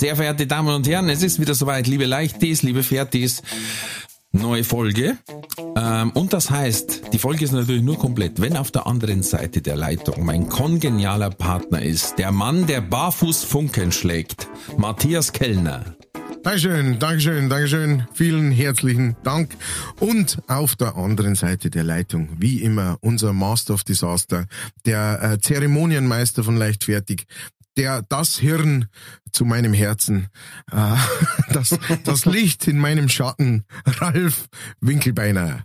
[0.00, 3.42] Sehr verehrte Damen und Herren, es ist wieder soweit, liebe Leichtis, liebe Fertis,
[4.32, 5.18] neue Folge.
[5.76, 9.60] Ähm, und das heißt, die Folge ist natürlich nur komplett, wenn auf der anderen Seite
[9.60, 15.84] der Leitung mein kongenialer Partner ist, der Mann, der barfuß Funken schlägt, Matthias Kellner.
[16.42, 18.04] Dankeschön, Dankeschön, Dankeschön.
[18.14, 19.54] Vielen herzlichen Dank.
[19.98, 24.46] Und auf der anderen Seite der Leitung, wie immer, unser Master of Disaster,
[24.86, 27.26] der äh, Zeremonienmeister von Leichtfertig,
[27.76, 28.88] der das Hirn
[29.32, 30.28] zu meinem Herzen,
[30.70, 30.96] äh,
[31.52, 34.48] das, das Licht in meinem Schatten, Ralf
[34.80, 35.64] Winkelbeiner.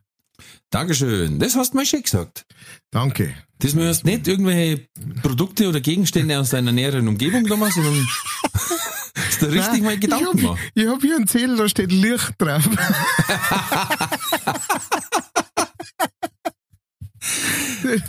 [0.70, 1.40] Dankeschön.
[1.40, 2.46] Das hast du mal schön gesagt.
[2.92, 3.34] Danke.
[3.60, 4.86] Das müssen nicht irgendwelche
[5.22, 8.06] Produkte oder Gegenstände aus deiner näheren Umgebung da machen, sondern
[9.16, 10.60] hast du richtig mal Gedanken ich hab, gemacht.
[10.74, 12.68] Ich habe hier einen Zettel, da steht Licht drauf.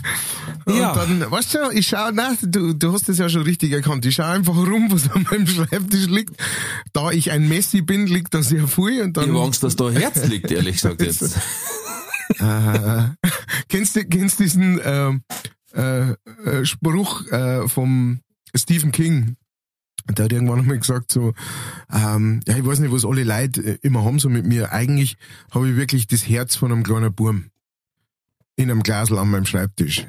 [0.65, 0.91] Ja.
[0.91, 4.05] Und dann, weißt du, ich schau, nein, du, du hast das ja schon richtig erkannt.
[4.05, 6.35] Ich schau einfach rum, was an meinem Schreibtisch liegt.
[6.91, 9.29] Da ich ein Messi bin, liegt da sehr viel und Ich dann.
[9.33, 11.37] habe Angst, dass da ein Herz liegt, ehrlich gesagt jetzt.
[12.39, 13.07] äh,
[13.69, 15.21] kennst du, kennst diesen ähm,
[15.73, 18.19] äh, äh, Spruch äh, vom
[18.53, 19.37] Stephen King?
[20.09, 21.33] Der hat irgendwann einmal gesagt so,
[21.93, 24.71] ähm, ja, ich weiß nicht, was alle Leute äh, immer haben so mit mir.
[24.73, 25.17] Eigentlich
[25.51, 27.45] habe ich wirklich das Herz von einem kleinen Burm.
[28.57, 30.05] In einem Glasl an meinem Schreibtisch.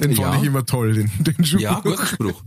[0.00, 0.36] den fand Ja.
[0.36, 1.60] ich immer toll, den, den Spruch.
[1.60, 2.42] Ja, guter Spruch.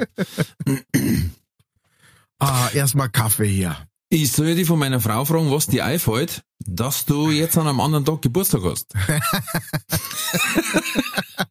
[2.40, 3.78] Ah, erstmal Kaffee hier.
[4.10, 7.80] Ich soll dich von meiner Frau fragen, was dir einfällt, dass du jetzt an einem
[7.80, 8.94] anderen Tag Geburtstag hast.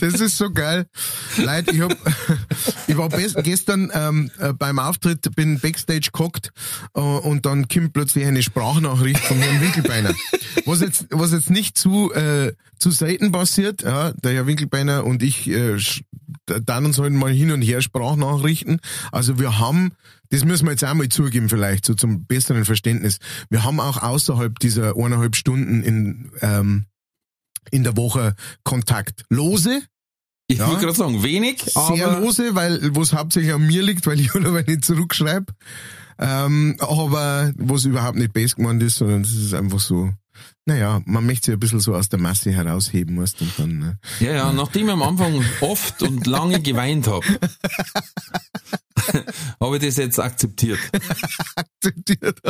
[0.00, 0.86] Das ist so geil.
[1.36, 1.96] Leute, ich hab,
[2.86, 6.52] ich war gestern ähm, äh, beim Auftritt, bin Backstage gehockt
[6.94, 10.14] äh, und dann kommt plötzlich eine Sprachnachricht von Herrn Winkelbeiner.
[10.64, 15.22] Was jetzt, was jetzt nicht zu, äh, zu selten passiert, ja, der Herr Winkelbeiner und
[15.22, 15.78] ich äh,
[16.64, 18.80] dann uns halt mal hin und her Sprachnachrichten.
[19.12, 19.92] Also wir haben,
[20.30, 23.18] das müssen wir jetzt auch mal zugeben vielleicht, so zum besseren Verständnis.
[23.50, 26.86] Wir haben auch außerhalb dieser eineinhalb Stunden in, ähm,
[27.70, 28.34] in der Woche
[28.64, 29.24] Kontakt.
[29.30, 29.82] Lose,
[30.50, 30.66] Ich Ja.
[30.68, 34.18] wollte gerade sagen, wenig, sehr aber lose, weil wo es hauptsächlich an mir liegt, weil
[34.20, 35.52] ich oder nicht zurückschreibe.
[36.20, 40.10] Ähm, aber was überhaupt nicht best gemeint ist, sondern es ist einfach so,
[40.66, 43.98] naja, man möchte sich ein bisschen so aus der Masse herausheben weißt, und dann, ne?
[44.20, 47.24] ja, ja, nachdem ich am Anfang oft und lange geweint habe,
[49.60, 50.78] habe ich das jetzt akzeptiert.
[51.54, 52.40] akzeptiert.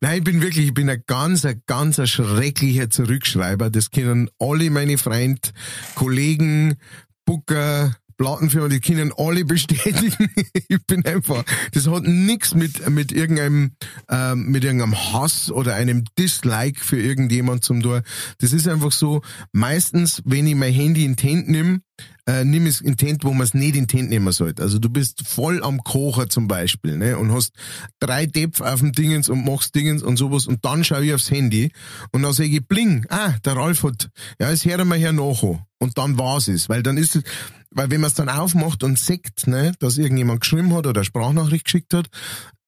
[0.00, 3.70] Nein, ich bin wirklich, ich bin ein ganz, ein ganz ein schrecklicher Zurückschreiber.
[3.70, 5.50] Das können alle meine Freunde,
[5.94, 6.76] Kollegen,
[7.24, 10.28] Booker, Plattenfirmen, die können alle bestätigen.
[10.68, 13.72] ich bin einfach, das hat nichts mit, mit irgendeinem,
[14.08, 18.02] ähm, mit irgendeinem Hass oder einem Dislike für irgendjemand zum tun.
[18.38, 21.80] Das ist einfach so, meistens, wenn ich mein Handy in die Hand nehme,
[22.26, 24.62] äh, nimm es in die Hand, wo man es nicht in die Hand nehmen sollte.
[24.62, 27.52] Also du bist voll am Kocher zum Beispiel, ne, und hast
[28.00, 31.30] drei Depf auf dem Dingens und machst Dingens und sowas und dann schaue ich aufs
[31.30, 31.70] Handy
[32.12, 34.08] und dann sage ich, bling, ah, der Ralf hat,
[34.40, 35.66] ja, es hören wir her nachher.
[35.78, 37.22] Und dann war's es, weil dann ist es,
[37.70, 41.64] weil wenn man es dann aufmacht und sieht, ne, dass irgendjemand geschrieben hat oder Sprachnachricht
[41.66, 42.08] geschickt hat,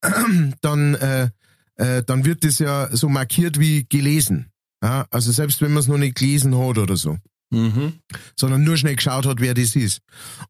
[0.60, 1.30] dann, äh,
[1.76, 4.50] äh, dann wird das ja so markiert wie gelesen.
[4.82, 7.16] Ja, also selbst wenn man es noch nicht gelesen hat oder so
[7.50, 8.00] Mhm.
[8.34, 10.00] sondern nur schnell geschaut hat, wer das ist.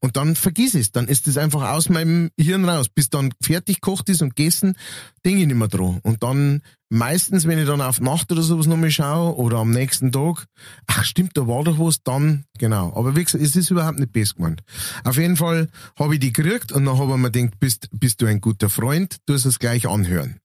[0.01, 2.89] Und dann vergiss es, dann ist das einfach aus meinem Hirn raus.
[2.89, 4.77] Bis dann fertig gekocht ist und gegessen,
[5.25, 6.01] denke ich nicht mehr dran.
[6.03, 10.11] Und dann meistens, wenn ich dann auf Nacht oder sowas nochmal schaue oder am nächsten
[10.11, 10.47] Tag,
[10.87, 12.95] ach stimmt, da war doch was, dann, genau.
[12.97, 14.63] Aber wie gesagt, es ist überhaupt nicht best gemeint.
[15.05, 15.69] Auf jeden Fall
[15.99, 18.71] habe ich die gekriegt und dann habe ich mir gedacht, bist, bist du ein guter
[18.71, 20.41] Freund, du es gleich anhören.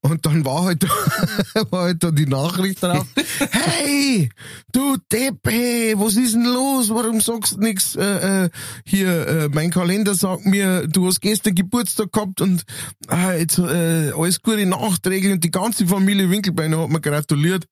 [0.00, 0.84] Und dann war halt,
[1.70, 3.06] war halt da die Nachricht drauf.
[3.50, 4.28] Hey,
[4.72, 6.90] du Deppe, was ist denn los?
[6.90, 7.94] Warum sagst du nix?
[7.94, 8.50] Äh, äh,
[8.84, 12.64] hier, äh, mein Kalender sagt mir, du hast gestern Geburtstag gehabt und
[13.10, 17.66] äh, jetzt äh, alles gute Nachträge und die ganze Familie Winkelbeiner hat mir gratuliert.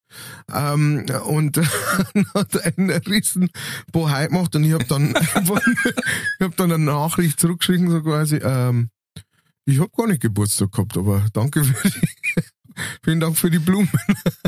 [0.52, 1.56] Ähm, und
[2.34, 3.50] hat einen riesen
[3.92, 8.90] Bohai gemacht und ich habe dann ich hab dann eine Nachricht zurückgeschrieben, so quasi, ähm,
[9.66, 12.42] ich habe gar nicht Geburtstag gehabt, aber danke für die,
[13.04, 13.90] vielen Dank für die Blumen.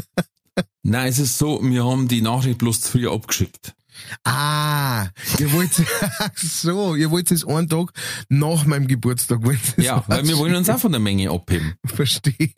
[0.82, 3.74] Nein, es ist so, wir haben die Nachricht bloß zu früh abgeschickt.
[4.22, 5.72] Ah, ihr wollt,
[6.36, 7.90] so, ihr wollt es einen Tag
[8.28, 9.40] nach meinem Geburtstag.
[9.76, 11.74] Ja, weil wir wollen uns auch von der Menge abheben.
[11.84, 12.52] Verstehe.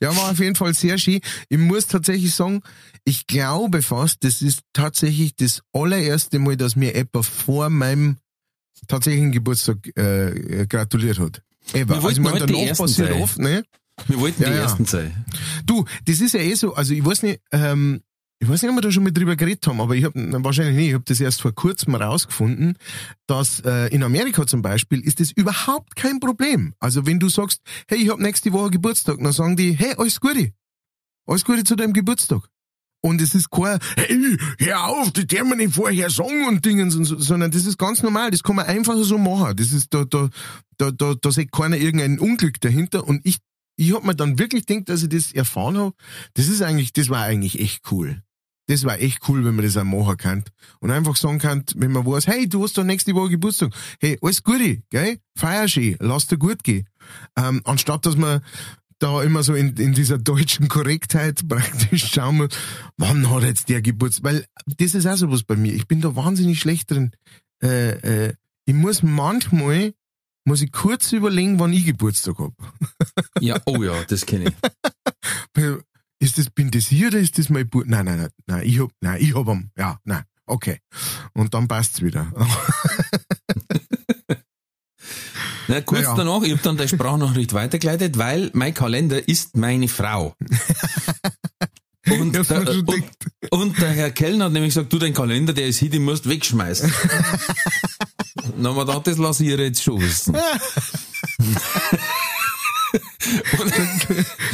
[0.00, 1.20] ja, war auf jeden Fall sehr schön.
[1.48, 2.60] Ich muss tatsächlich sagen,
[3.04, 8.18] ich glaube fast, das ist tatsächlich das allererste Mal, dass mir jemand vor meinem
[8.86, 11.42] tatsächlichen Geburtstag äh, gratuliert hat.
[11.72, 12.02] Ever.
[12.02, 13.22] Wir mein, heute die danach Ersten passiert sein.
[13.22, 13.64] oft, ne?
[14.08, 14.62] Wir wollten Ja, die ja.
[14.62, 15.24] Ersten sein.
[15.64, 18.02] Du, das ist ja eh so, also ich weiß nicht, ähm,
[18.40, 20.14] ich weiß nicht, ob wir da schon mal drüber geredet haben, aber ich habe
[20.44, 22.76] wahrscheinlich nicht, ich habe das erst vor kurzem rausgefunden,
[23.26, 26.74] dass äh, in Amerika zum Beispiel ist das überhaupt kein Problem.
[26.80, 30.20] Also wenn du sagst, hey, ich habe nächste Woche Geburtstag, dann sagen die, hey, alles
[30.20, 30.52] Gute.
[31.26, 32.42] Alles Gute zu deinem Geburtstag.
[33.04, 36.90] Und es ist kein, hey, hör auf, das darf man nicht vorher sagen und Dingen,
[36.90, 39.54] und so, sondern das ist ganz normal, das kann man einfach so machen.
[39.56, 40.30] Das ist, da, da,
[40.78, 43.40] da, da, da sieht keiner irgendein Unglück dahinter und ich,
[43.76, 45.92] ich hab mir dann wirklich gedacht, dass ich das erfahren habe,
[46.32, 48.22] das ist eigentlich, das war eigentlich echt cool.
[48.68, 50.44] Das war echt cool, wenn man das auch machen kann.
[50.80, 53.74] Und einfach sagen kann, wenn man weiß, hey, du hast doch nächste Woche Geburtstag.
[54.00, 55.18] Hey, alles Gute, gell?
[55.36, 56.88] Feier schön, lass dir gut gehen.
[57.36, 58.40] Ähm, anstatt, dass man
[58.98, 62.48] da immer so in, in dieser deutschen Korrektheit praktisch schauen muss,
[62.96, 64.24] wann hat jetzt der Geburtstag?
[64.24, 65.74] Weil das ist auch sowas bei mir.
[65.74, 67.12] Ich bin da wahnsinnig schlecht drin.
[67.62, 68.34] Äh, äh,
[68.66, 69.94] ich muss manchmal,
[70.44, 72.52] muss ich kurz überlegen, wann ich Geburtstag hab.
[73.40, 74.52] Ja, oh ja, das kenne
[75.54, 75.62] ich.
[76.24, 77.86] Ist das, bin das hier oder ist das mein Geburt?
[77.86, 80.78] Nein, nein, nein, nein, ich hab, nein, ich hab am, ja, nein, okay.
[81.34, 82.32] Und dann passt's wieder.
[85.68, 86.14] Na, kurz Ja, ja.
[86.16, 90.34] danach, ich habe dann der Sprachnachricht weitergeleitet, weil mein Kalender ist meine Frau.
[92.06, 93.02] Und, der, und,
[93.50, 96.26] und der Herr Kellner hat nämlich gesagt, du, dein Kalender, der ist hier, den musst
[96.26, 96.92] du wegschmeißen.
[98.44, 100.36] Haben wir gedacht, das lasse ich ihr jetzt schon wissen.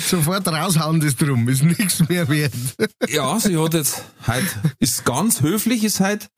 [0.07, 2.53] Sofort raushauen das drum, ist nichts mehr wert.
[3.09, 4.47] Ja, sie hat jetzt halt,
[4.79, 6.29] ist ganz höflich, ist halt,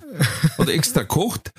[0.58, 1.52] hat extra gekocht.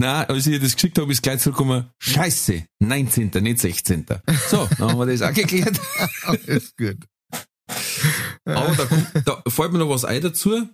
[0.00, 4.06] Na, als ich ihr das geschickt habe, ist gleich zurückgekommen, scheiße, 19., nicht 16.
[4.48, 5.78] So, dann haben wir das auch geklärt.
[6.22, 7.06] Alles gut.
[8.46, 10.66] Aber da, kommt, da fällt mir noch was ein dazu.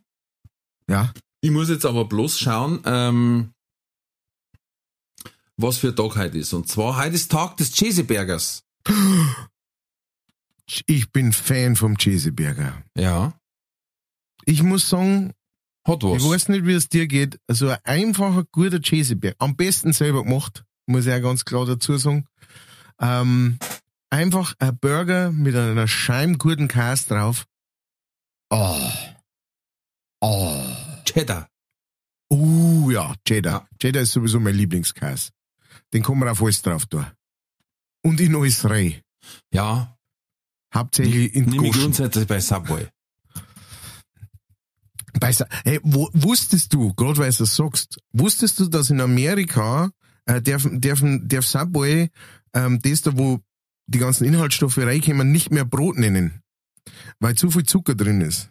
[0.88, 1.12] Ja.
[1.40, 3.52] Ich muss jetzt aber bloß schauen, ähm,
[5.56, 6.52] was für ein Tag heute ist.
[6.52, 8.62] Und zwar, heute ist Tag des Cheeseburgers.
[10.86, 12.80] Ich bin Fan vom Cheeseburger.
[12.96, 13.36] Ja,
[14.44, 15.32] Ich muss sagen,
[15.86, 16.22] hat was.
[16.22, 17.38] ich weiß nicht, wie es dir geht.
[17.46, 19.36] Also ein einfacher, guter Cheeseburger.
[19.38, 22.26] Am besten selber gemacht, muss ich ja ganz klar dazu sagen.
[23.00, 23.58] Ähm,
[24.10, 27.46] einfach ein Burger mit einer Scheibe guten Käse drauf.
[28.50, 28.90] Oh.
[30.20, 30.62] Oh.
[31.04, 31.48] Cheddar.
[32.32, 33.68] Uh, ja, Cheddar.
[33.80, 35.30] Cheddar ist sowieso mein Lieblingskäse.
[35.92, 37.06] Den kann man auf alles drauf tun.
[38.02, 39.00] Und in alles rein.
[39.52, 39.96] Ja,
[40.76, 42.88] Hauptsächlich in nehme ich grundsätzlich bei Subway.
[45.32, 49.90] Sa- Hey, wo, wusstest du, gerade weil du es sagst, wusstest du, dass in Amerika
[50.26, 52.10] äh, darf, darf, darf Subway
[52.54, 53.40] ähm, das da, wo
[53.86, 56.42] die ganzen Inhaltsstoffe reinkommen, nicht mehr Brot nennen?
[57.20, 58.50] Weil zu viel Zucker drin ist.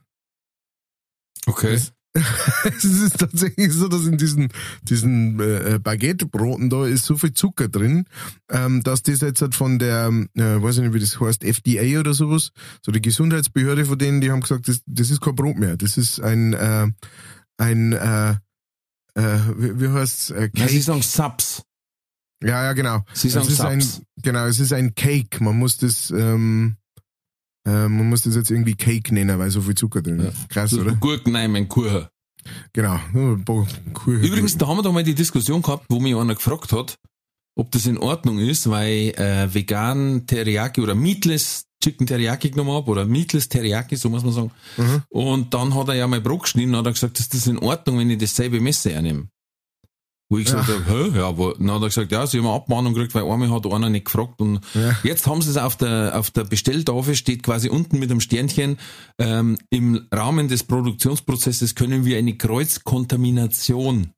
[1.45, 1.79] Okay.
[2.77, 4.49] es ist tatsächlich so, dass in diesen,
[4.83, 8.05] diesen äh, Baguette-Broten da ist so viel Zucker drin,
[8.49, 11.99] ähm, dass das jetzt halt von der, äh, weiß ich nicht, wie das heißt, FDA
[11.99, 12.51] oder sowas,
[12.85, 15.75] so die Gesundheitsbehörde von denen, die haben gesagt, das, das ist kein Brot mehr.
[15.77, 16.87] Das ist ein, äh,
[17.57, 18.31] ein, äh,
[19.15, 20.29] äh, wie, wie heißt's?
[20.31, 20.81] Äh, Ja, Sie Cake.
[20.83, 21.63] sagen Subs.
[22.43, 23.03] Ja, ja, genau.
[23.13, 24.01] Sie Es sagen ist ein, Subs.
[24.21, 25.41] genau, es ist ein Cake.
[25.43, 26.77] Man muss das, ähm,
[27.65, 30.49] äh, man muss das jetzt irgendwie Cake nennen, weil so viel Zucker drin ist.
[30.49, 30.93] Krass, oder?
[30.95, 32.07] Gurken, nein, mein Kuchen.
[32.73, 32.99] Genau.
[33.93, 36.97] Kuh- Übrigens, da haben wir doch mal die Diskussion gehabt, wo mich einer gefragt hat,
[37.57, 42.89] ob das in Ordnung ist, weil äh, vegan Teriyaki oder Meatless Chicken Teriyaki genommen habe
[42.91, 44.51] oder Meatless Teriyaki, so muss man sagen.
[44.77, 45.03] Mhm.
[45.09, 47.57] Und dann hat er ja mal Brot geschnitten und hat er gesagt, ist das in
[47.59, 49.27] Ordnung, wenn ich dasselbe Messer hernehme?
[50.27, 50.75] Wo ich gesagt Ja.
[50.75, 53.23] habe, hä, ja, aber dann hat er gesagt, ja, sie haben eine Abmahnung gekriegt, weil
[53.29, 54.97] einmal hat einer nicht gefragt und Ja.
[55.03, 58.77] jetzt haben sie es auf der, auf der Bestelltafel, steht quasi unten mit einem Sternchen,
[59.19, 64.13] ähm, im Rahmen des Produktionsprozesses können wir eine Kreuzkontamination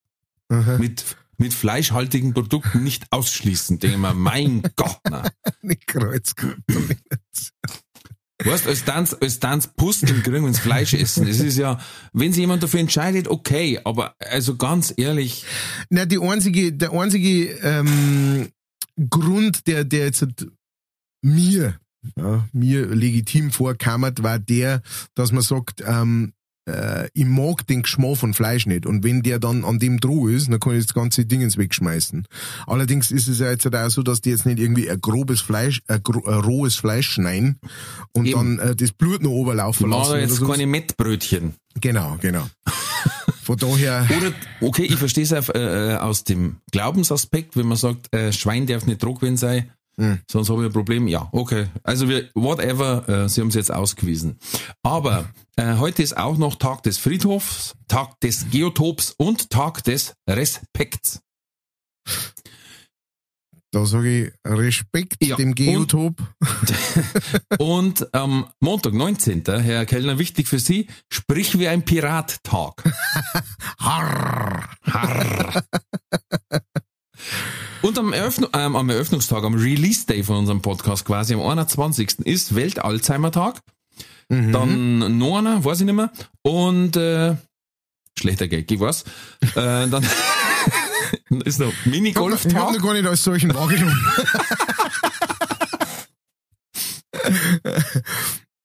[0.49, 0.77] Aha.
[0.77, 1.03] mit,
[1.37, 3.79] mit fleischhaltigen Produkten nicht ausschließen.
[3.79, 5.23] Denke ich mein Gott, na.
[5.61, 7.01] Nicht Kreuzkontamination.
[8.43, 11.25] Weißt, als Tanz, als Tanz Pusteln kriegen wir ins Fleisch essen.
[11.25, 11.79] Das ist ja,
[12.13, 15.45] wenn sich jemand dafür entscheidet, okay, aber also ganz ehrlich,
[15.89, 18.49] Na, die einzige, der einzige ähm,
[19.09, 20.47] Grund, der, der jetzt halt
[21.23, 21.79] mir,
[22.15, 24.81] ja, mir legitim vorkam, war der,
[25.15, 26.33] dass man sagt, ähm,
[26.67, 28.85] äh, ich mag den Geschmack von Fleisch nicht.
[28.85, 31.57] Und wenn der dann an dem Droh ist, dann kann ich das ganze Ding ins
[31.57, 32.27] wegschmeißen.
[32.65, 35.41] Allerdings ist es ja jetzt halt auch so, dass die jetzt nicht irgendwie ein grobes
[35.41, 37.59] Fleisch, ein, gro ein rohes Fleisch schneiden
[38.13, 38.57] und Eben.
[38.57, 40.11] dann äh, das Blut noch oberlaufen lassen.
[40.11, 41.53] oder jetzt keine Mettbrötchen.
[41.79, 42.47] Genau, genau.
[43.43, 48.13] Von daher, Oder, okay, ich verstehe es äh, äh, aus dem Glaubensaspekt, wenn man sagt,
[48.13, 50.19] äh, Schwein darf nicht Druckwein sein, Hm.
[50.29, 51.07] sonst habe ich ein Problem.
[51.07, 51.67] Ja, okay.
[51.83, 54.37] Also wir, whatever, äh, Sie haben es jetzt ausgewiesen.
[54.83, 60.13] Aber äh, heute ist auch noch Tag des Friedhofs, Tag des Geotops und Tag des
[60.29, 61.21] Respekts.
[63.71, 66.15] da sage ich Respekt Ja, dem und- Geotop.
[67.59, 72.83] Und am Montag, 19., Herr Kellner, wichtig für Sie, sprich wie ein Pirat-Tag.
[73.79, 74.69] Harr.
[74.85, 75.63] Harr.
[77.81, 82.19] Und am, Eröffnung, ähm, am Eröffnungstag, am Release Day von unserem Podcast quasi, am 21.
[82.25, 83.59] ist Welt-Alzheimer-Tag.
[84.29, 84.51] Mhm.
[84.51, 86.11] Dann noch einer, weiß ich nicht mehr.
[86.41, 87.35] Und äh,
[88.17, 89.03] schlechter Gag, ich weiß.
[89.55, 90.03] Äh, dann
[91.45, 92.53] ist noch Ich habe Minigolf-Tag.
[92.73, 93.97] noch gar nicht als solchen wahrgenommen.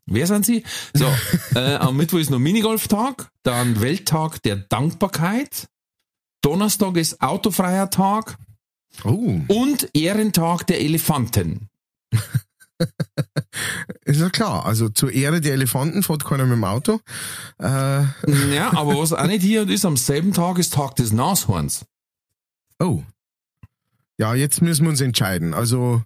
[0.06, 0.64] Wer sind Sie?
[0.94, 1.06] So,
[1.54, 5.68] äh, am Mittwoch ist noch Minigolf-Tag, dann Welttag der Dankbarkeit.
[6.42, 8.36] Donnerstag ist autofreier Tag
[9.04, 11.68] Oh, und Ehrentag der Elefanten.
[14.04, 14.66] ist ja klar.
[14.66, 17.00] Also zur Ehre der Elefanten fährt keiner mit dem Auto.
[17.58, 18.02] Äh,
[18.54, 21.84] Ja, aber was auch nicht hier ist, am selben Tag ist Tag des Nashorns.
[22.78, 23.02] oh.
[24.18, 25.54] Ja, jetzt müssen wir uns entscheiden.
[25.54, 26.02] Also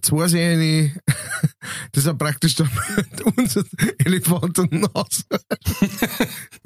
[0.00, 0.98] zwei Serien,
[1.92, 2.70] das ist ja praktisch dann
[3.36, 3.64] unser
[3.98, 5.24] Elefant und Nas.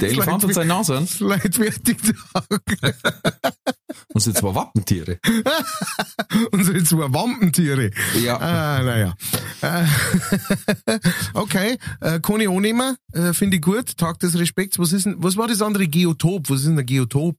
[0.00, 1.96] Der Elefant und sein Nashorn Leitwertig
[2.32, 2.44] Tag.
[4.14, 5.18] und sind zwei Wappentiere.
[6.52, 7.90] Unsere zwei Wampentiere.
[8.22, 8.36] Ja.
[8.38, 9.14] Ah, naja.
[9.62, 9.84] Äh,
[11.34, 12.96] okay, äh, kann ich annehmen.
[13.12, 13.96] Äh, Finde ich gut.
[13.96, 14.78] Tag des Respekts.
[14.78, 16.48] Was ist denn, was war das andere Geotop?
[16.50, 17.36] Was ist denn ein Geotop?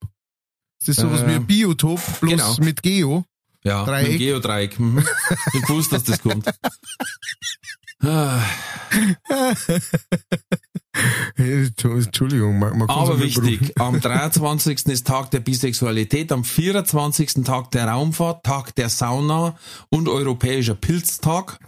[0.81, 2.55] Ist das sowas Äh, wie ein Biotop, bloß genau.
[2.59, 3.25] mit Geo?
[3.63, 4.03] Ja, Dreieck.
[4.03, 4.79] mit dem Geodreieck.
[4.79, 5.03] Mhm.
[5.53, 6.49] Ich wusste, dass das kommt.
[8.01, 8.41] Ah,
[11.35, 14.85] Entschuldigung, man, man Aber wichtig, am 23.
[14.87, 17.43] ist Tag der Bisexualität, am 24.
[17.43, 19.57] Tag der Raumfahrt, Tag der Sauna
[19.89, 21.59] und europäischer Pilztag.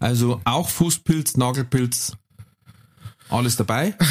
[0.00, 2.16] Also auch Fußpilz, Nagelpilz,
[3.28, 3.94] alles dabei.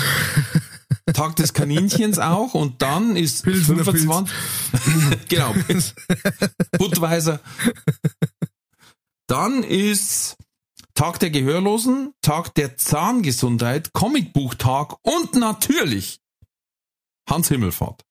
[1.13, 4.35] Tag des Kaninchens auch und dann ist Pilsener 25.
[5.29, 5.95] genau, Pilz.
[6.77, 7.39] Budweiser.
[9.27, 10.37] Dann ist
[10.93, 16.19] Tag der Gehörlosen, Tag der Zahngesundheit, Comicbuchtag und natürlich
[17.29, 18.03] Hans Himmelfahrt.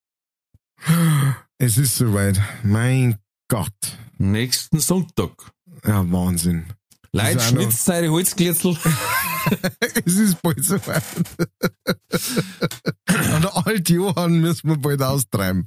[1.58, 2.40] Es ist soweit.
[2.62, 3.72] Mein Gott.
[4.18, 5.32] Nächsten Sonntag.
[5.84, 6.66] Ja, Wahnsinn.
[7.12, 8.76] Leid, schnitzt eure Holzglitzel.
[10.04, 11.04] Es ist bald soweit.
[13.86, 15.64] Alt Johann müssen wir bald austreiben.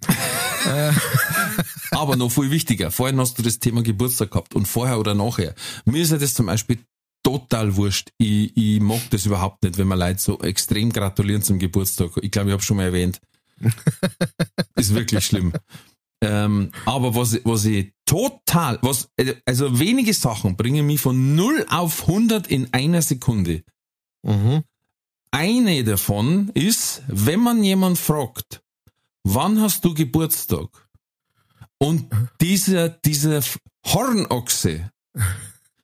[1.91, 5.55] Aber noch viel wichtiger, vorhin hast du das Thema Geburtstag gehabt und vorher oder nachher.
[5.85, 6.79] Mir ist ja das zum Beispiel
[7.23, 8.09] total wurscht.
[8.17, 12.11] Ich, ich mag das überhaupt nicht, wenn man Leute so extrem gratulieren zum Geburtstag.
[12.21, 13.21] Ich glaube, ich habe schon mal erwähnt.
[14.75, 15.53] ist wirklich schlimm.
[16.21, 19.07] Ähm, aber was, ich- was ich total, was,
[19.45, 23.63] also wenige Sachen bringen mich von 0 auf 100 in einer Sekunde.
[24.23, 24.63] Mhm.
[25.31, 28.61] Eine davon ist, wenn man jemand fragt,
[29.23, 30.67] wann hast du Geburtstag?
[31.77, 32.09] Und
[32.41, 33.41] dieser, dieser
[33.85, 34.91] Hornochse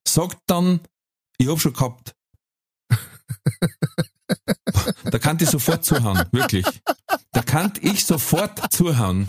[0.08, 0.80] sagt dann,
[1.38, 2.16] ich hab schon gehabt.
[5.04, 6.66] Da kann ich sofort zuhauen, wirklich.
[7.32, 9.28] Da kann ich sofort zuhauen.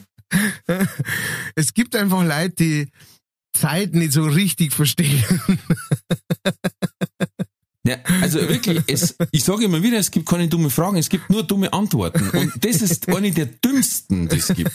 [1.54, 2.90] Es gibt einfach Leute, die
[3.52, 5.24] Zeit nicht so richtig verstehen.
[7.86, 11.30] Ja, also wirklich, es, ich sage immer wieder, es gibt keine dumme Fragen, es gibt
[11.30, 12.30] nur dumme Antworten.
[12.30, 14.72] Und das ist eine der dümmsten, die es gibt.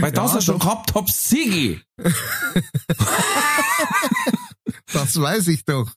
[0.00, 1.80] Weil das Ja, er schon gehabt hab, Sigi.
[4.92, 5.90] Das weiß ich doch.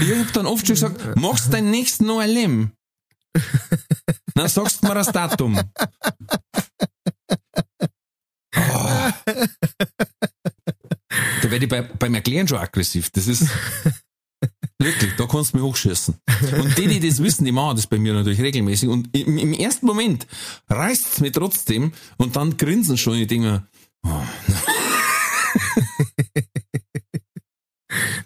[0.00, 2.72] Ich hab dann oft schon gesagt, machst du deinen nächsten Leben?
[4.34, 5.58] Dann sagst du mir das Datum.
[8.56, 9.10] Oh.
[11.42, 13.10] Da werde ich bei, beim Erklären schon aggressiv.
[13.10, 13.48] Das ist
[14.80, 16.14] wirklich, da kannst du mich hochschießen.
[16.60, 18.88] Und die, die das wissen, die machen das bei mir natürlich regelmäßig.
[18.88, 20.26] Und im, im ersten Moment
[20.68, 23.14] reißt es mir trotzdem und dann grinsen schon.
[23.14, 23.68] Ich denke mir,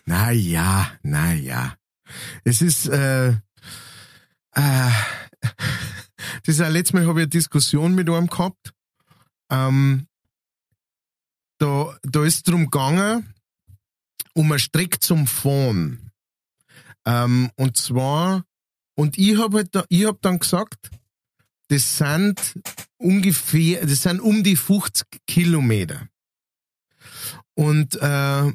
[0.07, 1.77] Na ja, na ja.
[2.45, 4.91] Es ist, äh, äh,
[6.45, 8.73] das ist letztes Mal habe ich eine Diskussion mit einem gehabt.
[9.51, 10.07] Ähm,
[11.59, 13.35] da, da ist drum gegangen,
[14.35, 16.04] um eine Strecke zum Fahren.
[17.07, 18.45] Ähm, und zwar
[18.97, 20.91] Und ich habe halt da, ich hab dann gesagt,
[21.69, 22.59] das sind
[22.97, 26.09] ungefähr, das sind um die 50 Kilometer.
[27.55, 28.53] Und, äh,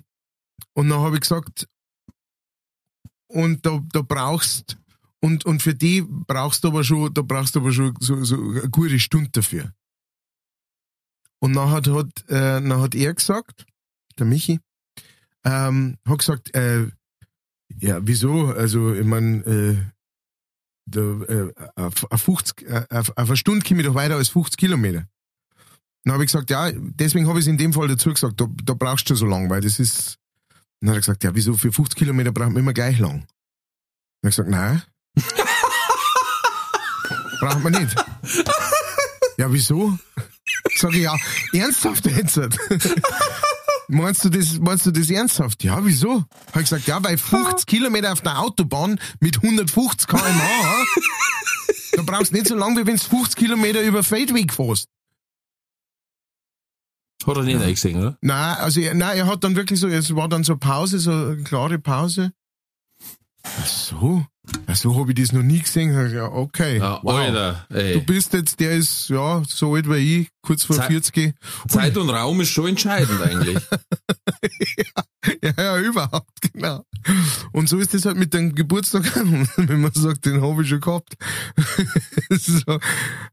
[0.73, 1.67] und dann habe ich gesagt,
[3.27, 4.77] und da, da brauchst,
[5.21, 8.35] und, und für die brauchst du aber schon, da brauchst du aber schon so, so
[8.35, 9.73] eine gute Stunde dafür.
[11.39, 13.65] Und dann hat, hat, äh, dann hat er gesagt,
[14.17, 14.59] der Michi,
[15.43, 16.87] ähm, hat gesagt, äh,
[17.77, 18.47] ja, wieso?
[18.47, 19.77] Also, ich meine, äh,
[20.85, 24.29] da, äh, auf, auf, 50, äh, auf, auf eine Stunde komme ich doch weiter als
[24.29, 25.07] 50 Kilometer.
[26.03, 28.47] Dann habe ich gesagt, ja, deswegen habe ich es in dem Fall dazu gesagt, da,
[28.63, 30.17] da brauchst du so lang, weil das ist.
[30.81, 33.27] Dann hat er gesagt, ja, wieso für 50 Kilometer braucht man immer gleich lang?
[34.21, 34.81] Dann habe ich gesagt, nein.
[37.39, 37.95] braucht man nicht.
[39.37, 39.97] Ja, wieso?
[40.75, 41.15] Sag ich, ja,
[41.53, 42.37] ernsthaft jetzt?
[43.91, 45.63] Meinst du das, meinst du das ernsthaft?
[45.63, 46.23] Ja, wieso?
[46.47, 50.85] Hab ich gesagt, ja, weil 50 Kilometer auf der Autobahn mit 150 km/h,
[51.93, 54.87] da brauchst du nicht so lange, wie wenn du 50 Kilometer über Feldweg fährst.
[57.25, 58.17] Hat er nicht eingesehen, oder?
[58.21, 61.43] Nein, also, nein, er hat dann wirklich so, es war dann so Pause, so eine
[61.43, 62.31] klare Pause.
[63.43, 64.25] Ach so.
[64.73, 65.91] So habe ich das noch nie gesehen.
[66.11, 66.77] Ja, okay.
[66.77, 67.15] Ja, wow.
[67.15, 67.93] Alter, ey.
[67.93, 71.33] Du bist jetzt, der ist, ja, so alt wie ich, kurz vor Zeit- 40.
[71.67, 73.57] Zeit und Raum ist schon entscheidend eigentlich.
[75.43, 76.83] ja, ja, überhaupt, genau.
[77.51, 79.03] Und so ist das halt mit dem Geburtstag,
[79.57, 81.15] wenn man sagt, den habe ich schon gehabt.
[82.29, 82.79] so,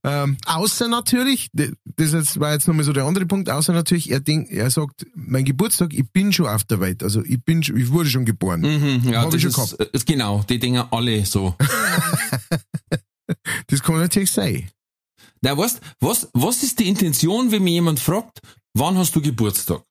[0.04, 4.20] ähm, außer natürlich, das jetzt war jetzt nochmal so der andere Punkt, außer natürlich, er
[4.20, 7.90] denkt, er sagt, mein Geburtstag, ich bin schon auf der Welt, also ich bin ich
[7.90, 8.60] wurde schon geboren.
[8.60, 11.54] Mhm, ja, das ich schon ist, ist genau, die Dinger alle so.
[13.66, 14.70] Das kann natürlich sein.
[15.40, 18.40] Na, weißt, was, was ist die Intention, wenn mir jemand fragt,
[18.74, 19.82] wann hast du Geburtstag?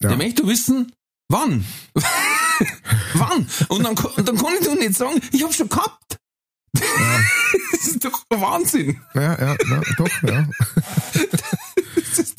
[0.00, 0.10] Ja.
[0.10, 0.92] Der möchte wissen,
[1.28, 1.66] wann?
[3.14, 3.48] wann?
[3.68, 6.18] Und dann, und dann kann ich doch nicht sagen, ich habe schon gehabt.
[6.72, 9.00] das ist doch Wahnsinn.
[9.14, 10.48] Ja, ja, ja doch, ja.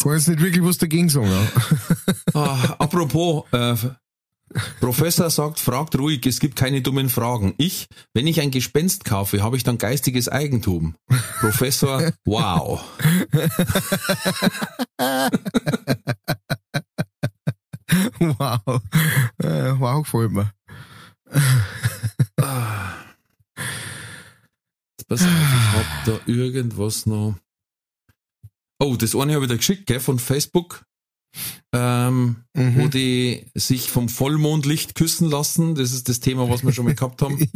[0.07, 1.47] kann jetzt nicht wirklich was dagegen sagen, ja.
[2.33, 3.75] Ah, apropos, äh,
[4.79, 7.53] Professor sagt, fragt ruhig, es gibt keine dummen Fragen.
[7.57, 10.95] Ich, wenn ich ein Gespenst kaufe, habe ich dann geistiges Eigentum.
[11.39, 12.81] Professor, wow.
[18.19, 18.81] Wow.
[19.41, 20.51] Äh, wow, gefällt mir.
[25.07, 27.35] Pass auf, ich hab da irgendwas noch.
[28.79, 30.83] Oh, das eine habe ich dir geschickt, gell, von Facebook.
[31.73, 32.75] Ähm, Mhm.
[32.77, 35.75] wo die sich vom Vollmondlicht küssen lassen.
[35.75, 37.37] Das ist das Thema, was wir schon mal gehabt haben.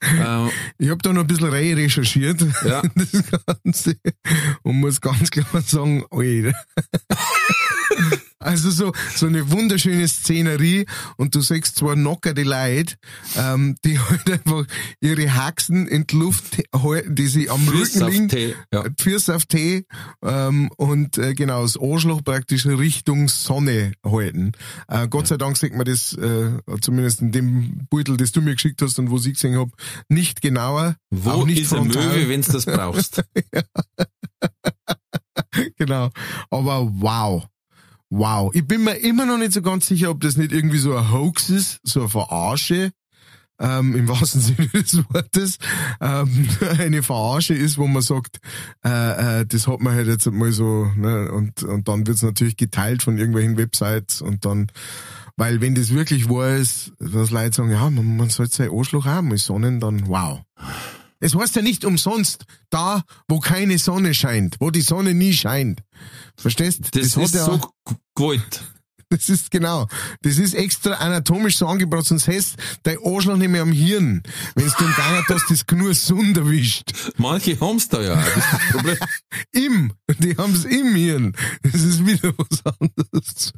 [0.00, 0.44] Ja.
[0.44, 3.24] Ähm, Ich habe da noch ein bisschen rein recherchiert, ja, das
[3.64, 3.96] Ganze,
[4.62, 6.52] und muss ganz klar sagen, Alter.
[8.48, 10.86] Also so, so eine wunderschöne Szenerie
[11.18, 12.94] und du siehst zwar knocker die Leute,
[13.36, 14.64] ähm, die halt einfach
[15.02, 18.86] ihre Haxen in die Luft halten, die sie am Rücken liegen, Tee, ja.
[18.98, 19.84] Füße auf Tee
[20.24, 24.52] ähm, und äh, genau das Arschloch praktisch Richtung Sonne halten.
[24.88, 28.54] Äh, Gott sei Dank sieht man das, äh, zumindest in dem Beutel, das du mir
[28.54, 29.72] geschickt hast und wo ich gesehen habe,
[30.08, 30.96] nicht genauer.
[31.10, 32.16] Wo auch nicht ist frontal.
[32.16, 33.22] Möwe, wenn du das brauchst?
[35.76, 36.10] Genau.
[36.50, 37.46] Aber wow.
[38.10, 38.50] Wow.
[38.54, 41.12] Ich bin mir immer noch nicht so ganz sicher, ob das nicht irgendwie so ein
[41.12, 42.92] Hoax ist, so eine Verarsche.
[43.60, 45.58] Ähm, Im wahrsten Sinne des Wortes.
[46.00, 48.38] Ähm, eine Verarsche ist, wo man sagt,
[48.84, 52.56] äh, äh, das hat man halt jetzt mal so, ne, und, und dann wird's natürlich
[52.56, 54.68] geteilt von irgendwelchen Websites und dann,
[55.36, 59.06] weil wenn das wirklich wahr ist, dass Leute sagen, ja, man, man sollte sein Arschloch
[59.06, 60.42] auch mal sonnen, dann wow.
[61.20, 65.82] Es heißt ja nicht umsonst, da, wo keine Sonne scheint, wo die Sonne nie scheint.
[66.36, 66.94] Verstehst?
[66.94, 67.60] Das, hat ist ja, so
[68.14, 68.62] gewollt.
[69.08, 69.88] das ist genau.
[70.22, 74.22] Das ist extra anatomisch so angebracht, sonst hast dein Arschloch nicht mehr am Hirn.
[74.54, 76.92] Wenn du im Gang hast, das nur Sund erwischt.
[77.16, 78.14] Manche haben's da ja.
[78.14, 78.98] Das ist das Problem.
[79.52, 79.92] Im.
[80.18, 81.36] Die haben's im Hirn.
[81.62, 83.52] Das ist wieder was anderes.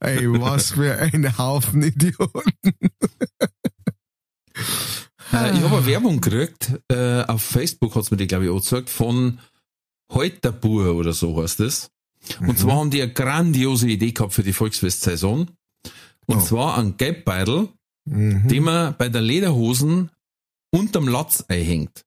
[0.00, 2.52] Ey, was für ein Haufen Idioten.
[5.32, 8.60] Äh, ich habe eine Werbung gekriegt, äh, auf Facebook hat's mir die, glaube ich, auch
[8.60, 9.38] gesagt, von
[10.12, 11.90] Heuterbur oder so heißt es.
[12.40, 15.50] Und zwar haben die eine grandiose Idee gehabt für die Volksfestsaison.
[16.26, 16.40] Und Oh.
[16.40, 17.68] zwar einen Gelbbeutel,
[18.06, 18.48] Mhm.
[18.48, 20.10] den man bei der Lederhosen
[20.70, 22.04] unterm Latz einhängt.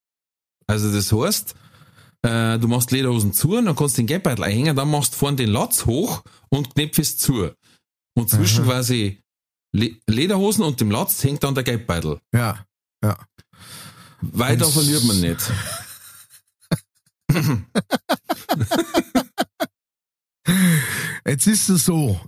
[0.68, 1.56] Also das heißt,
[2.24, 5.38] äh, du machst Lederhosen zu, dann kannst du den Gelbbeutel einhängen, dann machst du vorne
[5.38, 7.52] den Latz hoch und knöpfst zu.
[8.16, 9.20] Und zwischen quasi
[9.74, 12.20] Le Lederhosen und dem Latz hängt dann der Gelbbeutel.
[12.34, 12.66] Ja,
[13.04, 13.18] ja.
[14.22, 15.52] Weiter Und verliert man nicht.
[21.26, 22.20] Jetzt ist es so.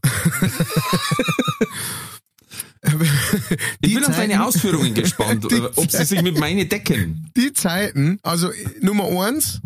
[3.82, 7.32] Ich bin auf deine Zeiten- Ausführungen gespannt, Die ob sie sich mit meine decken.
[7.36, 9.62] die Zeiten, also äh, Nummer eins,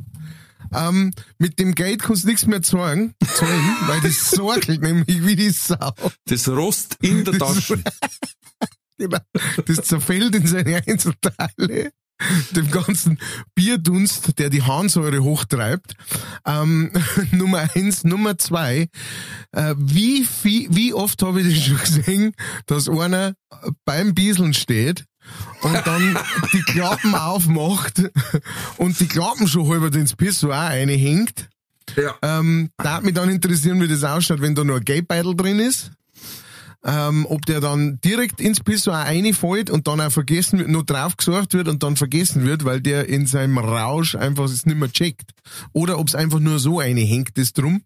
[0.73, 5.35] ähm, mit dem Geld kannst du nichts mehr zahlen, zahlen weil das sorgelt nämlich wie
[5.35, 5.93] die Sau.
[6.25, 7.81] Das Rost in der Tasche.
[8.97, 9.19] Genau.
[9.65, 11.91] Das zerfällt in seine Einzelteile.
[12.51, 13.19] Dem ganzen
[13.53, 15.93] Bierdunst, der die Harnsäure hochtreibt.
[16.45, 16.91] Ähm,
[17.31, 18.03] Nummer eins.
[18.03, 18.89] Nummer zwei.
[19.51, 22.31] Äh, wie, viel, wie oft habe ich das schon gesehen,
[22.65, 23.33] dass einer
[23.85, 25.05] beim Bieseln steht
[25.61, 26.17] und dann
[26.53, 28.01] die Klappen aufmacht
[28.77, 31.49] und die Klappen schon halber ins Pissoir reinhängt.
[31.95, 32.15] Ja.
[32.21, 35.91] Ähm, da mich dann interessieren, wie das ausschaut, wenn da nur ein Geldbeutel drin ist.
[36.85, 41.17] Ähm, ob der dann direkt ins Pissoir reinfällt und dann auch vergessen wird, nur drauf
[41.17, 44.91] gesorgt wird und dann vergessen wird, weil der in seinem Rausch einfach es nicht mehr
[44.91, 45.31] checkt.
[45.73, 47.81] Oder ob es einfach nur so eine hängt, das drum.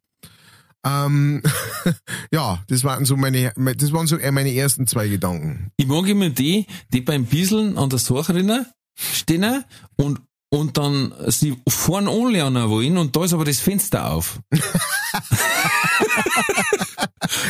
[0.85, 1.41] Ähm,
[2.31, 5.71] ja, das waren so meine, das waren so meine ersten zwei Gedanken.
[5.77, 9.63] Ich mag immer die, die beim Bieseln an der Sucherin stehen
[9.95, 14.39] und, und dann sie vorn anlernen wollen und da ist aber das Fenster auf.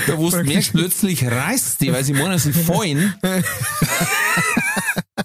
[0.07, 3.13] da wo du merkst, plötzlich reißt die, weil sie meinen, sie fallen.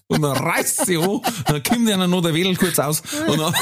[0.07, 3.55] und dann reißt sie hoch, dann kommt ihnen noch der Wedel kurz aus und dann,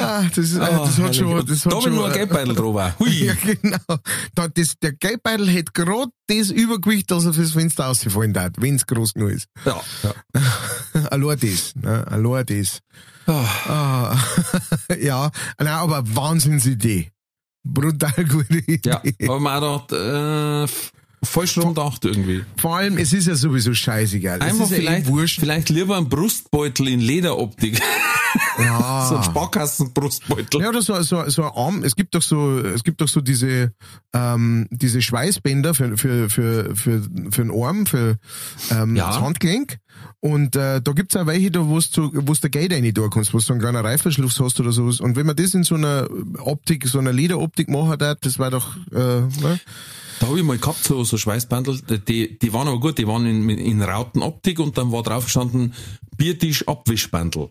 [0.00, 2.18] Ah, das, ist, ah, das hat schon, das hat da schon, will nur ein äh,
[2.18, 2.94] Geldbeutel drüber.
[2.98, 3.24] Hui.
[3.24, 3.98] Ja, genau.
[4.34, 8.76] Da, das, der Geldbeutel hätte gerade das Übergewicht, dass er fürs Fenster ausfallen darf, wenn
[8.76, 9.46] es groß genug ist.
[9.64, 11.04] Ja, ja.
[11.10, 12.06] Allein das, ne?
[12.06, 12.80] Allein das.
[13.28, 14.16] Ah,
[15.00, 17.10] ja, nein, aber Wahnsinnsidee.
[17.64, 18.80] Brutal gute Idee.
[18.84, 19.02] ja.
[19.28, 22.44] Aber man hat äh, f- falsch rumgedacht irgendwie.
[22.56, 24.38] Vor allem, es ist ja sowieso scheißegal.
[24.40, 27.80] Es Einfach ist ja eh vielleicht, vielleicht lieber ein Brustbeutel in Lederoptik.
[28.58, 29.06] Ja.
[29.08, 30.60] so ein Sparkassenbrustbeutel.
[30.60, 31.84] Ja, oder so, so, so ein Arm.
[31.84, 33.72] Es gibt doch so, es gibt doch so diese,
[34.12, 38.16] ähm, diese Schweißbänder für, für, für, für, für den Arm, für
[38.70, 39.06] ähm, Ja.
[39.08, 39.78] das Handgelenk.
[40.20, 43.32] Und äh, da gibt's auch welche, da wo du wo du Geld rein tun kannst,
[43.32, 45.00] wo du so einen kleinen Reißverschluss hast oder sowas.
[45.00, 46.08] Und wenn man das in so einer
[46.38, 49.60] Optik, so einer Lederoptik machen darf, das war doch, äh, ne?
[50.20, 53.24] Da habe ich mal gehabt, so, so Schweißbandel, die, die waren aber gut, die waren
[53.24, 55.74] in, in Rautenoptik und dann war drauf gestanden,
[56.16, 57.50] Biertisch Abwischbandel.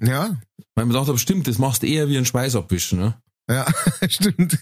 [0.00, 0.36] Ja,
[0.76, 3.14] Weil gedacht habe, stimmt, das machst du eher wie ein Schweißabwischen, ne?
[3.48, 3.64] Ja,
[4.08, 4.58] stimmt.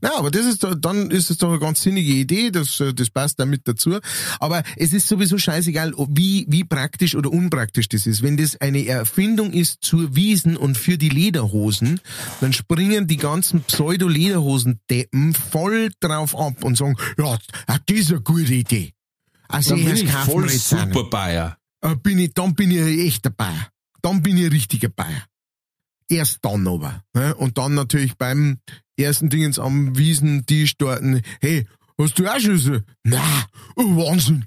[0.00, 3.10] Na, aber das ist doch, dann ist es doch eine ganz sinnige Idee, das, das
[3.10, 3.98] passt da mit dazu.
[4.38, 8.22] Aber es ist sowieso scheißegal, wie, wie praktisch oder unpraktisch das ist.
[8.22, 12.00] Wenn das eine Erfindung ist zur Wiesen und für die Lederhosen,
[12.40, 18.54] dann springen die ganzen Pseudo-Lederhosen-Deppen voll drauf ab und sagen, ja, das ist eine gute
[18.54, 18.92] Idee.
[19.48, 21.58] Also Dann bin ich voll super Bayer.
[21.80, 23.68] Äh, bin ich, dann bin ich ein echter Bayer.
[24.02, 25.24] Dann bin ich ein richtiger Bayer.
[26.08, 27.02] Erst dann aber.
[27.14, 27.34] Ne?
[27.34, 28.58] Und dann natürlich beim
[28.96, 31.02] ersten Dingens am Wiesentisch dort,
[31.40, 31.66] hey,
[31.98, 32.78] hast du auch so?
[33.04, 33.22] Na,
[33.76, 34.44] oh Wahnsinn.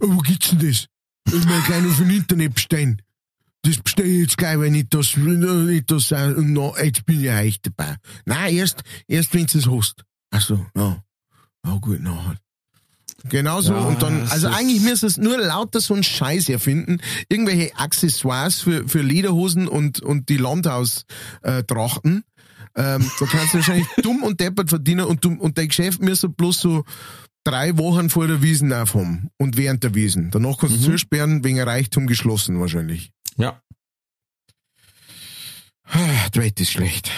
[0.00, 0.86] Oh, wo gibt's denn das?
[1.26, 3.02] Ich mein, gleich noch von Internet bestellen.
[3.62, 7.30] Das bestelle ich jetzt gleich, weil nicht das, nicht das, äh, no, jetzt bin ich
[7.30, 7.96] auch echt dabei.
[8.24, 10.04] Nein, erst, erst wenn du es hast.
[10.30, 11.02] Ach so, ja.
[11.64, 12.34] Ja, gut, na,
[13.28, 13.74] Genau so.
[13.74, 16.98] Ja, und dann, also eigentlich müsste es nur lauter so einen Scheiß erfinden.
[17.28, 21.04] Irgendwelche Accessoires für, für Lederhosen und, und die Landhaus,
[21.42, 22.24] äh, Trachten.
[22.76, 26.28] Ähm, da kannst du wahrscheinlich dumm und deppert verdienen und, du, und dein Geschäft müsste
[26.28, 26.84] bloß so
[27.44, 30.30] drei Wochen vor der Wiesen aufhaben und während der Wiesen.
[30.30, 33.10] Danach kannst du zusperren, wegen Reichtum geschlossen wahrscheinlich.
[33.36, 33.60] Ja.
[35.84, 37.10] Ah, Die Welt ist schlecht.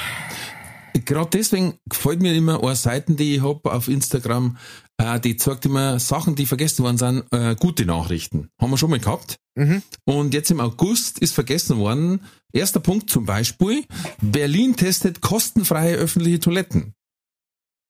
[1.04, 4.56] Gerade deswegen gefällt mir immer eine Seiten, die ich hab auf Instagram,
[5.02, 8.48] äh, die zeigt immer Sachen, die vergessen worden sind, äh, gute Nachrichten.
[8.60, 9.36] Haben wir schon mal gehabt.
[9.54, 9.82] Mhm.
[10.04, 13.84] Und jetzt im August ist vergessen worden, erster Punkt zum Beispiel,
[14.20, 16.94] Berlin testet kostenfreie öffentliche Toiletten.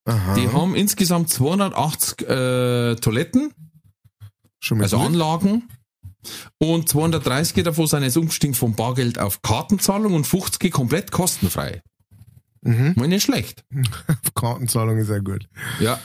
[0.05, 0.35] Aha.
[0.35, 3.53] Die haben insgesamt 280 äh, Toiletten,
[4.59, 5.07] schon mal also gut.
[5.07, 5.69] Anlagen.
[6.59, 11.83] Und 230 davon sind jetzt umgestiegen vom Bargeld auf Kartenzahlung und 50 komplett kostenfrei.
[12.63, 12.95] Mhm.
[12.97, 13.65] Mal nicht schlecht.
[14.35, 15.49] Kartenzahlung ist ja gut.
[15.81, 15.99] Ja.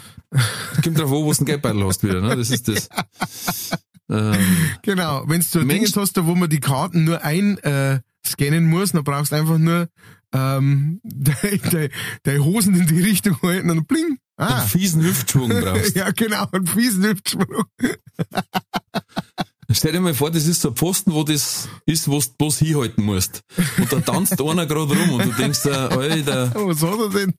[0.83, 2.35] Kommt drauf an, wo du einen Geldbeutel hast wieder, ne?
[2.35, 2.89] Das ist das.
[4.09, 4.37] Ähm,
[4.83, 7.99] Genau, wenn du so ein Ding Mensch- hast, wo man die Karten nur ein äh,
[8.25, 9.89] scannen muss, dann brauchst du einfach nur
[10.33, 11.89] ähm, deine de,
[12.25, 14.17] de Hosen in die Richtung halten und bling.
[14.37, 14.59] Ah.
[14.59, 15.93] einen fiesen Hüftschwung brauchst.
[15.97, 17.65] Ja, genau, einen fiesen Hüftsprung.
[19.69, 22.59] Stell dir mal vor, das ist so ein Pfosten, wo das ist, wo du bloß
[22.59, 23.41] hinhalten musst.
[23.77, 27.33] Und da tanzt einer gerade rum und du denkst, dir, Alter, Was hat er denn?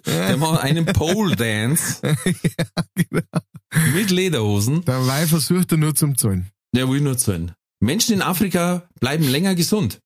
[0.06, 2.00] der macht einen Pole Dance
[2.94, 3.22] genau.
[3.94, 4.84] mit Lederhosen.
[4.86, 6.48] Dabei versucht er nur zum Zahlen.
[6.74, 7.52] Der will nur zahlen.
[7.80, 10.00] Menschen in Afrika bleiben länger gesund.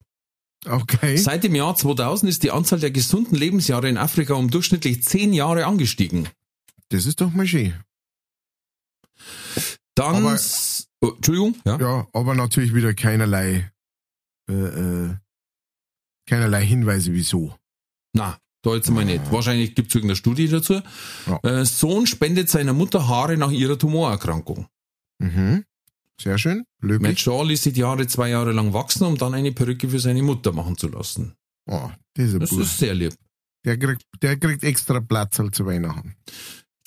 [0.67, 1.17] Okay.
[1.17, 5.33] Seit dem Jahr 2000 ist die Anzahl der gesunden Lebensjahre in Afrika um durchschnittlich zehn
[5.33, 6.29] Jahre angestiegen.
[6.89, 7.75] Das ist doch mal schön.
[9.95, 10.39] Dann, Aber-
[11.03, 11.79] oh, Entschuldigung, ja.
[11.79, 13.71] Ja, aber natürlich wieder keinerlei,
[14.51, 15.17] äh, äh,
[16.27, 17.55] keinerlei Hinweise, wieso.
[18.15, 19.31] Na, da jetzt mal nicht.
[19.31, 20.83] Wahrscheinlich gibt's irgendeine Studie dazu.
[21.27, 21.39] Ja.
[21.43, 24.67] Äh, Sohn spendet seiner Mutter Haare nach ihrer Tumorerkrankung.
[25.19, 25.65] Mhm.
[26.21, 26.65] Sehr schön.
[26.81, 27.21] Matt Löblich.
[27.21, 30.23] Shaw ließ sich die Haare zwei Jahre lang wachsen, um dann eine Perücke für seine
[30.23, 31.35] Mutter machen zu lassen.
[31.71, 32.61] Oh, Das Bub.
[32.61, 33.15] ist sehr lieb.
[33.65, 36.17] Der kriegt, der kriegt extra Platz halt zu Weihnachten.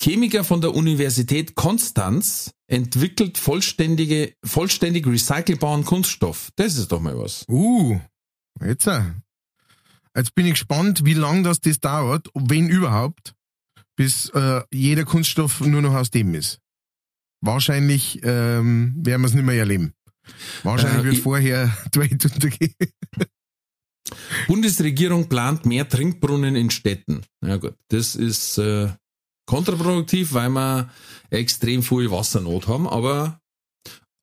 [0.02, 6.50] Chemiker von der Universität Konstanz entwickelt vollständige, vollständig recycelbaren Kunststoff.
[6.56, 7.44] Das ist doch mal was.
[7.48, 8.00] Uh,
[8.64, 8.86] jetzt.
[8.86, 9.02] äh.
[10.16, 13.34] Jetzt bin ich gespannt, wie lang das, das dauert, wenn überhaupt,
[13.96, 16.58] bis äh, jeder Kunststoff nur noch aus dem ist.
[17.40, 19.94] Wahrscheinlich ähm, werden wir es nicht mehr erleben.
[20.64, 22.74] Wahrscheinlich Äh, wird vorher die Welt untergehen.
[24.48, 27.22] Bundesregierung plant mehr Trinkbrunnen in Städten.
[27.42, 28.90] Ja gut, das ist äh,
[29.46, 30.90] kontraproduktiv, weil wir
[31.30, 33.38] extrem viel Wassernot haben, aber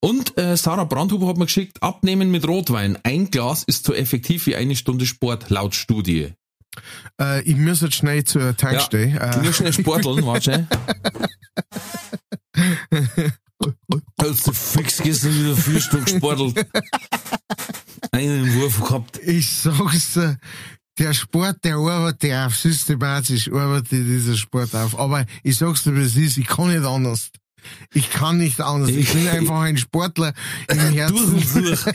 [0.01, 2.97] und äh, Sarah Brandhuber hat mir geschickt, abnehmen mit Rotwein.
[3.03, 6.34] Ein Glas ist so effektiv wie eine Stunde Sport, laut Studie.
[7.19, 9.12] Äh, ich muss jetzt schnell zur Tankstelle.
[9.12, 10.67] Du äh, musst schnell sporteln, warte.
[14.21, 16.65] Hast du fix gestern wieder vier Stunden gesportelt?
[18.12, 19.19] Einen Wurf gehabt.
[19.19, 20.38] Ich sag's dir,
[20.99, 24.97] der Sport, der arbeitet auf, systematisch arbeitet dieser Sport auf.
[24.99, 27.31] Aber ich sag's dir, es ist, ich kann nicht anders.
[27.93, 28.89] Ich kann nicht anders.
[28.89, 30.33] Ich bin einfach ein Sportler
[30.67, 31.33] im Durch Herzen.
[31.33, 31.79] und durch.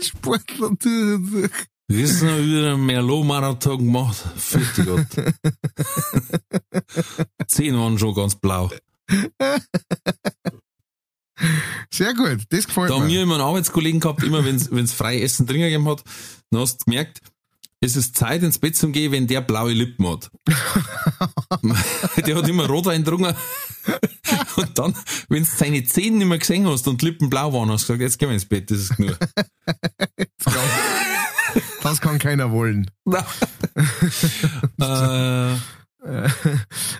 [0.00, 1.50] Sportler durch und durch.
[1.88, 4.16] Gestern habe ich wieder einen Merlot-Marathon gemacht.
[4.36, 5.06] Vierte Gott.
[7.46, 8.70] Zehn waren schon ganz blau.
[11.92, 13.14] Sehr gut, das gefällt Da haben mir.
[13.14, 16.02] wir immer einen Arbeitskollegen gehabt, immer wenn es frei Essen drin gegeben hat,
[16.50, 17.20] dann hast du gemerkt,
[17.80, 20.30] es ist Zeit ins Bett zu gehen, wenn der blaue Lippen hat.
[22.26, 23.36] der hat immer Rotwein getrunken.
[24.56, 24.94] Und dann,
[25.28, 28.00] wenn du seine Zähne nicht mehr gesehen hast und Lippen blau waren, hast du gesagt,
[28.00, 29.18] jetzt gehen wir ins Bett, das ist genug.
[31.82, 32.90] Das kann keiner wollen.
[34.80, 35.56] äh,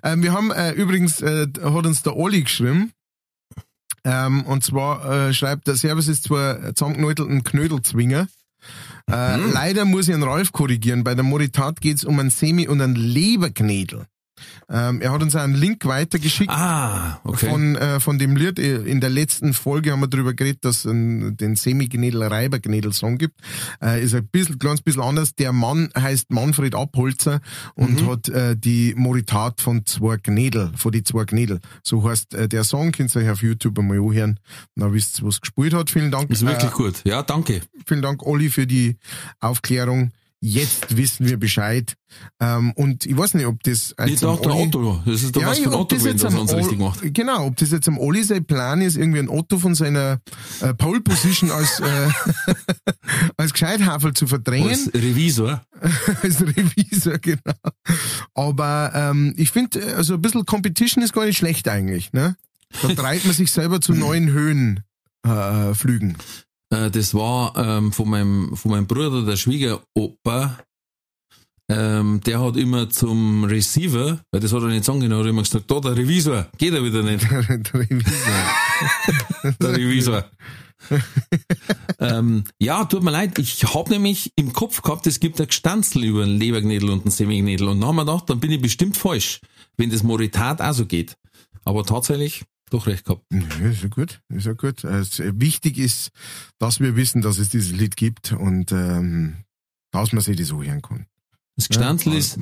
[0.02, 2.92] Äh, wir haben äh, übrigens, äh, hat uns der Olli geschrieben.
[4.04, 8.28] Ähm, und zwar äh, schreibt der Servus ist zwar zusammengenäutelten Knödelzwinger.
[9.10, 11.04] Äh, Leider muss ich einen Ralf korrigieren.
[11.04, 14.06] Bei der Moritat geht's um einen Semi- und einen Leberknädel.
[14.70, 16.50] Ähm, er hat uns einen Link weitergeschickt.
[16.50, 17.48] ah, okay.
[17.50, 18.58] Von, äh, von dem Lied.
[18.58, 23.40] In der letzten Folge haben wir darüber geredet, dass es den Semi-Gnädel, Reiber-Gnädel-Song gibt.
[23.82, 25.34] Äh, ist ein bisschen, kleines bisschen anders.
[25.34, 27.40] Der Mann heißt Manfred Abholzer
[27.74, 28.10] und Mhm.
[28.10, 31.60] hat äh, die Moritat von zwei Gnädel, von die zwei Gnädel.
[31.82, 34.40] So heißt äh, der Song, könnt ihr euch auf YouTube einmal anhören.
[34.76, 35.90] Dann wisst ihr, was gespielt hat.
[35.90, 36.30] Vielen Dank.
[36.30, 37.02] ist wirklich äh, gut.
[37.04, 37.60] Ja, danke.
[37.86, 38.96] Vielen Dank, Olli, für die
[39.40, 40.12] Aufklärung.
[40.46, 41.94] Jetzt wissen wir Bescheid.
[42.38, 45.56] Ähm, und ich weiß nicht, ob das am dachte, Olli- Otto, das ist doch was
[45.58, 46.04] ja, von ob Otto das
[46.42, 47.14] uns Ol- richtig macht.
[47.14, 50.20] Genau, ob das jetzt am Olli sein Plan ist, irgendwie ein Otto von seiner
[50.60, 52.08] äh, Pole Position als, äh,
[53.38, 55.64] als Gescheithafel zu verdrängen, Als Revisor.
[56.22, 57.40] als Revisor, genau.
[58.34, 62.12] Aber ähm, ich finde, also ein bisschen Competition ist gar nicht schlecht eigentlich.
[62.12, 62.36] Ne?
[62.82, 64.80] Da treibt man sich selber zu neuen Höhen
[65.26, 66.16] äh, flügen.
[66.74, 70.58] Äh, das war ähm, von, meinem, von meinem Bruder, der Schwiegeropa.
[71.70, 75.30] Ähm, der hat immer zum Receiver, weil das hat er nicht sagen können, hat er
[75.30, 78.04] immer gesagt, da der Revisor, geht er wieder nicht, Der Revisor.
[79.60, 80.24] der Revisor.
[82.00, 86.04] ähm, ja, tut mir leid, ich habe nämlich im Kopf gehabt, es gibt ein Gestanzel
[86.04, 88.98] über einen Leberknädel und einen Semignädel und dann haben wir gedacht, dann bin ich bestimmt
[88.98, 89.40] falsch,
[89.78, 91.16] wenn das Moritat auch so geht.
[91.64, 93.24] Aber tatsächlich doch recht gehabt.
[93.32, 94.84] Ja, ist ja gut, ist ja gut.
[94.84, 96.10] Es, wichtig ist,
[96.58, 99.36] dass wir wissen, dass es dieses Lied gibt und ähm,
[99.92, 101.06] dass man sich das so hören kann.
[101.56, 102.38] Das Gestanzel Ja, ist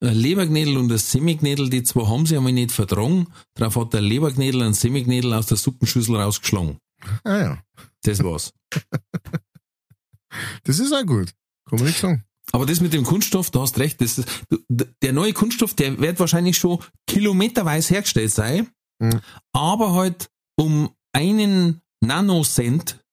[0.00, 3.28] ein Leberknädel und ein Semignädel, die zwei haben sie einmal nicht vertragen.
[3.54, 6.78] Darauf hat der Leberknädel einen Semignädel aus der Suppenschüssel rausgeschlagen.
[7.22, 7.62] Ah ja,
[8.02, 8.52] Das war's.
[10.64, 11.32] das ist auch gut.
[11.68, 12.24] Kann man nicht sagen.
[12.52, 14.28] Aber das mit dem Kunststoff, du hast recht, das ist,
[14.68, 18.68] der neue Kunststoff, der wird wahrscheinlich schon kilometerweise hergestellt sein,
[19.00, 19.20] Mhm.
[19.52, 23.04] aber halt um einen Nanocent,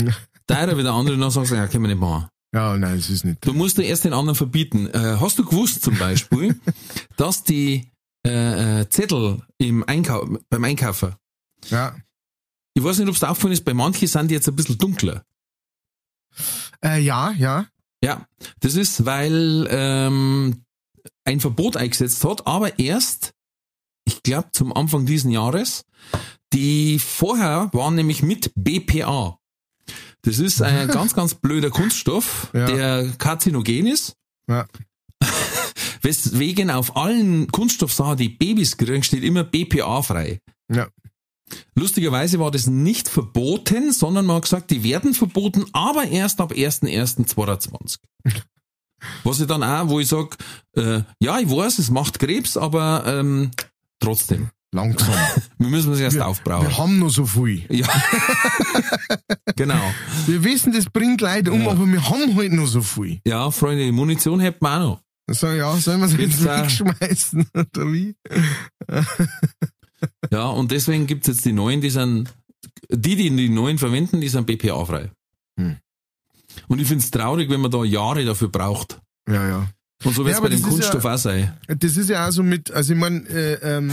[0.00, 0.12] Ja.
[0.46, 2.28] da wieder andere noch sagen, ja, können wir nicht machen.
[2.54, 3.44] Ja, nein, es ist nicht.
[3.46, 4.88] Du musst dir erst den anderen verbieten.
[4.88, 6.60] Äh, hast du gewusst zum Beispiel,
[7.16, 7.90] dass die
[8.26, 11.14] äh, äh, Zettel im Einkau beim Einkaufen,
[11.68, 11.94] Ja.
[12.74, 15.24] ich weiß nicht, ob es aufgefallen ist, bei manchen sind die jetzt ein bisschen dunkler.
[16.84, 17.66] Äh, ja, ja.
[18.02, 18.26] Ja,
[18.60, 20.64] das ist, weil ähm,
[21.24, 23.32] ein Verbot eingesetzt hat, aber erst,
[24.30, 25.84] glaube, zum Anfang diesen Jahres.
[26.52, 29.38] Die vorher waren nämlich mit BPA.
[30.22, 32.66] Das ist ein ganz, ganz blöder Kunststoff, Ja.
[32.66, 34.16] der karzinogen ist.
[34.48, 34.66] Ja.
[36.02, 40.40] Weswegen auf allen Kunststoffsachen, die Babys kriegen, steht immer BPA frei.
[40.72, 40.88] Ja.
[41.74, 46.52] Lustigerweise war das nicht verboten, sondern man hat gesagt, die werden verboten, aber erst ab
[46.52, 47.98] 1.1.22.
[49.24, 50.36] Was ich dann auch, wo ich sag,
[50.76, 53.50] äh, ja, ich weiß, es macht Krebs, aber ähm,
[54.00, 55.14] trotzdem, Langsam.
[55.58, 56.76] wir müssen es erst Wir aufbrauen.
[56.78, 57.64] haben noch so viel.
[57.70, 57.86] Ja.
[59.56, 59.80] genau.
[60.26, 61.70] Wir wissen, das bringt Leute um, Ja.
[61.72, 63.20] aber wir haben halt noch so viel.
[63.26, 65.00] Ja, Freunde, die Munition hätten wir auch noch.
[65.32, 68.16] So, ja, sollen wir es jetzt wegschmeißen, oder wie?
[70.30, 72.32] Ja, und deswegen gibt's jetzt die neuen, die sind,
[72.90, 75.10] die, die die neuen verwenden, die sind BPA-frei.
[75.58, 75.76] Hm.
[76.68, 79.00] Und ich find's traurig, wenn man da Jahre dafür braucht.
[79.28, 79.68] Ja, ja.
[80.04, 81.52] Und so wird's Ja, aber bei dem Kunststoff ja- auch sein.
[81.78, 83.92] Das ist ja auch so mit, also ich mein, äh, ähm,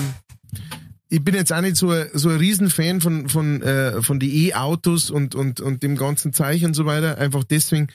[1.09, 4.47] ich bin jetzt auch nicht so, ein- so ein Riesenfan von, von, äh, von die
[4.47, 7.17] E-Autos und, und, und dem ganzen Zeichen und so weiter.
[7.17, 7.87] Einfach deswegen,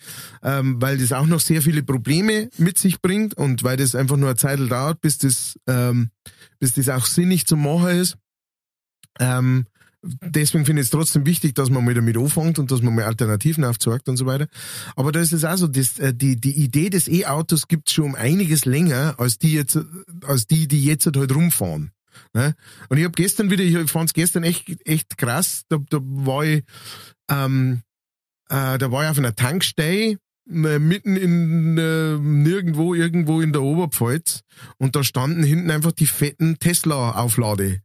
[0.42, 4.16] ähm, weil das auch noch sehr viele Probleme mit sich bringt und weil das einfach
[4.16, 6.10] nur eine Zeit dauert, bis das, ähm,
[6.58, 8.16] bis das auch sinnig zu machen ist.
[9.20, 9.66] Ähm,
[10.02, 13.04] deswegen finde ich es trotzdem wichtig, dass man mal damit anfängt und dass man mal
[13.04, 14.48] Alternativen aufzeigt und so weiter.
[14.96, 18.04] Aber da ist es auch so, das, äh, die, die Idee des E-Autos gibt schon
[18.06, 19.78] um einiges länger als die jetzt,
[20.24, 21.92] als die, die jetzt halt rumfahren.
[22.34, 22.54] Ne?
[22.88, 26.44] Und ich habe gestern wieder, ich fand es gestern echt, echt krass, da, da war
[26.44, 26.64] ich,
[27.30, 27.82] ähm,
[28.48, 30.18] äh, da war ich auf einer Tankstelle,
[30.50, 34.42] äh, mitten in äh, nirgendwo, irgendwo in der Oberpfalz
[34.78, 37.80] und da standen hinten einfach die fetten Tesla-Auflade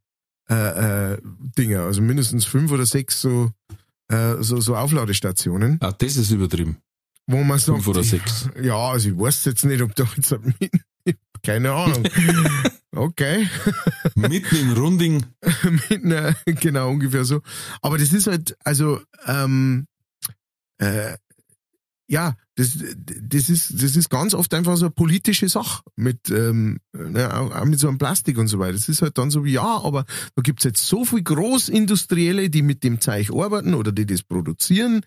[0.50, 1.18] äh, äh,
[1.58, 3.52] Dinger, also mindestens fünf oder sechs so,
[4.10, 6.78] äh, so, so Aufladestationen, Ah, das ist übertrieben.
[7.28, 8.50] wo man sagt, Fünf oder sechs.
[8.62, 10.34] ja, also ich weiß jetzt nicht, ob da jetzt
[11.44, 12.08] keine Ahnung.
[12.96, 13.48] Okay.
[14.16, 15.24] Mitten im Runding.
[15.90, 17.42] Mit einer, genau, ungefähr so.
[17.84, 19.86] Aber das ist halt, also, ähm,
[20.80, 21.16] äh,
[22.10, 22.76] ja, das,
[23.22, 27.66] das ist, das ist ganz oft einfach so eine politische Sache mit, ähm, ne, auch,
[27.66, 28.74] mit so einem Plastik und so weiter.
[28.74, 32.64] Das ist halt dann so wie, ja, aber da gibt's jetzt so viel Großindustrielle, die
[32.64, 35.02] mit dem Zeug arbeiten oder die das produzieren.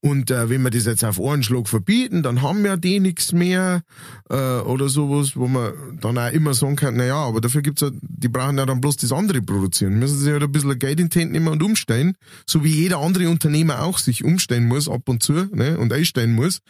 [0.00, 3.32] Und äh, wenn wir das jetzt auf einen Schlag verbieten, dann haben ja die nichts
[3.32, 3.80] mehr
[4.28, 7.80] äh, oder sowas, wo man dann auch immer sagen kann, na ja, aber dafür gibt's
[7.80, 9.98] ja, die brauchen ja dann bloß das andere produzieren.
[9.98, 12.98] Müssen sie halt ein bisschen Geld in die Hand nehmen und umstellen, so wie jeder
[12.98, 16.60] andere Unternehmer auch sich umstellen muss ab und zu ne, und einstellen muss.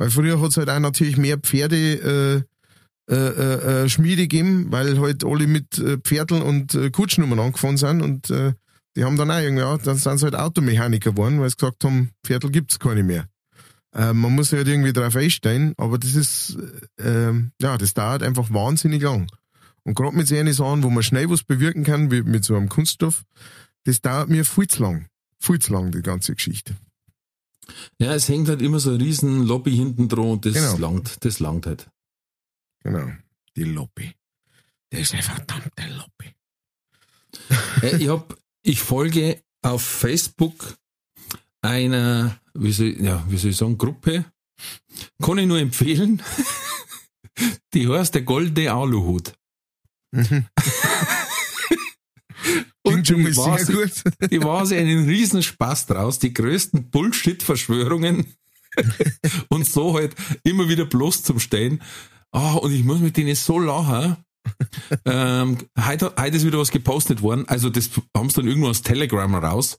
[0.00, 2.46] Weil früher hat's halt auch natürlich mehr Pferde
[3.06, 7.38] äh, äh, äh, äh, Schmiede gegeben, weil halt alle mit äh, Pferdeln und äh, Kutschnummern
[7.38, 8.54] angefahren sind und äh,
[8.96, 11.84] die haben dann auch irgendwie, ja, dann sind sie halt Automechaniker geworden, weil sie gesagt
[11.84, 13.26] haben, Pferdel gibt's keine mehr.
[13.94, 16.56] Äh, man muss halt irgendwie drauf einstellen, aber das ist,
[16.96, 19.30] äh, ähm, ja, das dauert einfach wahnsinnig lang.
[19.82, 22.70] Und gerade mit solchen Sachen, wo man schnell was bewirken kann, wie mit so einem
[22.70, 23.24] Kunststoff,
[23.84, 25.08] das dauert mir viel zu lang.
[25.40, 26.74] Viel zu lang, die ganze Geschichte.
[27.98, 30.76] Ja, es hängt halt immer so ein riesen Lobby hinten dran und das Genau.
[30.78, 31.88] langt, das langt halt.
[32.82, 33.10] Genau.
[33.56, 34.12] Die Lobby.
[34.90, 36.34] Das ist eine verdammte Lobby.
[37.82, 40.76] Äh, ich hab, ich folge auf Facebook
[41.62, 44.24] einer, wie soll, ja, wie soll ich sagen, Gruppe.
[45.22, 46.22] Kann ich nur empfehlen.
[47.74, 49.34] Die heißt der goldene Aluhut.
[50.12, 50.46] Mhm.
[52.90, 53.92] Mal die war, sehr sie, gut.
[54.30, 58.26] die war sie einen riesen Spaß draus, die größten Bullshit-Verschwörungen
[59.48, 61.82] und so halt immer wieder bloß zum Stehen.
[62.32, 64.16] Ah, und ich muss mit denen so lachen.
[65.04, 68.82] ähm, heute, heute ist wieder was gepostet worden, also das haben sie dann irgendwo aus
[68.82, 69.78] Telegram raus.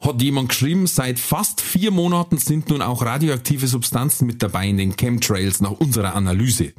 [0.00, 4.76] Hat jemand geschrieben, seit fast vier Monaten sind nun auch radioaktive Substanzen mit dabei in
[4.76, 6.72] den Chemtrails nach unserer Analyse.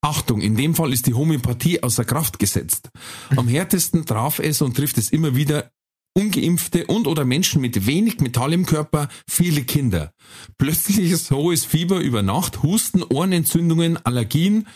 [0.00, 2.90] Achtung, in dem Fall ist die Homöopathie außer Kraft gesetzt.
[3.36, 5.70] Am härtesten traf es und trifft es immer wieder
[6.16, 10.12] ungeimpfte und oder Menschen mit wenig Metall im Körper, viele Kinder.
[10.56, 14.66] Plötzliches hohes Fieber über Nacht, Husten, Ohrenentzündungen, Allergien.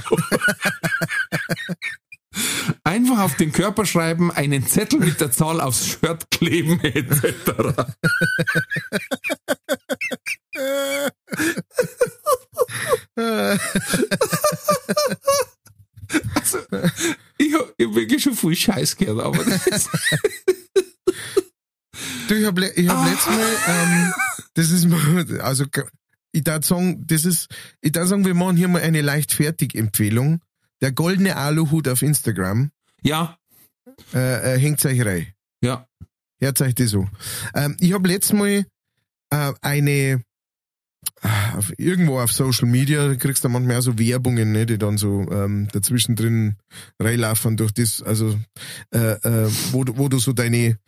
[2.85, 7.87] Einfach auf den Körper schreiben, einen Zettel mit der Zahl aufs Shirt kleben etc.
[16.34, 16.59] Also,
[17.39, 19.89] ich habe hab wirklich schon viel Scheiß gehört, aber das,
[22.28, 24.12] Du, ich habe ich hab letztes Mal, ähm,
[24.55, 25.64] das ist mal, also
[26.32, 27.49] ich darf sagen, das ist,
[27.80, 30.41] ich darf sagen, wir machen hier mal eine Leichtfertig-Empfehlung.
[30.82, 32.70] Der goldene Aluhut auf Instagram,
[33.03, 33.39] ja,
[34.12, 35.28] äh, äh, hängt euch rein.
[35.62, 35.87] ja.
[36.39, 37.09] Hört euch das so.
[37.55, 38.66] Ähm, ich habe letztes Mal
[39.30, 40.22] äh, eine
[41.57, 45.26] auf, irgendwo auf Social Media kriegst du manchmal auch so Werbungen, ne, die dann so
[45.30, 46.57] ähm, dazwischen drin
[47.00, 48.38] reinlaufen durch das, also
[48.94, 50.78] äh, äh, wo, du- wo du so deine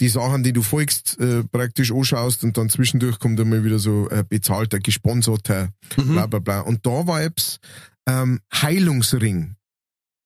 [0.00, 4.10] die Sachen, die du folgst, äh, praktisch anschaust und dann zwischendurch kommt mal wieder so
[4.10, 6.60] äh, bezahlter, gesponserter, bla bla bla.
[6.60, 7.60] Und da war jetzt
[8.06, 9.54] ähm, Heilungsring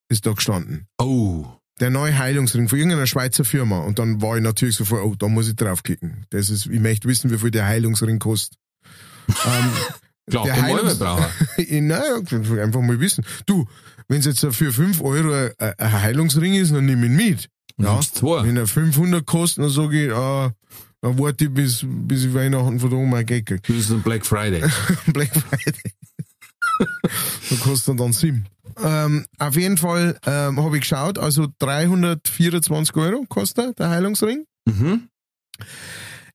[0.09, 1.47] ist da gestanden Oh.
[1.79, 3.79] der neue Heilungsring von irgendeiner Schweizer Firma.
[3.79, 6.27] Und dann war ich natürlich sofort, oh, da muss ich draufklicken.
[6.31, 8.59] Das ist, ich möchte wissen, wie viel der Heilungsring kostet.
[9.29, 9.71] Ähm,
[10.31, 11.29] Klar, Der der Heilungs- Braucher.
[11.81, 12.17] naja,
[12.63, 13.25] einfach mal wissen.
[13.47, 13.67] Du,
[14.09, 17.49] wenn es jetzt für 5 Euro ein, Heilungsring ist, dann nimm ihn mit.
[17.79, 20.53] Ja, wenn er 500 kostet, dann sage ich, ah,
[21.01, 23.63] dann warte ich, bis, bis ich Weihnachten von der Oma Geld krieg.
[23.67, 24.61] Das ist ein Black Friday.
[25.07, 25.95] Black Friday.
[27.51, 28.47] da kostet dann 7.
[28.83, 34.45] Ähm, auf jeden Fall ähm, habe ich geschaut, also 324 Euro kostet der Heilungsring.
[34.67, 35.09] Mhm.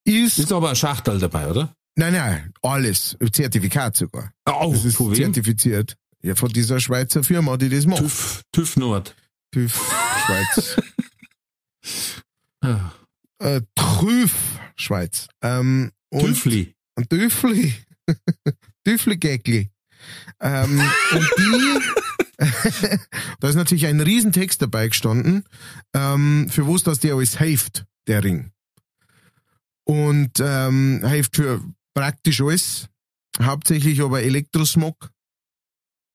[0.04, 1.74] Ist, Ist aber ein Schachtel dabei, oder?
[1.96, 4.32] Nein, nein, alles, Zertifikat sogar.
[4.46, 5.98] Oh, Das ist zertifiziert.
[6.22, 8.00] Ja, von dieser Schweizer Firma, die das macht.
[8.00, 9.16] TÜV, TÜV Nord.
[9.52, 9.74] TÜV
[10.26, 10.82] Schweiz.
[12.62, 12.91] Ah,
[13.38, 14.34] äh, TÜV
[14.76, 15.28] Schweiz.
[15.43, 15.91] Ähm.
[16.12, 17.76] Ein Tüffli.
[18.86, 19.70] Tüffli-Gäckli.
[20.39, 20.82] Ähm,
[21.12, 21.80] und die,
[23.39, 25.43] da ist natürlich ein Riesentext dabei gestanden,
[25.93, 28.52] ähm, für was das dir alles hilft, der Ring.
[29.84, 31.62] Und ähm, hilft für
[31.96, 32.88] praktisch alles,
[33.41, 35.10] hauptsächlich aber Elektrosmog.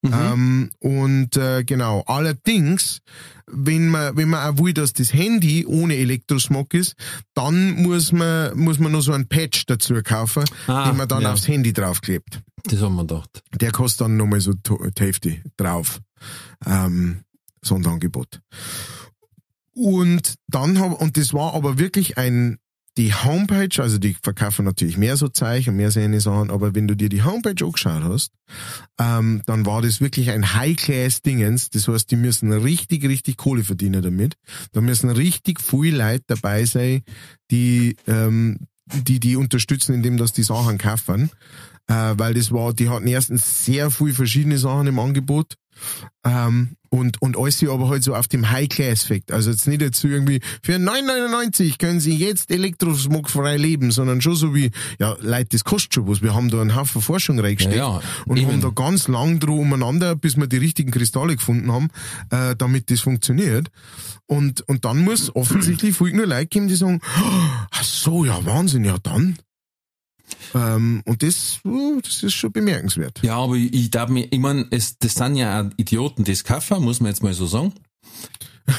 [0.02, 0.12] Mhm.
[0.14, 3.00] Ähm, und äh, genau, allerdings,
[3.46, 6.94] wenn man, wenn man auch will, dass das Handy ohne Elektrosmog ist,
[7.34, 11.22] dann muss man, muss man noch so einen Patch dazu kaufen, Ah, den man dann
[11.22, 11.32] ja.
[11.32, 12.40] aufs Handy draufklebt.
[12.64, 13.42] Das haben wir gedacht.
[13.60, 16.00] Der kostet dann nochmal so die Hälfte drauf.
[16.64, 17.24] Ähm,
[17.62, 18.40] Sonderangebot.
[19.74, 22.58] Und dann hab, und das war aber wirklich ein,
[23.00, 26.74] die Homepage, also die verkaufen natürlich mehr so Zeichen und mehr so eine Sachen, aber
[26.74, 28.30] wenn du dir die Homepage angeschaut hast,
[28.98, 31.70] ähm, dann war das wirklich ein High-Class-Dingens.
[31.70, 34.34] Das heißt, die müssen richtig, richtig Kohle verdienen damit.
[34.72, 37.00] Da müssen richtig viele Leute dabei sein,
[37.50, 41.30] die, ähm, die, die unterstützen, indem dass die Sachen kaufen.
[41.86, 45.54] Äh, weil das war, die hatten erstens sehr viele verschiedene Sachen im Angebot.
[46.24, 49.30] Ähm, und, und alles aber halt so auf dem High-Class-Effekt.
[49.30, 54.34] Also jetzt nicht jetzt so irgendwie, für 9,99 können Sie jetzt elektrosmogfrei leben, sondern schon
[54.34, 56.20] so wie, ja, Leute, das kostet schon was.
[56.20, 58.50] Wir haben da einen Haufen Forschung reingesteckt Ja, ja, und eben.
[58.50, 61.90] haben da ganz lang drum umeinander, bis wir die richtigen Kristalle gefunden haben,
[62.30, 63.68] äh, damit das funktioniert.
[64.26, 67.00] Und, und dann muss offensichtlich viel nur Leute geben, die sagen,
[67.70, 69.38] ach so, ja, Wahnsinn, ja dann.
[70.54, 73.20] Ähm, und das, uh, das ist schon bemerkenswert.
[73.22, 76.44] Ja, aber ich, ich darf mir, ich mein, es, das sind ja auch Idioten, das
[76.44, 77.72] kaufen, muss man jetzt mal so sagen.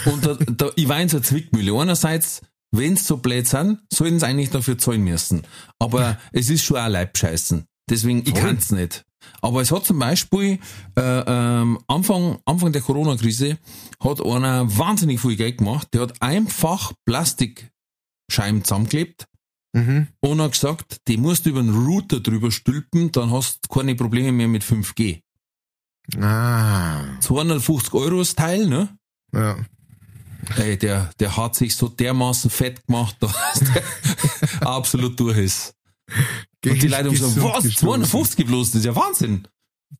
[0.06, 1.80] Und da, da, ich war in so einer Zwickmühle.
[1.80, 2.41] Einerseits,
[2.72, 5.43] wenn sie so blöd sind, sollten sie eigentlich dafür zahlen müssen.
[5.80, 7.66] Aber es ist schon auch Leibscheißen.
[7.89, 9.06] Deswegen, ich kann's nicht.
[9.41, 10.60] Aber es hat zum Beispiel
[10.97, 13.58] äh, ähm, Anfang, Anfang der Corona-Krise
[13.99, 15.89] hat einer wahnsinnig viel Geld gemacht.
[15.93, 19.28] Der hat einfach Plastikscheiben zusammengeklebt
[19.74, 20.07] Mhm.
[20.19, 23.95] und hat gesagt, die musst du über einen Router drüber stülpen, dann hast du keine
[23.95, 25.22] Probleme mehr mit 5G.
[26.19, 28.97] Ah, 250 Euro das Teil, ne?
[29.34, 29.57] ja.
[30.57, 35.76] Ey, der, der hat sich so dermaßen fett gemacht, dass der absolut durch ist.
[36.65, 37.63] Und die gesagt, Gesund was?
[37.63, 37.78] gestoßen.
[37.78, 39.47] 250 bloß, das ist ja Wahnsinn.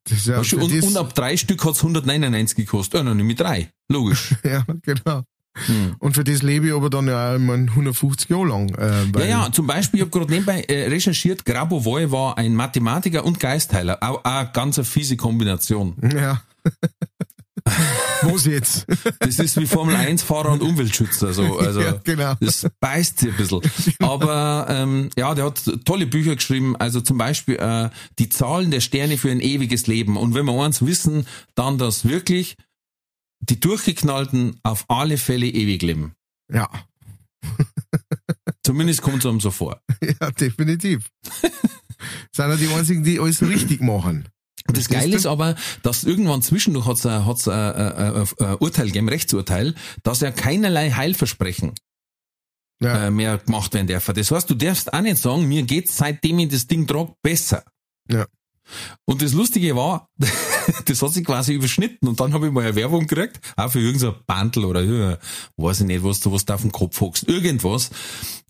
[0.04, 2.94] Das ist ja, und, und ab drei Stück hat's 199 gekostet.
[2.94, 3.72] Ja, dann nehme ich drei.
[3.88, 4.34] Logisch.
[4.44, 5.22] ja, genau.
[5.54, 5.96] Hm.
[5.98, 8.74] Und für das lebe ich aber dann ja ich mein, 150 Jahre lang.
[8.74, 13.24] Äh, Ja, ja, zum Beispiel, ich habe gerade nebenbei äh, recherchiert, Grabovoi war ein Mathematiker
[13.24, 13.98] und Geistheiler.
[14.00, 15.96] Auch, eine ganz fiese Kombination.
[16.14, 16.42] Ja.
[18.22, 18.86] Was jetzt?
[19.20, 21.32] Das ist wie Formel 1 Fahrer und Umweltschützer.
[21.32, 21.58] So.
[21.62, 22.34] Also, ja, genau.
[22.40, 23.60] Das beißt sich ein bisschen.
[24.00, 26.76] Aber ähm, ja, der hat tolle Bücher geschrieben.
[26.76, 30.16] Also zum Beispiel äh, die Zahlen der Sterne für ein ewiges Leben.
[30.16, 32.56] Und wenn wir eins wissen, dann dass wirklich
[33.42, 36.14] die Durchgeknallten auf alle Fälle ewig leben.
[36.50, 36.68] Ja,
[38.64, 39.80] Zumindest kommt es einem so vor.
[40.20, 41.10] ja, definitiv.
[42.32, 44.28] Sind ja die einzigen, die alles richtig machen.
[44.68, 48.28] Und das Geile ist aber, dass irgendwann zwischendurch hat es ein, hat's ein, ein, ein,
[48.38, 49.74] ein Urteil gegeben, Rechtsurteil,
[50.04, 51.72] dass er keinerlei Heilversprechen
[52.80, 54.06] Ja, äh, mehr gemacht werden darf.
[54.06, 57.64] Das heißt, du darfst auch nicht sagen, mir geht's seitdem ich das Ding trage besser.
[58.08, 58.26] Ja.
[59.04, 60.08] Und das Lustige war,
[60.86, 63.80] das hat sich quasi überschnitten und dann habe ich mal eine Werbung gekriegt, auch für
[63.80, 65.18] irgendein Bandel oder ja,
[65.56, 67.90] weiß ich nicht, was du was da auf den Kopf hockst, irgendwas.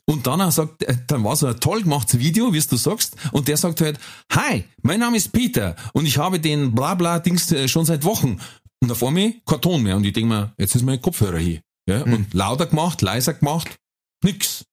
[0.05, 3.49] Und dann sagt, äh, dann war so ein toll gemachtes Video, wie du sagst, und
[3.49, 3.99] der sagt halt,
[4.33, 8.39] hi, mein Name ist Peter und ich habe den Blabla-Dings äh, schon seit Wochen.
[8.83, 9.97] Und auf einmal kein Ton mehr.
[9.97, 11.61] Und ich denk mir, jetzt ist mein Kopfhörer hier.
[11.89, 12.03] Ja?
[12.03, 13.77] Und lauter gemacht, leiser gemacht,
[14.25, 14.65] nix.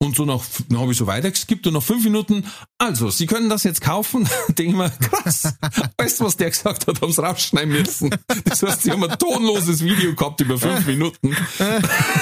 [0.00, 2.44] Und so nach, dann habe ich so weitergeskippt und nach fünf Minuten,
[2.78, 4.28] also, Sie können das jetzt kaufen.
[4.48, 5.54] Denke ich mir, krass,
[5.96, 8.14] weißt du, was der gesagt hat, haben sie rausschneiden müssen.
[8.44, 11.36] Das heißt, sie haben ein tonloses Video gehabt über fünf Minuten.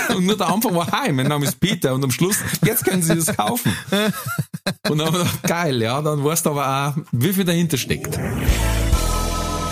[0.09, 1.93] Und nur der Anfang war, hi, mein Name ist Peter.
[1.93, 3.71] Und am Schluss, jetzt können Sie das kaufen.
[4.89, 7.77] Und dann haben wir gedacht, geil, ja, dann weißt du aber auch, wie viel dahinter
[7.77, 8.15] steckt.
[8.15, 8.23] Zeit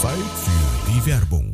[0.03, 1.54] für die Werbung.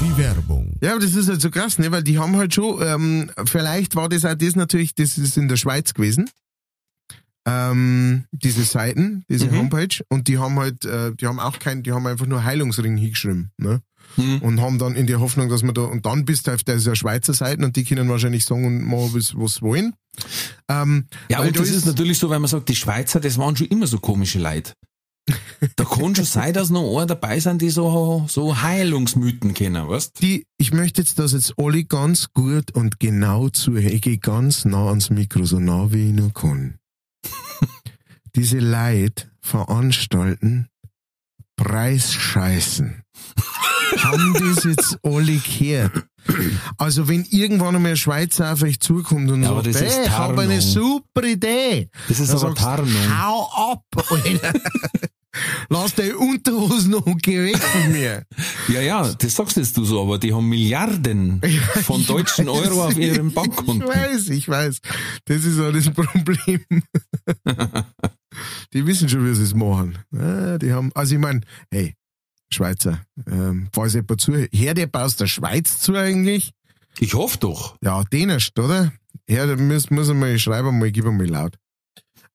[0.00, 0.74] Die Werbung.
[0.82, 1.90] Ja, aber das ist halt so krass, ne?
[1.92, 5.48] Weil die haben halt schon, ähm, vielleicht war das auch das natürlich, das ist in
[5.48, 6.28] der Schweiz gewesen.
[7.46, 9.56] Ähm, diese Seiten, diese Mhm.
[9.58, 12.96] Homepage, und die haben halt, äh, die haben auch kein, die haben einfach nur Heilungsring
[12.96, 13.82] hingeschrieben, ne?
[14.16, 14.38] Mhm.
[14.42, 16.94] Und haben dann in der Hoffnung, dass man da, und dann bist du auf dieser
[16.96, 19.94] Schweizer Seiten und die können wahrscheinlich sagen und machen, was, was sie wollen.
[20.68, 23.56] Ähm, Ja, und da das ist natürlich so, wenn man sagt, die Schweizer, das waren
[23.56, 24.72] schon immer so komische Leute.
[25.76, 30.20] Da kann schon sein, dass noch einer dabei sind, die so, so Heilungsmythen kennen, weißt?
[30.20, 33.92] die, ich möchte jetzt, dass jetzt alle ganz gut und genau zuhören.
[33.92, 36.78] Ich gehe ganz nah ans Mikro, so nah wie ich nur kann.
[38.36, 40.68] Diese Leute veranstalten
[41.56, 43.02] Preisscheißen.
[43.96, 46.06] Haben das jetzt alle gehört?
[46.78, 50.06] Also wenn irgendwann einmal ein Schweizer auf euch zukommt und Ja, sagt, das ist hey,
[50.06, 51.88] ich habe eine super Idee.
[52.08, 53.22] Das ist aber sagst Tarnung.
[53.22, 54.52] Hau ab, Alter.
[55.68, 58.24] Lass deine Unterhosen und geh weg von mir.
[58.68, 61.40] Ja, ja, das sagst jetzt du so, aber die haben Milliarden
[61.82, 63.86] von Ich deutschen weiß, Euro auf ihrem Ich Bankkonto.
[63.86, 64.78] weiß, ich weiß.
[65.26, 66.64] Das ist auch das Problem.
[68.72, 69.98] die wissen schon, wie sie es machen.
[70.12, 71.94] Ja, die haben, also ich meine, hey,
[72.50, 76.52] Schweizer, ähm, falls jemand zuhört, hört ihr aus der Schweiz zu eigentlich?
[77.00, 77.76] Ich hoffe doch.
[77.82, 78.92] Ja, erst, oder?
[79.28, 81.56] Ja, da muss, muss ich mal schreiben, mal, gib mal laut.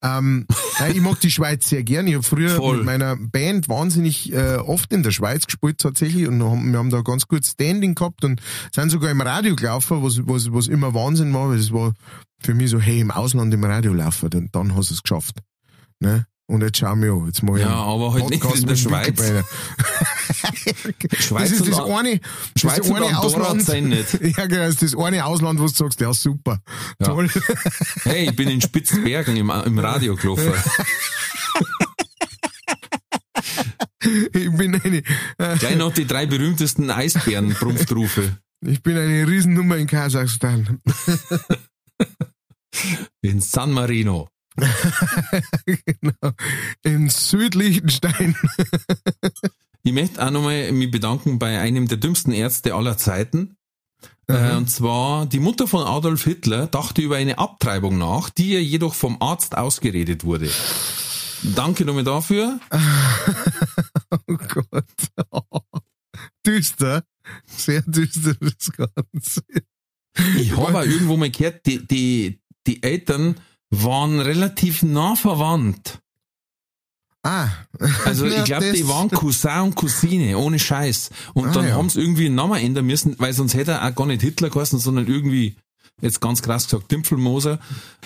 [0.01, 0.47] Ähm,
[0.79, 2.07] nein, ich mag die Schweiz sehr gern.
[2.07, 2.77] Ich habe früher Voll.
[2.77, 6.89] mit meiner Band wahnsinnig äh, oft in der Schweiz gespielt tatsächlich und haben, wir haben
[6.89, 8.41] da ganz gut Standing gehabt und
[8.73, 11.93] sind sogar im Radio gelaufen, was, was, was immer Wahnsinn war, weil es war
[12.41, 15.39] für mich so, hey, im Ausland im Radio laufen, dann, dann hast du es geschafft.
[15.99, 16.25] Ne?
[16.49, 19.21] Und jetzt schau mir an, jetzt mal Ja, aber halt nicht in der Schweiz.
[21.19, 22.19] Schweiz das ist das eine,
[22.57, 23.67] Schweiz das eine Ausland.
[23.83, 24.19] nicht.
[24.37, 26.59] Ja, genau, das ist das eine Ausland, wo du sagst, ja, super.
[26.99, 27.05] Ja.
[27.05, 27.29] Toll.
[28.03, 30.51] Hey, ich bin in Spitzbergen im, im Radio gelaufen.
[34.33, 35.03] Ich bin eine,
[35.37, 38.37] äh, Gleich noch die drei berühmtesten Eisbären-Prumpftrufe.
[38.65, 40.81] ich bin eine Riesennummer in Kasachstan.
[43.21, 44.29] In San Marino.
[45.65, 46.33] genau.
[46.83, 48.35] In Südliechtenstein.
[49.81, 53.55] Ich möchte auch nochmal mich bedanken bei einem der dümmsten Ärzte aller Zeiten.
[54.27, 58.63] Äh, und zwar, die Mutter von Adolf Hitler dachte über eine Abtreibung nach, die ihr
[58.63, 60.51] jedoch vom Arzt ausgeredet wurde.
[61.55, 62.59] Danke nochmal dafür.
[64.27, 64.85] Oh Gott.
[66.43, 67.03] Düster.
[67.45, 69.43] Sehr düster das Ganze.
[70.37, 73.35] Ich habe auch irgendwo mal gehört, die, die, die Eltern
[73.69, 75.99] waren relativ nah verwandt.
[77.23, 77.49] Ah.
[78.05, 81.09] Also ich glaube, die waren Cousin und Cousine, ohne Scheiß.
[81.33, 81.75] Und Ah, dann ja.
[81.75, 84.49] haben sie irgendwie einen Namen ändern müssen, weil sonst hätte er auch gar nicht Hitler
[84.49, 85.55] geheißen, sondern irgendwie,
[86.01, 87.59] jetzt ganz krass gesagt, Dimpfelmoser.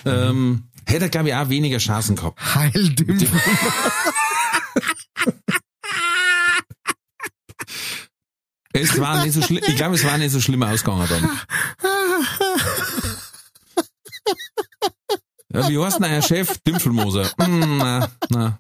[0.06, 2.40] Ähm, hätte er, glaube ich, auch weniger Chancen gehabt.
[2.56, 3.28] Heildimpel.
[8.76, 11.30] Es war nicht so schlimm, ich glaube, es war nicht so schlimm ausgegangen dann.
[15.54, 16.58] Ja, wie heißt denn euer Chef?
[16.66, 17.30] Dimpfelmoser.
[17.38, 18.60] Mm, na, na.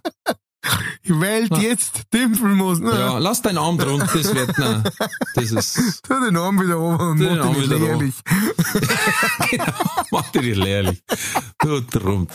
[1.04, 2.88] Wählt jetzt Dimpelmosen.
[2.88, 4.84] Ja, lass deinen Arm drunter, das wird, na,
[5.36, 8.16] das ist, Tu den Arm wieder oben und den mach den wieder ehrlich.
[10.12, 11.04] mach dir die lehrlich.
[11.60, 12.34] Du Trumpf.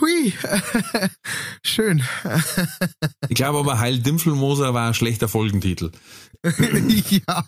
[0.00, 0.32] Hui.
[1.64, 2.02] Schön.
[3.28, 5.92] Ich glaube aber Heil Dimpfelmoser war ein schlechter Folgentitel.
[7.26, 7.44] ja.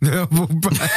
[0.00, 0.28] ja.
[0.30, 0.90] Wobei.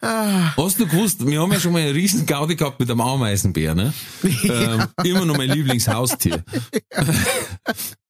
[0.00, 3.00] ah, Hast du gewusst, wir haben ja schon mal eine riesen Gaudi gehabt mit einem
[3.00, 3.92] Ameisenbär, ne?
[4.44, 6.44] Ähm, immer noch mein Lieblingshaustier.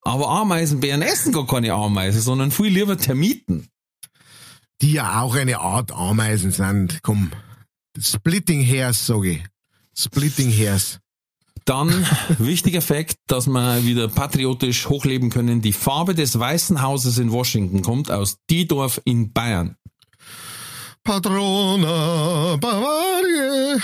[0.03, 3.69] aber Ameisenbären essen gar keine Ameisen, sondern viel lieber Termiten.
[4.83, 6.99] die ja auch eine Art Ameisen sind.
[7.03, 7.33] Komm.
[7.99, 9.45] Splitting Hairs, sage ich.
[9.97, 11.01] Splitting Hairs.
[11.67, 12.07] Dann
[12.39, 15.61] wichtiger Fakt, dass wir wieder patriotisch hochleben können.
[15.61, 19.77] Die Farbe des Weißen Hauses in Washington kommt aus Diedorf in Bayern.
[21.03, 23.79] Patrona Bavaria.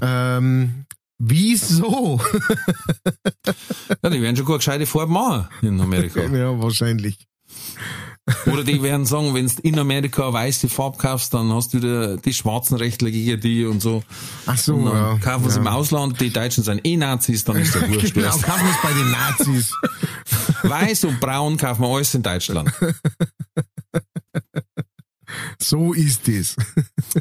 [0.00, 0.86] Ähm,
[1.18, 2.20] wieso?
[4.02, 6.20] Ja, die werden schon gut gescheite Farben machen in Amerika.
[6.32, 7.16] ja, wahrscheinlich.
[8.46, 12.16] Oder die werden sagen, wenn du in Amerika weiße Farbe kaufst, dann hast du wieder
[12.16, 14.02] die schwarzen Rechtler gegen die und so.
[14.46, 15.18] Ach so, Und dann ja.
[15.18, 15.62] kaufen sie ja.
[15.62, 18.14] im Ausland, die Deutschen sind eh Nazis, dann ist der Wurscht.
[18.14, 19.74] Genau, kaufen wir es bei den Nazis.
[20.62, 22.72] Weiß und braun kaufen wir alles in Deutschland.
[25.60, 26.56] So ist es.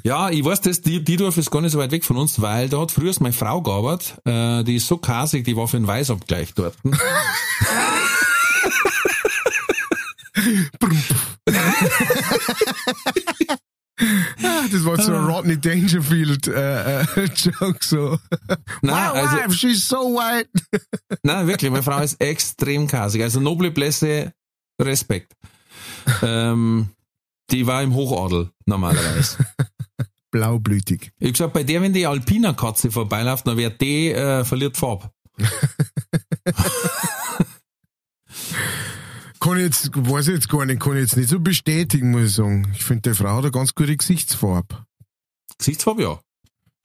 [0.04, 2.42] Ja, ich weiß das, die, die Dorf ist gar nicht so weit weg von uns,
[2.42, 5.78] weil da hat früher meine Frau gearbeitet, äh, die ist so kasig, die war für
[5.78, 6.76] den Weißabgleich dort.
[14.72, 18.20] Das war so ein Rodney Dangerfield äh, äh, Joke so.
[18.82, 20.50] Nein, My also- wife, she's so white.
[21.24, 23.24] Nein, wirklich, meine Frau ist extrem kasig.
[23.24, 24.34] Also noble Blässe,
[24.80, 25.34] Respekt.
[26.22, 26.90] Ähm,
[27.50, 29.38] die war im Hochadel normalerweise.
[30.32, 31.12] Blaublütig.
[31.20, 35.10] Ich gesagt, bei der, wenn die Alpina Katze vorbeiläuft, dann wird die äh, verliert Farbe.
[39.48, 42.24] Kann ich jetzt, weiß ich jetzt gar nicht, kann ich jetzt nicht so bestätigen, muss
[42.24, 42.68] ich sagen.
[42.76, 44.84] Ich finde, die Frau hat eine ganz gute Gesichtsfarbe.
[45.58, 46.20] Gesichtsfarbe ja.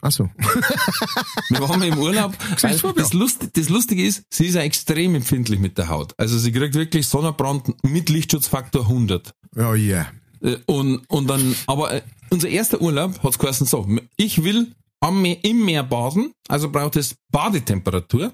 [0.01, 0.31] Achso.
[1.49, 2.35] Wir waren mal im Urlaub.
[2.63, 6.15] weil das, Lust, das Lustige ist, sie ist ja extrem empfindlich mit der Haut.
[6.19, 9.35] Also sie kriegt wirklich Sonnenbrand mit Lichtschutzfaktor 100.
[9.57, 10.07] Ja, ja.
[10.41, 15.21] Äh, Und, und dann, aber äh, unser erster Urlaub hat's geheißen so, ich will am
[15.21, 18.33] Meer, im Meer baden, also braucht es Badetemperatur,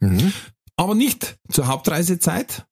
[0.00, 0.32] Mhm.
[0.76, 2.66] aber nicht zur Hauptreisezeit.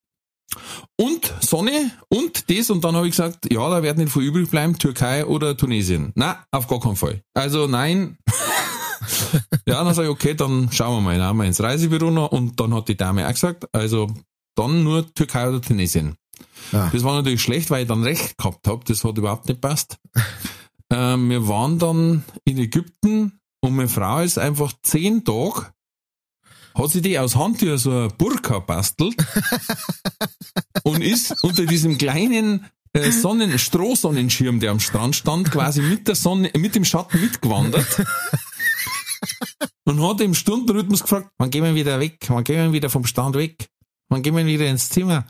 [0.96, 4.50] Und Sonne und das und dann habe ich gesagt, ja, da wird nicht viel übrig
[4.50, 6.12] bleiben, Türkei oder Tunesien.
[6.14, 7.22] Na, auf gar keinen Fall.
[7.34, 8.18] Also nein.
[9.66, 12.32] ja, dann sage ich, okay, dann schauen wir mal, dann haben wir ins Reisebüro noch
[12.32, 14.08] und dann hat die Dame auch gesagt, also
[14.54, 16.16] dann nur Türkei oder Tunesien.
[16.72, 16.90] Ah.
[16.92, 19.98] Das war natürlich schlecht, weil ich dann recht gehabt habe, das hat überhaupt nicht passt.
[20.90, 25.72] ähm, wir waren dann in Ägypten und meine Frau ist einfach zehn Tage
[26.74, 29.16] hat sie die aus Handtücher so eine Burka bastelt
[30.82, 36.14] und ist unter diesem kleinen äh, Sonnen Strohsonnenschirm, der am Strand stand, quasi mit der
[36.14, 38.04] Sonne, mit dem Schatten mitgewandert.
[39.84, 42.18] Und hat im Stundenrhythmus gefragt, wann gehen wir wieder weg?
[42.28, 43.68] Wann gehen wir wieder vom Stand weg?
[44.08, 45.26] Wann gehen wir wieder ins Zimmer?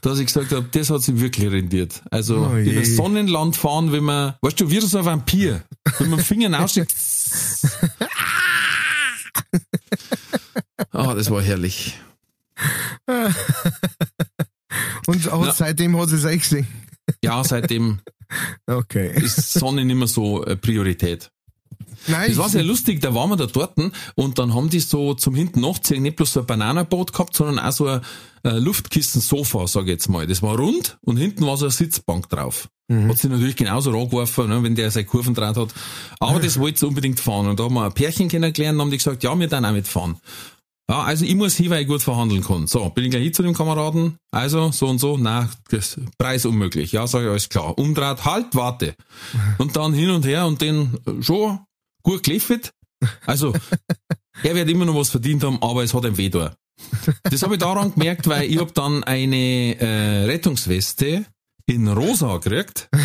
[0.00, 2.02] Dass ich gesagt habe, das hat sich wirklich rendiert.
[2.10, 5.62] Also Oh in das Sonnenland fahren, wenn man, weißt du, wie so ein Vampir.
[5.98, 6.92] Wenn man Finger raussteckt.
[10.90, 11.98] Ah, das war herrlich.
[15.06, 15.52] Und hat, Ja.
[15.52, 16.66] seitdem hat sie es auch gesehen.
[17.22, 18.00] Ja, seitdem
[18.66, 19.12] Okay.
[19.22, 21.30] ist Sonne nicht mehr so äh, Priorität.
[22.06, 23.74] Nein, Das war sehr lustig, da waren wir da dort
[24.16, 27.58] und dann haben die so zum hinten nachziehen nicht bloß so ein Bananenboot gehabt, sondern
[27.64, 28.00] auch so ein
[28.44, 30.26] äh, Luftkissen-Sofa, sag ich jetzt mal.
[30.26, 32.68] Das war rund und hinten war so eine Sitzbank drauf.
[32.90, 35.72] Hat sie natürlich genauso rangeworfen, ne, wenn der seine Kurven draht hat.
[36.20, 37.46] Aber das wollte sie unbedingt fahren.
[37.48, 39.72] Und da haben wir ein Pärchen kennengelernt und haben die gesagt, ja, wir dann auch
[39.72, 40.16] mitfahren.
[40.92, 42.66] Ja, also ich muss hin, weil ich gut verhandeln kann.
[42.66, 44.18] So, bin ich gleich hin zu dem Kameraden.
[44.30, 46.92] Also, so und so, na, das Preis unmöglich.
[46.92, 47.78] Ja, sage ich, alles klar.
[47.78, 48.94] Umdraht, halt, warte.
[49.56, 51.60] Und dann hin und her und den äh, schon
[52.02, 52.74] gut geliefert.
[53.24, 53.54] Also,
[54.42, 56.54] er wird immer noch was verdient haben, aber es hat ein weh da.
[57.22, 61.24] Das habe ich daran gemerkt, weil ich hab dann eine äh, Rettungsweste
[61.64, 62.90] in rosa gekriegt.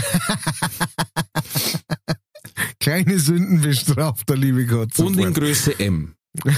[2.81, 4.99] Kleine Sünden bestraft, der liebe Gott.
[4.99, 5.33] und in.
[5.33, 6.16] Größe M.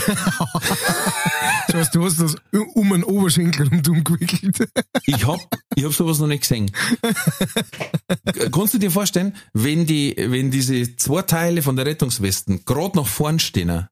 [1.68, 2.36] Das heißt, du hast das
[2.74, 4.58] um einen Oberschenkel rundum gewickelt.
[5.06, 5.40] Ich hab,
[5.76, 6.72] ich hab sowas noch nicht gesehen.
[8.52, 13.08] Kannst du dir vorstellen, wenn die, wenn diese zwei Teile von der Rettungswesten gerade nach
[13.08, 13.70] vorn stehen?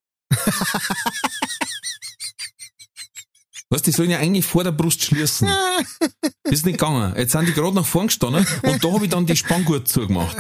[3.69, 5.49] Weißt du, die sollen ja eigentlich vor der Brust schließen.
[6.43, 7.13] Ist nicht gegangen.
[7.17, 10.37] Jetzt sind die gerade nach vorn gestanden und da habe ich dann die Spanngurt zugemacht.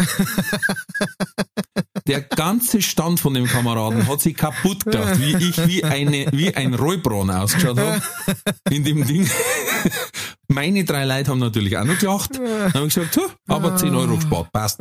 [2.07, 6.53] Der ganze Stand von dem Kameraden hat sich kaputt gemacht, wie ich wie eine, wie
[6.55, 8.01] ein Rollbraun ausgeschaut habe.
[8.69, 9.29] In dem Ding.
[10.47, 12.35] Meine drei Leute haben natürlich auch noch gelacht.
[12.35, 14.79] Dann habe ich gesagt, "Huh, aber 10 Euro gespart, passt.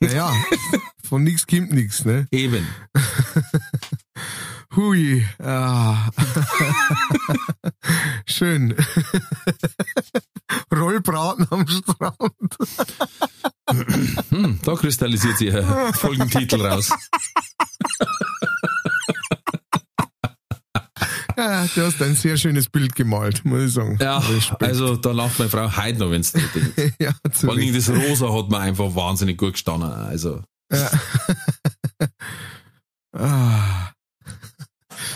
[0.00, 0.32] Naja,
[1.08, 2.26] von nix kommt nix, ne?
[2.30, 2.66] Eben.
[4.76, 5.26] Hui.
[5.42, 6.10] Ah.
[8.26, 8.76] Schön.
[10.74, 12.56] Rollbraten am Strand.
[14.30, 16.90] Hm, da kristallisiert sich ein Folgentitel raus.
[21.36, 23.96] Ja, du hast ein sehr schönes Bild gemalt, muss ich sagen.
[24.00, 24.22] Ja,
[24.58, 26.94] also da lacht meine Frau heute noch, wenn es nicht denkt.
[27.00, 29.90] ja, Vor allem das Rosa hat mir einfach wahnsinnig gut gestanden.
[29.90, 30.90] Also, Ja.
[33.18, 33.90] ah.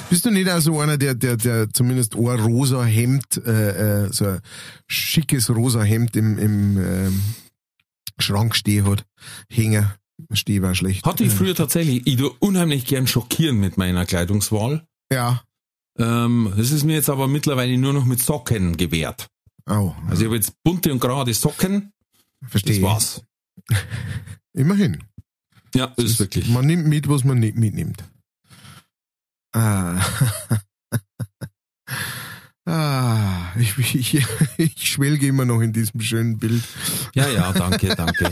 [0.08, 4.12] Bist du nicht auch so einer, der, der, der zumindest ein rosa Hemd, äh, äh,
[4.12, 4.40] so ein
[4.86, 7.22] schickes rosa Hemd im, im ähm,
[8.18, 9.04] Schrank stehen hat?
[9.50, 9.90] Hängen.
[10.32, 11.04] Steh war schlecht.
[11.04, 12.06] Hatte ich früher tatsächlich.
[12.06, 14.86] Ich tue unheimlich gern schockieren mit meiner Kleidungswahl.
[15.12, 15.42] Ja.
[15.98, 19.28] Ähm, das ist mir jetzt aber mittlerweile nur noch mit Socken gewährt.
[19.68, 21.92] Oh, Also ich habe jetzt bunte und gerade Socken.
[22.46, 22.80] verstehe.
[22.80, 23.22] Das war's.
[24.52, 25.02] Immerhin.
[25.74, 26.48] Ja, das ist wirklich.
[26.48, 28.04] Man nimmt mit, was man nicht mitnimmt.
[29.52, 30.00] Ah.
[32.66, 36.62] ah, ich, ich, ich schwelge immer noch in diesem schönen Bild.
[37.14, 38.30] Ja, ja, danke, danke.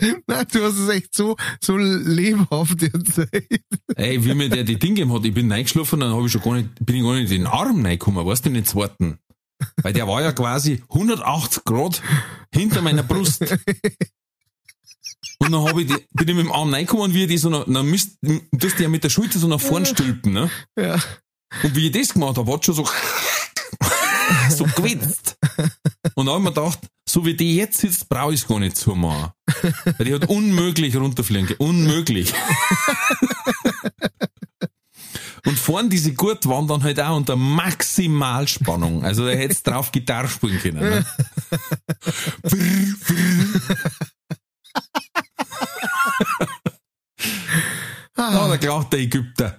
[0.26, 3.62] Na, du hast es echt so, so lebhaft erzählt.
[3.96, 6.42] Ey, wie mir der die Dinge gegeben hat, ich bin reingeschlafen, dann habe ich schon
[6.42, 9.18] gar nicht, bin ich gar nicht in den Arm reingekommen, weißt du, in den zweiten.
[9.82, 12.02] Weil der war ja quasi 180 Grad
[12.52, 13.42] hinter meiner Brust.
[15.38, 17.50] Und dann hab ich die, bin ich mit dem Arm reingekommen und wie die so
[17.50, 20.50] nach, dann müsst, du hast die ja mit der Schulter so nach vorn stülpen, ne?
[20.78, 20.98] Ja.
[21.62, 22.84] Und wie ich das gemacht habe, hat schon so,
[24.50, 25.36] so gewitzt.
[26.14, 26.78] Und dann hab ich mir gedacht,
[27.08, 29.32] so wie die jetzt sitzt, brauche ich es gar nicht zu machen.
[29.84, 31.58] Weil die hat unmöglich runterfliegen können.
[31.58, 32.32] Unmöglich.
[35.46, 39.04] Und vorn diese Gurt waren dann halt auch unter Maximalspannung.
[39.04, 40.80] Also da hättest drauf Gitarre spielen können.
[40.80, 41.06] Ne?
[42.42, 43.60] Brr, brr.
[48.16, 49.58] Ah, da glaubt der Ägypter.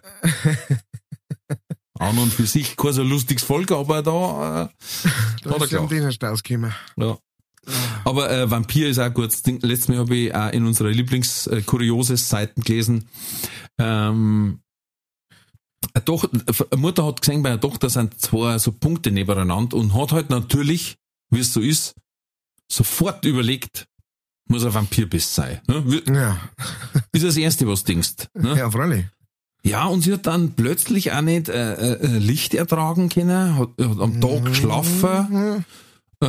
[2.11, 4.69] An und für sich kein so lustiges Volk, aber da, äh,
[5.43, 5.91] Da Hat er ist ja gelacht.
[5.93, 6.73] erst rausgekommen.
[6.97, 7.17] ja.
[8.05, 9.45] Aber äh, Vampir ist auch gut.
[9.45, 13.07] Ding- Letztes Mal habe ich auch in unserer Lieblings-Kurioses-Seiten gelesen.
[13.77, 14.61] Ähm,
[15.93, 16.27] eine, Toch
[16.71, 20.31] eine Mutter hat gesehen, bei einer Tochter sind zwei so Punkte nebeneinander und hat halt
[20.31, 20.97] natürlich,
[21.29, 21.93] wie es so ist,
[22.71, 23.85] sofort überlegt,
[24.49, 25.61] muss ein Vampirbiss sein.
[25.67, 26.01] Ne?
[26.11, 26.39] Ja,
[27.11, 28.27] Ist das Erste, was du denkst.
[28.33, 28.57] Ne?
[28.57, 29.05] ja, freilich.
[29.63, 33.99] Ja, und sie hat dann plötzlich auch nicht äh, äh, Licht ertragen können, hat, hat
[33.99, 35.65] am Tag geschlafen.
[36.23, 36.27] Äh,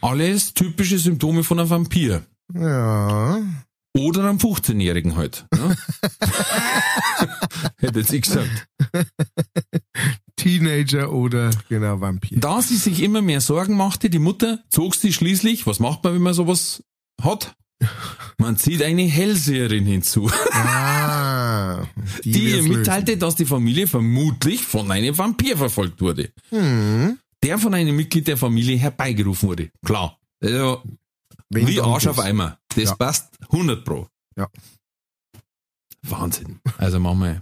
[0.00, 2.22] alles typische Symptome von einem Vampir.
[2.54, 3.40] Ja.
[3.96, 5.44] Oder einem 15-Jährigen halt.
[5.54, 5.76] Ne?
[7.78, 8.66] Hätte jetzt ich gesagt.
[10.36, 12.38] Teenager oder genau Vampir.
[12.40, 16.14] Da sie sich immer mehr Sorgen machte, die Mutter zog sie schließlich, was macht man,
[16.14, 16.82] wenn man sowas
[17.20, 17.54] hat?
[18.38, 21.21] Man zieht eine Hellseherin hinzu, Ah,
[22.24, 22.78] die ihr wir's lösen.
[22.78, 26.30] mitteilte, dass die Familie vermutlich von einem Vampir verfolgt wurde.
[26.50, 27.18] Hm.
[27.42, 29.70] der von einem Mitglied der Familie herbeigerufen wurde.
[29.84, 30.18] Klar.
[30.42, 30.82] Also,
[31.50, 32.58] Wenn wie Arsch auf Eimer.
[32.74, 32.94] Das Ja.
[32.96, 34.06] passt 100 pro.
[34.36, 34.48] Ja.
[36.02, 36.60] Wahnsinn.
[36.78, 37.40] Also machen wir.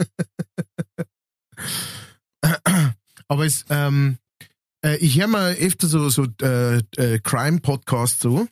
[3.28, 4.18] Aber es, ähm,
[4.84, 8.48] äh, ich höre mal öfter so, so äh, äh, Crime-Podcasts so.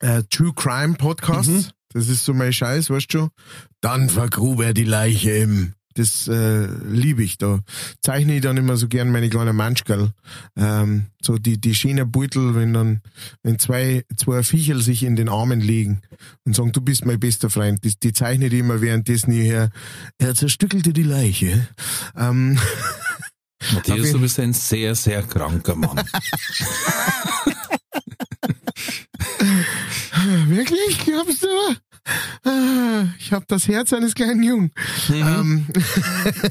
[0.00, 1.48] Äh, True Crime Podcasts.
[1.48, 1.66] Mhm.
[1.92, 3.28] Das ist so mein Scheiß, weißt du?
[3.80, 5.74] Dann vergrub er die Leiche im.
[5.94, 7.36] Das äh, liebe ich.
[7.36, 7.60] Da
[8.00, 10.12] zeichne ich dann immer so gern meine kleinen Manschkerl.
[10.56, 13.02] Ähm, so die, die schönen Beutel, wenn dann,
[13.42, 16.00] wenn zwei, zwei Viecherl sich in den Armen legen
[16.44, 17.84] und sagen, du bist mein bester Freund.
[17.84, 19.70] Die, die zeichne ich immer währenddessen hierher.
[20.16, 21.68] Er zerstückelte die Leiche.
[22.16, 22.58] Ähm,
[23.74, 26.00] Matthias, du bist ein sehr, sehr kranker Mann.
[30.48, 30.98] Wirklich?
[31.04, 31.48] Glaubst du?
[32.44, 34.72] Ah, Ich habe das Herz eines kleinen Jungen.
[35.12, 35.66] Ähm,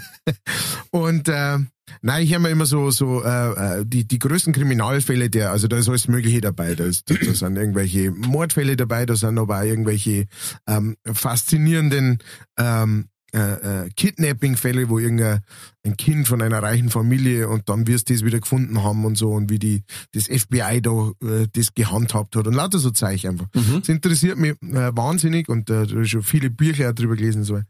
[0.91, 1.57] und äh,
[2.01, 5.67] nein, ich habe mir immer so so äh, äh, die die größten Kriminalfälle der, also
[5.67, 6.75] da ist alles Mögliche dabei.
[6.75, 10.25] Da, ist, da, da sind irgendwelche Mordfälle dabei, da sind aber auch irgendwelche
[10.67, 12.19] ähm, faszinierenden
[12.57, 15.39] ähm, äh, äh, Kidnapping-Fälle, wo irgendein
[15.83, 19.17] ein Kind von einer reichen Familie und dann wirst du das wieder gefunden haben und
[19.17, 23.25] so und wie die das FBI da äh, das gehandhabt hat und lauter so Zeug
[23.25, 23.47] einfach.
[23.79, 27.43] Das interessiert mich äh, wahnsinnig und äh, da hab ich schon viele Bücher drüber gelesen.
[27.43, 27.61] So.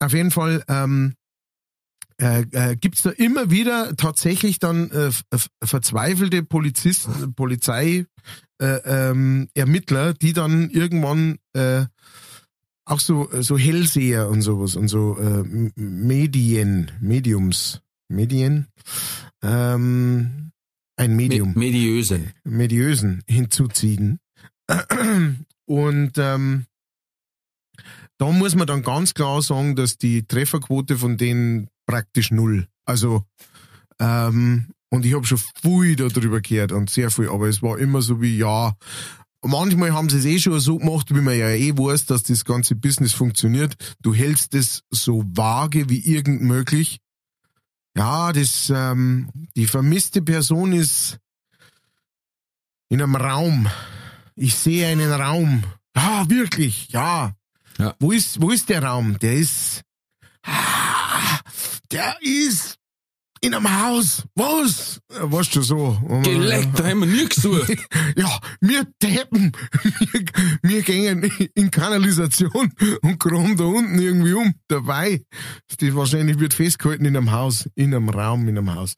[0.00, 1.14] Auf jeden Fall ähm,
[2.18, 8.06] äh, äh, gibt's da immer wieder tatsächlich dann äh, f- verzweifelte Polizisten, Polizei,
[8.58, 11.84] äh, ähm, Ermittler, die dann irgendwann äh,
[12.86, 15.42] auch so so Hellseher und sowas und so äh,
[15.74, 18.68] Medien, Mediums, Medien,
[19.42, 20.52] ähm,
[20.96, 21.52] ein Medium.
[21.52, 22.32] Me Mediösen.
[22.44, 24.18] Mediösen hinzuziehen.
[25.66, 26.66] Und ähm,
[28.18, 32.68] da muss man dann ganz klar sagen, dass die Trefferquote von denen praktisch null.
[32.86, 33.24] Also
[34.00, 38.00] ähm, und ich habe schon viel darüber gehört und sehr viel, aber es war immer
[38.02, 38.76] so wie ja.
[39.46, 42.44] Manchmal haben sie es eh schon so gemacht, wie man ja eh weiß, dass das
[42.44, 43.76] ganze Business funktioniert.
[44.00, 47.00] Du hältst es so vage wie irgend möglich.
[47.96, 51.18] Ja, das ähm, die vermisste Person ist
[52.88, 53.68] in einem Raum.
[54.34, 55.64] Ich sehe einen Raum.
[55.96, 57.34] Ja, wirklich, ja.
[57.78, 57.94] Ja.
[57.98, 59.18] Wo ist, wo ist der Raum?
[59.18, 59.82] Der ist,
[60.42, 61.40] ah,
[61.90, 62.78] der ist
[63.46, 64.24] in einem Haus.
[64.34, 65.00] Was?
[65.08, 65.96] Weißt du so?
[66.24, 67.72] Geleckt, da haben wir nie gesucht.
[68.16, 69.52] Ja, wir deppen.
[69.82, 70.24] Wir,
[70.62, 72.72] wir gehen in Kanalisation
[73.02, 74.54] und graben da unten irgendwie um.
[74.68, 75.22] Dabei.
[75.68, 78.94] Das wahrscheinlich wird festgehalten in einem Haus, in einem Raum, in einem Haus.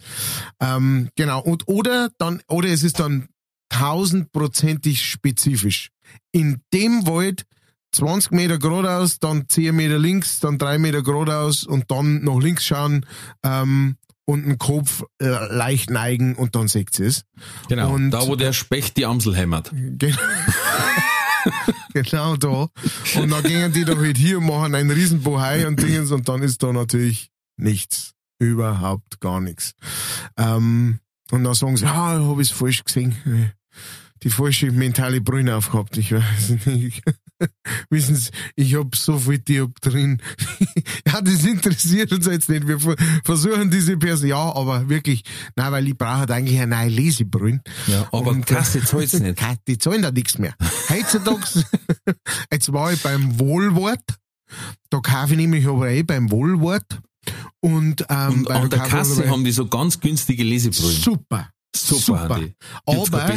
[0.61, 1.42] Ähm, genau.
[1.42, 3.28] Und, oder dann, oder es ist dann
[3.68, 5.90] tausendprozentig spezifisch.
[6.32, 7.44] In dem Wald
[7.92, 12.64] 20 Meter geradeaus, dann 10 Meter links, dann 3 Meter geradeaus und dann nach links
[12.64, 13.05] schauen
[13.42, 13.96] ähm,
[14.28, 17.24] und den Kopf äh, leicht neigen und dann seht ihr es.
[17.70, 19.70] Genau, Und- da wo der Specht die Amsel hämmert.
[19.72, 20.18] Genau.
[21.94, 22.68] genau da.
[23.18, 26.28] Und dann gehen die da halt hier und machen einen riesen Bohai und Dingens und
[26.28, 28.12] dann ist da natürlich nichts.
[28.38, 29.72] Überhaupt gar nichts.
[30.36, 31.00] Ähm,
[31.30, 33.16] und dann sagen sie, ja, da habe ich es falsch gesehen.
[34.22, 35.96] Die falsche mentale Brille aufgehabt.
[35.96, 37.02] Ich weiß nicht.
[37.91, 40.20] Wissen Sie, ich hab so viel Dioptrien.
[41.07, 42.66] ja, das interessiert uns jetzt nicht.
[42.66, 45.22] Wir ver- versuchen diese Person, ja, aber wirklich,
[45.57, 47.62] nein, weil ich brauche halt eigentlich eine neue Lesebrillen.
[47.86, 49.41] Ja, aber Und, Kasse zahlt's nicht.
[49.68, 50.55] Die zahlen da nichts mehr.
[50.89, 51.64] Heutzutage,
[52.53, 54.03] jetzt war ich beim Wohlwort,
[54.91, 57.01] da kaufe ich nämlich aber eh beim Wohlwort.
[57.61, 60.97] Und, ähm, Und an der Kasse haben die so ganz günstige Lesebrillen.
[61.03, 61.51] Super.
[61.76, 62.34] Super, super.
[62.34, 62.54] Andi.
[62.86, 63.32] Kein Aber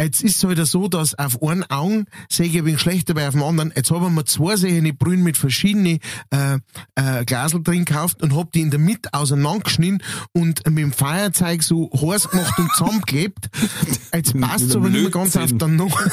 [0.00, 3.26] jetzt ist es halt so, dass auf einen Augen sehe ich ein wenig schlechter bei
[3.26, 3.72] auf dem anderen.
[3.74, 5.98] Jetzt haben wir zwei solche Brühen mit verschiedenen
[6.30, 6.58] äh,
[6.96, 10.02] äh, Glasel drin gekauft und hab die in der Mitte auseinandergeschnitten
[10.32, 13.48] und mit dem Feuerzeug so heiß gemacht und zusammengeklebt.
[14.12, 16.00] Jetzt passt es aber nicht mehr ganz auf den noch.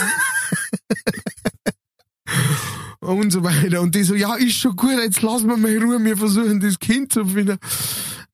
[3.00, 3.82] und so weiter.
[3.82, 6.60] Und die so, ja, ist schon gut, jetzt lassen wir mal in Ruhe, wir versuchen
[6.60, 7.58] das Kind zu finden.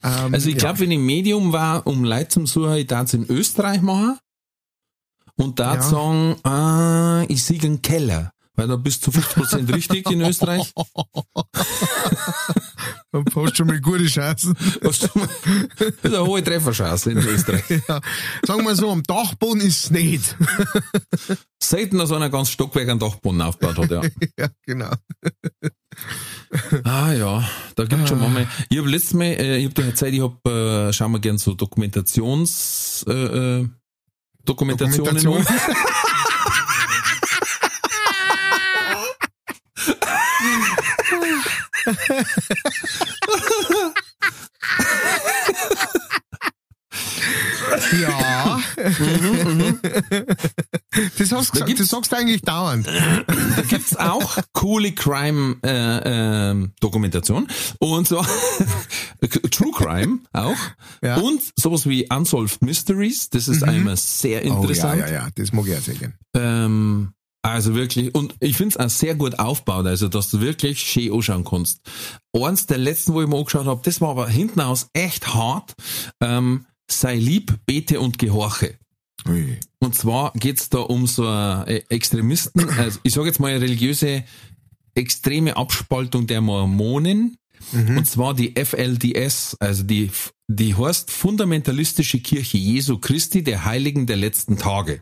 [0.04, 0.60] Ähm, Also ich ja.
[0.60, 4.18] glaube, wenn ich Medium war, um Leute zum Suchen, ich darf es in Österreich machen
[5.36, 5.82] und da Ja.
[5.82, 8.32] sagen, ah, ich sehe einen Keller.
[8.58, 10.72] Weil da bist du zu 50% richtig in Österreich.
[13.12, 14.56] Da hast schon mal gute Chancen.
[14.84, 15.30] Hast du mal-
[15.78, 17.64] Das ist eine hohe Trefferchance in Österreich.
[17.88, 18.02] Ja.
[18.46, 20.36] Sagen wir so, am Dachboden ist es nicht.
[21.62, 24.02] Selten, dass einer ganz Stockwerk einen Dachboden aufgebaut hat, ja.
[24.38, 24.92] ja, genau.
[26.84, 27.44] Ah ja,
[27.76, 28.48] da gibt's schon manchmal.
[28.70, 31.38] Ich habe letztes Mal, äh, ich habe dir erzählt, ich hab, äh, schauen wir gern
[31.38, 33.68] so Dokumentations, äh, äh,
[34.46, 35.24] Dokumentationen.
[35.24, 35.46] Dokumentation.
[48.02, 48.60] Ja.
[51.18, 52.88] das, hast du gesagt, gibt's- das sagst du eigentlich dauernd.
[52.88, 57.48] Da gibt's auch coole Crime äh, Dokumentation
[57.80, 58.24] und so
[59.52, 60.56] True Crime auch
[61.04, 61.18] Ja.
[61.18, 63.30] und sowas wie Unsolved Mysteries.
[63.30, 65.00] Das ist einmal sehr Oh, ja, interessant.
[65.02, 66.14] ja, ja, das mag ich auch sehr gern.
[66.36, 71.14] Ähm, also wirklich, und ich find's auch sehr gut aufgebaut, also dass du wirklich schön
[71.14, 71.80] anschauen kannst.
[72.34, 75.74] Eins der letzten, wo ich mir angeschaut habe, das war aber hinten aus echt hart.
[76.22, 78.78] Ähm, sei lieb, bete und gehorche.
[79.28, 79.58] Ui.
[79.80, 84.24] Und zwar geht's da um so eine Extremisten, also ich sage jetzt mal eine religiöse
[84.94, 87.38] extreme Abspaltung der Mormonen.
[87.72, 90.12] Und zwar die FLDS, also die,
[90.48, 95.02] die heißt Fundamentalistische Kirche Jesu Christi, der Heiligen der letzten Tage.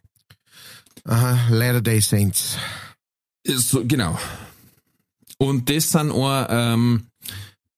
[1.03, 2.57] Aha, Latter-day Saints.
[3.45, 4.17] So, genau.
[5.37, 7.07] Und das sind auch, ähm,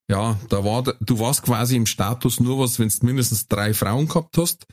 [0.10, 3.74] ja, da war, der- du warst quasi im Status nur was, wenn du mindestens drei
[3.74, 4.66] Frauen gehabt hast.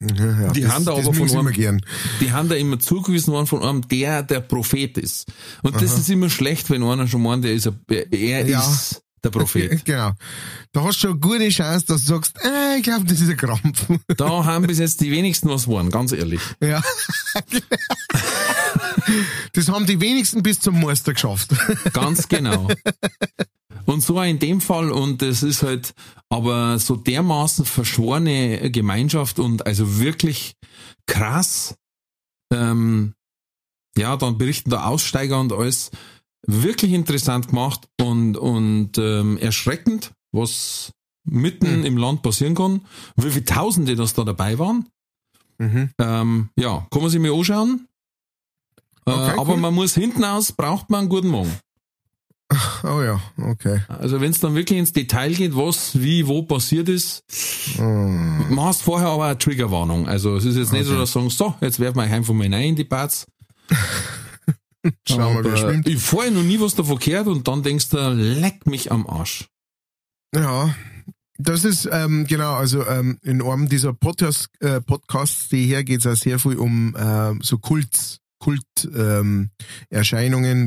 [0.00, 1.80] Ja, ja, Die das, haben da aber von einem-.
[2.20, 5.26] Die haben da immer zugewiesen worden von einem, der der Prophet ist.
[5.62, 8.60] Und das ist immer schlecht, wenn einer schon meint, der ist, ein, er Ja.
[8.60, 9.84] ist der Prophet.
[9.84, 10.12] Genau.
[10.72, 13.30] Da hast du schon eine gute Chance, dass du sagst, äh, ich glaube, das ist
[13.30, 13.86] ein Krampf.
[14.16, 16.40] Da haben bis jetzt die wenigsten was waren, ganz ehrlich.
[16.60, 16.82] ja.
[19.52, 21.50] das haben die wenigsten bis zum Meister geschafft.
[21.92, 22.68] Ganz genau.
[23.84, 25.94] Und so auch in dem Fall, und das ist halt
[26.28, 30.54] aber so dermaßen verschworene Gemeinschaft und also wirklich
[31.06, 31.76] krass,
[32.52, 33.14] ähm,
[33.96, 35.90] ja, dann berichten da Aussteiger und alles
[36.46, 40.92] wirklich interessant gemacht und, und ähm, erschreckend, was
[41.24, 41.84] mitten Hm.
[41.84, 42.82] im Land passieren kann,
[43.16, 44.86] wie viele Tausende das da dabei waren.
[45.58, 45.90] Mhm.
[45.98, 47.88] Ähm, ja, kann man sich mal anschauen.
[49.06, 49.60] Äh, Okay, aber cool.
[49.60, 51.52] man muss hinten aus, braucht man einen guten Morgen.
[52.84, 53.80] Oh ja, okay.
[53.88, 57.24] Also wenn es dann wirklich ins Detail geht, was, wie, wo passiert ist,
[57.76, 58.54] Hm.
[58.54, 60.06] man hast vorher aber eine Triggerwarnung.
[60.08, 62.36] Also es ist jetzt nicht so, dass du sagst, so, jetzt werfen wir heim von
[62.36, 63.26] mir rein in die Parts.
[65.08, 65.88] Schauen wir, wer schwimmt.
[65.88, 69.48] Ich vorher noch nie was davon gehört und dann denkst du, leck mich am Arsch.
[70.32, 70.72] Ja,
[71.38, 76.00] das ist, ähm, genau, also ähm, in einem dieser Podcast, äh, Podcasts, die her geht
[76.00, 78.62] es auch sehr viel um ähm, so Kult, Kult
[78.94, 79.50] ähm,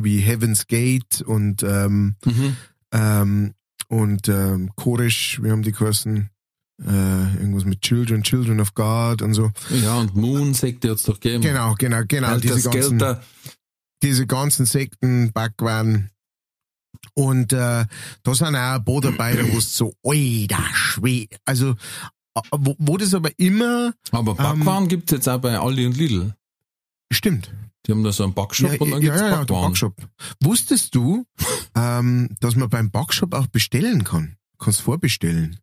[0.03, 2.55] wie Heaven's Gate und ähm, Mhm.
[2.93, 3.53] ähm,
[3.87, 6.29] und ähm, Koresh, wir haben die geheißen,
[6.81, 6.85] äh,
[7.39, 9.51] irgendwas mit Children, Children of God und so.
[9.81, 11.41] Ja, und Moon-Sekte hat's doch gegeben.
[11.43, 12.27] Genau, genau, genau.
[12.29, 13.17] Helter Diese ganzen,
[14.03, 16.09] diese ganzen Sekten, Backwaren.
[17.15, 17.85] Und äh,
[18.23, 21.37] da sind auch ein paar dabei, da wo es so, alter Schwede.
[21.45, 21.71] Also,
[22.35, 26.35] äh, wo, wo das aber immer, Aber Backwaren gibt's jetzt auch bei Aldi und Lidl.
[27.11, 27.53] Stimmt.
[27.85, 29.43] Die haben da so einen Backshop ja, und dann ja, gibt's ja, ja.
[29.45, 29.95] Backshop.
[30.41, 31.25] Wusstest du,
[31.75, 34.35] ähm, dass man beim Backshop auch bestellen kann?
[34.59, 35.59] Kannst vorbestellen.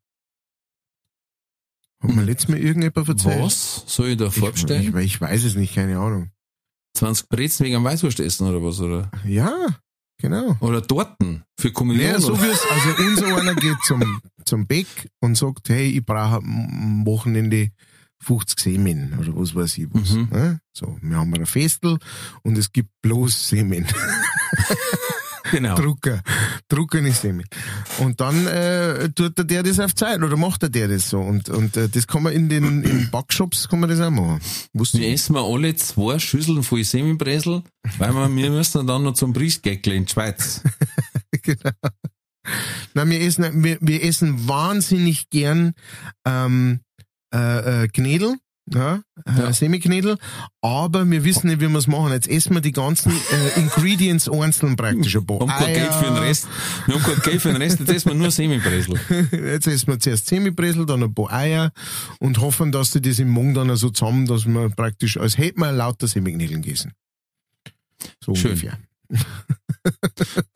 [2.02, 3.42] Hat mir letztes Mal irgendjemand erzählt?
[3.42, 4.96] Was soll ich da Ich, vorbestellen?
[4.98, 6.30] ich, ich weiß es nicht, keine Ahnung.
[6.94, 8.80] 20 Brezen wegen am Weißwurst essen oder was?
[8.80, 9.54] Oder, Ja,
[10.18, 10.56] genau.
[10.60, 12.12] oder Torten für Kommunion?
[12.12, 16.04] Ja, so wie es, also unser einer geht zum, zum Bäck und sagt, hey, ich
[16.04, 17.70] brauche am Wochenende
[18.22, 20.10] 50 Semen oder was weiß ich was.
[20.10, 20.28] Mhm.
[20.30, 20.60] ne?
[20.72, 21.98] So, wir haben ein Festel
[22.42, 23.86] und es gibt bloß Semen.
[25.50, 25.76] genau.
[25.76, 26.22] Drucker.
[26.68, 27.46] Druckerne Semen.
[27.98, 31.20] Und dann äh, tut der, der das auf Zeit oder macht der, der das so.
[31.20, 34.40] Und, und äh, das kann man in den in Backshops kann man das auch machen.
[34.72, 37.62] Wusstest Wir essen wir alle zwei Schüsseln voll Semibresel,
[37.98, 40.62] weil wir, wir müssen dann noch zum Briestgeckle in die Schweiz.
[41.42, 41.70] genau.
[42.94, 45.74] Nein, wir essen, wir, wir essen wahnsinnig gern
[46.24, 46.80] ähm,
[47.32, 48.36] äh, äh, Knädel,
[48.68, 49.52] ja, äh, Ja.
[49.52, 50.18] Semiknädel,
[50.60, 52.10] aber wir wissen nicht, wie wir es machen.
[52.12, 55.38] Jetzt essen wir die ganzen äh, Ingredients einzeln praktisch ein paar.
[55.40, 56.48] Wir haben kein Geld für den Rest.
[56.86, 58.98] Wir haben kein Geld für den Rest, jetzt essen wir nur Semibresel.
[59.30, 61.72] Jetzt essen wir zuerst Semibresel, dann ein paar Eier
[62.18, 65.60] und hoffen, dass sie das im Mund dann so zusammen, dass wir praktisch, als hätten
[65.60, 66.92] wir lauter Semiknädel gegessen.
[68.24, 68.50] So Schön.
[68.50, 68.78] ungefähr.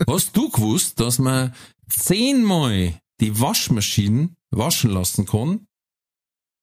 [0.09, 1.55] Hast du gewusst, dass man
[1.89, 5.67] zehnmal die Waschmaschinen waschen lassen kann?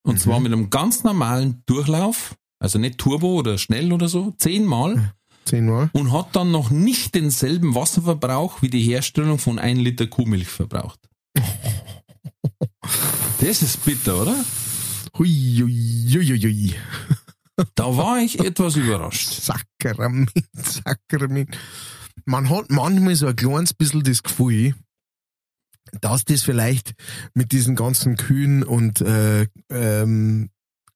[0.08, 0.18] Und Mhm.
[0.20, 5.12] zwar mit einem ganz normalen Durchlauf, also nicht Turbo oder schnell oder so, zehnmal
[5.44, 5.90] Zehnmal.
[5.92, 10.98] und hat dann noch nicht denselben Wasserverbrauch wie die Herstellung von ein Liter Kuhmilch verbraucht.
[13.40, 14.34] Das ist bitter, oder?
[15.18, 16.74] Hui, hui, hui, hui.
[17.74, 19.28] Da war ich etwas überrascht.
[19.30, 21.56] Sakrament, Sakrament.
[22.24, 24.74] Man hat manchmal so ein kleines bisschen das Gefühl,
[26.00, 26.94] dass das vielleicht
[27.34, 30.50] mit diesen ganzen Kühen und, äh, ähm,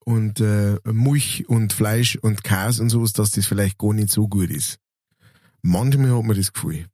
[0.05, 4.29] und äh, Milch und Fleisch und Käse und sowas, dass das vielleicht gar nicht so
[4.29, 4.79] gut ist.
[5.63, 6.87] Manchmal hat man das Gefühl.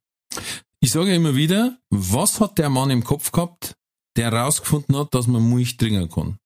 [0.80, 3.76] Ich sage immer wieder, was hat der Mann im Kopf gehabt,
[4.16, 6.38] der herausgefunden hat, dass man Milch trinken kann?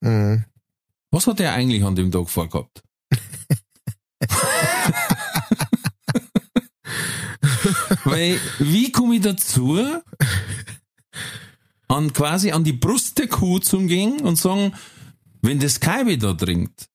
[0.00, 0.44] Mhm.
[1.10, 2.82] Was hat er eigentlich an dem Tag vorgehabt?
[8.04, 9.78] Weil, wie komme ich dazu,
[11.88, 14.72] an quasi an die Brust der Kuh zu gehen und sagen,
[15.42, 16.88] wenn das Kaibe da trinkt,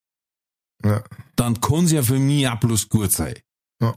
[0.83, 1.03] Ja.
[1.35, 3.35] dann kann es ja für mich auch bloß gut sein.
[3.81, 3.95] Ja.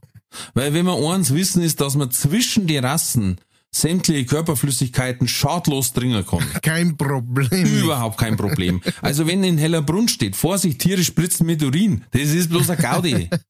[0.55, 3.41] Weil wenn wir eins wissen, ist, dass man zwischen die Rassen
[3.75, 6.45] sämtliche Körperflüssigkeiten schadlos trinken kann.
[6.63, 7.65] Kein Problem.
[7.65, 8.83] Überhaupt kein Problem.
[9.01, 13.31] Also wenn in Hellerbrunn steht, Vorsicht, Tiere spritzen mit Urin, das ist bloß ein Gaudi.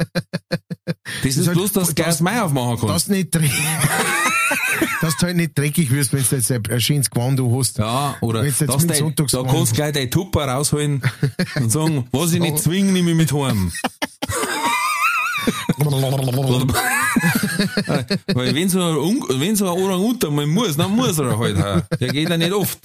[1.24, 2.94] Das ist halt- bloß, dass du das- Gas Mai aufmachen kannst.
[2.94, 3.52] Dass du nicht dreckig,
[5.00, 7.78] dass du halt nicht dreckig wirst, wenn du jetzt ein schönes Gewand hast.
[7.78, 11.02] Ja, oder jetzt dass dein, da kannst du gleich dein Tupper rausholen
[11.56, 13.72] und sagen, was ich nicht zwinge, nehme ich mit heim.
[18.34, 21.56] Weil wenn so ein, Un- wenn so ein Orang-Utan mal muss, dann muss er halt.
[21.62, 21.80] auch.
[21.98, 22.78] Der geht ja nicht oft.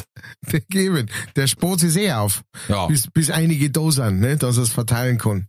[0.52, 1.10] Der geben.
[1.36, 2.42] Der spart sich sehr auf.
[2.68, 2.88] Ja.
[2.88, 5.48] Bis, bis einige da sind, ne, dass er es verteilen kann.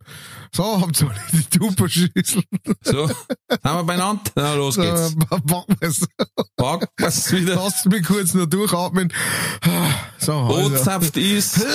[0.54, 2.42] So, habt ihr die Tupperschüssel.
[2.82, 3.18] So, sind
[3.62, 4.22] wir beieinander?
[4.34, 5.14] Na, los So, geht's.
[5.28, 6.06] packen wir's.
[6.56, 7.56] Pack was wieder.
[7.56, 9.12] Lass mich kurz noch durchatmen.
[10.18, 11.60] So, also, Brotsaft ist.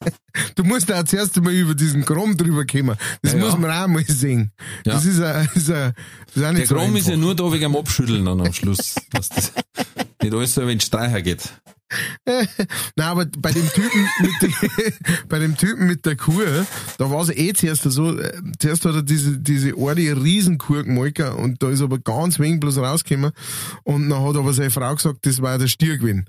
[0.54, 2.96] du musst auch zuerst einmal über diesen Kram drüber kommen.
[3.22, 4.52] Das Ja, muss man auch mal sehen.
[4.84, 4.94] Ja.
[4.94, 5.92] Das ist ein, ist das
[6.34, 7.24] ist auch Der nicht so Kram ist ja einfach.
[7.26, 8.94] nur da wegen dem Abschütteln dann am Schluss.
[9.10, 9.52] Dass das
[10.22, 11.52] nicht alles so, wenn es Streicher geht.
[12.96, 14.92] Na, aber bei dem Typen mit die,
[15.26, 16.44] bei dem Typen mit der Kur,
[16.98, 21.32] da war es eh zuerst so, äh, zuerst hat er diese, diese eine Riesenkur gemolken
[21.32, 23.32] und da ist aber ganz wenig bloß rausgekommen
[23.84, 26.28] und dann hat aber seine Frau gesagt, das war der Stier gewesen.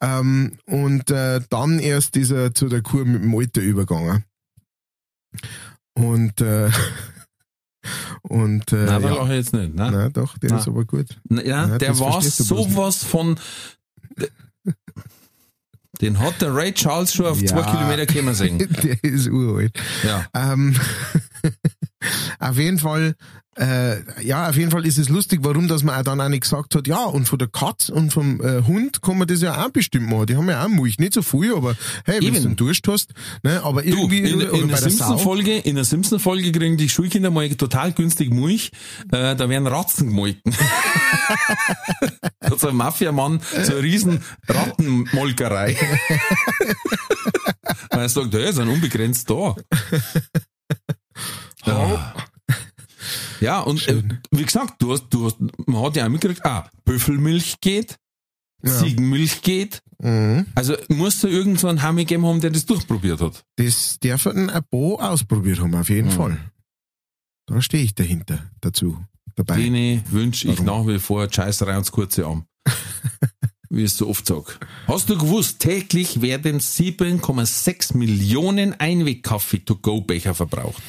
[0.00, 4.24] Ähm, und äh, dann erst ist er zu der Kur mit dem Alter übergegangen.
[5.94, 6.70] Und äh,
[8.22, 9.74] und äh, Nein, ja, ich jetzt nicht.
[9.74, 9.92] Nein.
[9.92, 10.58] na doch, der Nein.
[10.60, 11.06] ist aber gut.
[11.28, 13.38] Na, Ja, Ja, der war sowas von.
[16.00, 17.48] Den hat der Ray Charles schon auf Ja.
[17.48, 18.58] zwei Kilometer kommen sehen.
[18.82, 19.78] Der ist uralt.
[20.02, 20.26] Ja.
[20.34, 20.74] Ähm,
[22.38, 23.16] Auf jeden Fall,
[23.60, 26.44] äh, ja, auf jeden Fall ist es lustig, warum dass man auch dann auch nicht
[26.44, 29.62] gesagt hat, ja, und von der Katz und vom äh, Hund kann man das ja
[29.62, 30.26] auch bestimmt machen.
[30.26, 33.12] Die haben ja auch Milch, nicht so viel, aber hey, wenn du einen Durst hast,
[33.42, 34.78] ne, aber Du, irgendwie in, oder in bei der.
[34.78, 38.70] Simpson-Folge, in der Simpson-Folge kriegen die Schulkinder mal total günstig Milch,
[39.12, 40.54] äh, da werden Ratzen gemolken.
[42.40, 45.76] da hat so ein Mafiamann so eine riesen Rattenmolkerei.
[47.90, 49.54] Weil er sagt, hey, sind unbegrenzt da.
[51.66, 52.14] Ah.
[53.40, 56.70] Ja, und äh, wie gesagt, du hast, du hast, man hat ja auch mitgekriegt, ah,
[56.84, 57.96] Büffelmilch geht,
[58.64, 59.80] Ziegenmilch geht.
[60.02, 60.46] Mhm.
[60.54, 63.42] Also muss da irgend so einen Hammy gegeben haben, der das durchprobiert hat.
[63.56, 66.12] Das dürfen ein paar ausprobiert haben, auf jeden Mhm.
[66.12, 66.38] Fall.
[67.46, 68.98] Da stehe ich dahinter, dazu,
[69.36, 69.56] dabei.
[69.56, 72.44] Denen wünsche ich nach wie vor Scheißerei ans kurze Arm.
[73.72, 74.58] Wie ich es so oft sag.
[74.88, 80.82] Hast du gewusst, täglich werden 7,6 Millionen Einweg-Kaffee-to-go-Becher verbraucht.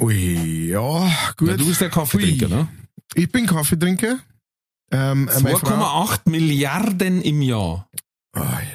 [0.00, 1.48] Ui, ja, gut.
[1.48, 2.52] Ja, du bist der Kaffeetrinker, Ui.
[2.52, 2.68] ne?
[3.14, 4.18] Ich bin Kaffeetrinker.
[4.90, 7.88] Ähm, meine Frau- 2,8 Milliarden im Jahr.
[8.32, 8.66] Alter.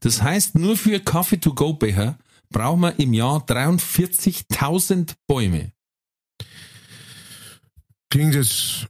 [0.00, 2.18] Das heißt, nur für Kaffee-to-go-Becher
[2.50, 5.72] brauchen wir im Jahr 43.000 Bäume.
[8.10, 8.86] Klingt jetzt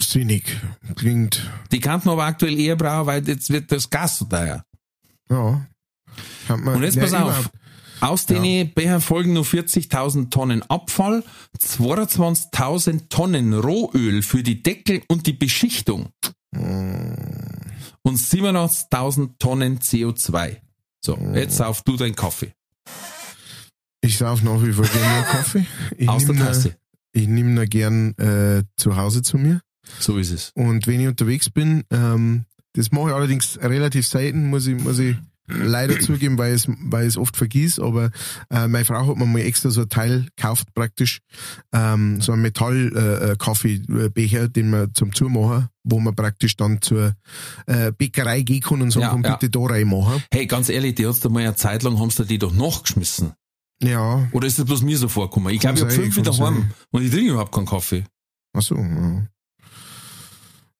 [0.00, 0.44] sinnig.
[0.96, 4.64] Klingt, Die kann man aber aktuell eher brauchen, weil jetzt wird das Gas so teuer.
[5.30, 5.66] ja.
[6.48, 7.22] Und jetzt pass auf.
[7.22, 7.50] überhaupt-
[8.00, 11.24] Aus den Bechern folgen nur 40.000 Tonnen Abfall,
[11.58, 16.10] 22.000 Tonnen Rohöl für die Deckel und die Beschichtung
[18.02, 20.58] und 87.000 Tonnen CO2.
[21.04, 22.52] So, jetzt sauf du deinen Kaffee
[24.00, 25.66] Ich sauf nach wie vor gerne Kaffee.
[25.96, 26.76] Ich aus der Tasse.
[27.12, 29.62] Ich nehme ihn gern äh, zu Hause zu mir.
[30.00, 30.50] So ist es.
[30.54, 32.44] Und wenn ich unterwegs bin, ähm,
[32.74, 35.16] das mache ich allerdings relativ selten, muss ich, muss ich
[35.48, 38.10] leider zugeben, weil es, weil es oft vergieß, aber
[38.50, 41.20] äh, meine Frau hat mir mal extra so ein Teil gekauft praktisch,
[41.72, 47.14] ähm, so ein Metall-Kaffeebecher, äh, Kaffeebecher, den man zum Zumachen, wo man praktisch dann zur
[47.66, 49.36] äh, Bäckerei gehen kann und sagen Ja, kann, ja.
[49.36, 50.22] bitte da reinmachen.
[50.32, 53.32] Hey, ganz ehrlich, die hat's da mal eine Zeit lang, haben sie die doch nachgeschmissen.
[53.82, 55.52] Ja, Oder ist das bloß mir so vorgekommen?
[55.52, 56.74] Ich glaube, ich habe fünf daheim sein.
[56.92, 58.04] und ich trinke überhaupt keinen Kaffee.
[58.56, 59.26] ach so, ja.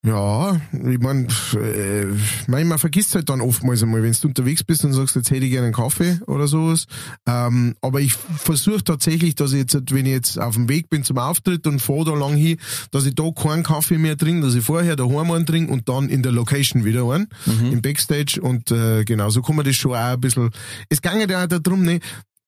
[0.07, 2.07] Ja, ich mein, äh,
[2.46, 5.44] mein, man vergisst halt dann oftmals einmal, wenn du unterwegs bist und sagst, jetzt hätte
[5.44, 6.86] ich gerne einen Kaffee oder sowas.
[7.26, 11.02] Ähm, aber ich versuche tatsächlich, dass ich jetzt, wenn ich jetzt auf dem Weg bin
[11.02, 12.57] zum Auftritt und fahre da lang hin,
[12.92, 16.09] dass ich da keinen Kaffee mehr trinke, dass ich vorher daheim einen trinke und dann
[16.09, 17.26] in der Location wieder einen,
[17.72, 18.40] im Backstage.
[18.40, 20.50] Und äh, genau, so kann man das schon auch ein bisschen.
[20.88, 21.98] Es ging ja auch darum, ne,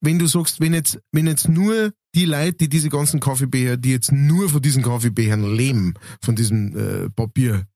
[0.00, 3.90] wenn du sagst, wenn jetzt, wenn jetzt nur die Leute, die diese ganzen Kaffeebecher, die
[3.90, 7.66] jetzt nur von diesen Kaffeebechern leben, von diesen äh, Papier,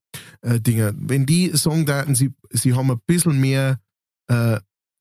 [0.43, 3.79] äh, Dinger, wenn die sagen daten, sie, sie haben ein bisschen mehr
[4.29, 4.59] äh,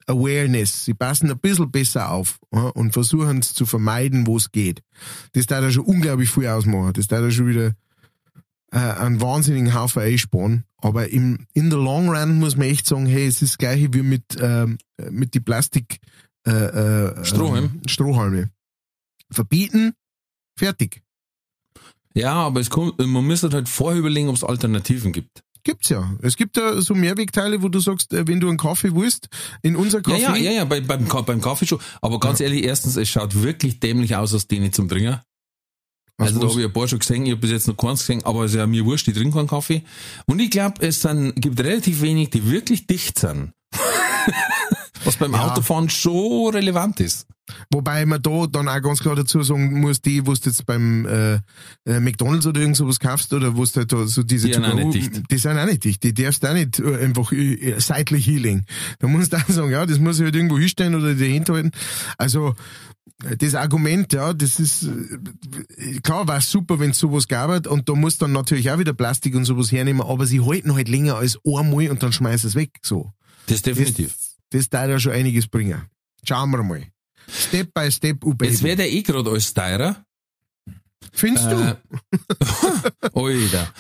[0.07, 4.51] Awareness, sie passen ein bisschen besser auf ja, und versuchen es zu vermeiden, wo es
[4.51, 4.82] geht.
[5.34, 6.93] Das darf ja schon unglaublich viel ausmachen.
[6.93, 7.75] Das darf ja schon wieder
[8.71, 10.65] äh, einen wahnsinnigen Haufen einsparen.
[10.77, 13.93] Aber im, in the long run muss man echt sagen, hey, es ist das gleiche
[13.93, 14.77] wie mit, ähm,
[15.11, 15.99] mit die Plastik
[16.45, 17.23] äh, äh, ähm,
[17.86, 18.49] Strohhalme.
[19.32, 19.93] Verbieten,
[20.57, 21.01] fertig.
[22.13, 25.43] Ja, aber es kommt, man muss halt vorher überlegen, ob es Alternativen gibt.
[25.63, 26.11] Gibt's ja.
[26.21, 29.29] Es gibt ja so Mehrwegteile, wo du sagst, äh, wenn du einen Kaffee willst,
[29.61, 30.21] in unser Ja, Kaffee.
[30.21, 31.79] ja, ja, ja, bei, beim, beim Kaffee schon.
[32.01, 35.21] Aber ganz ehrlich, erstens, es schaut wirklich dämlich aus, aus denen zum Trinken.
[36.17, 38.23] Also da habe ich ein paar schon gesehen, ich habe bis jetzt noch keins gesehen,
[38.25, 39.84] aber es ist ja mir wurscht, ich trinke keinen Kaffee.
[40.25, 43.53] Und ich glaube, es sind, gibt relativ wenig, die wirklich dicht sind.
[45.05, 45.49] Was beim Ja.
[45.51, 47.27] Autofahren schon relevant ist.
[47.69, 51.05] Wobei man da dann auch ganz klar dazu sagen muss, die, wo du jetzt beim
[51.05, 51.35] äh,
[51.85, 54.65] äh, McDonalds oder irgend sowas kaufst oder wo du halt da so diese Die sind
[54.65, 56.03] auch nicht die sind auch nicht dicht.
[56.03, 58.65] Die darfst du auch nicht äh, einfach äh, seitlich healing.
[58.99, 61.71] Da musst du auch sagen, ja, das muss ich halt irgendwo hinstellen oder dir hinhalten.
[62.17, 62.55] Also
[63.37, 64.87] das Argument, ja, das ist
[66.03, 69.35] klar, war super, wenn es sowas gab und da muss dann natürlich auch wieder Plastik
[69.35, 72.79] und sowas hernehmen, aber sie halten halt länger als einmal und dann schmeißen es weg.
[72.82, 73.11] So.
[73.47, 74.07] Das ist definitiv.
[74.07, 74.20] Das
[74.69, 75.83] darf ja schon einiges bringen.
[76.23, 76.83] Schauen wir mal.
[77.29, 78.63] Step by step, oh Jetzt baby.
[78.63, 80.03] wird der eh gerade alles teurer.
[81.13, 81.82] Findest Äh, du?
[83.13, 83.73] Alter.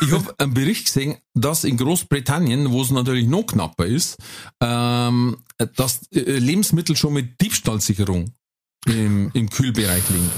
[0.00, 4.16] Ich habe einen Bericht gesehen, dass in Großbritannien, wo es natürlich noch knapper ist,
[4.62, 5.36] ähm,
[5.76, 8.32] dass äh, Lebensmittel schon mit Diebstahlsicherung
[8.86, 10.30] im, im Kühlbereich liegen.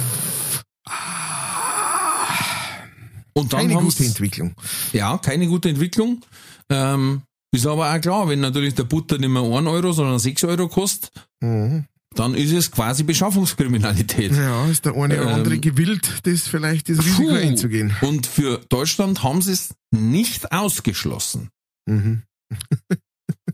[3.32, 4.54] Und dann Keine gute Entwicklung.
[4.92, 6.22] ja, keine gute Entwicklung.
[6.68, 7.22] Ähm,
[7.52, 10.68] ist aber auch klar, wenn natürlich der Butter nicht mehr 1 Euro, sondern 6 Euro
[10.68, 11.10] kostet,
[11.40, 11.86] Mhm.
[12.14, 14.32] dann ist es quasi Beschaffungskriminalität.
[14.32, 17.34] Ja, ist der eine oder Ähm, andere gewillt, das vielleicht das Risiko Puh.
[17.34, 17.94] einzugehen.
[18.02, 21.50] Und für Deutschland haben sie es nicht ausgeschlossen.
[21.86, 22.22] Mhm.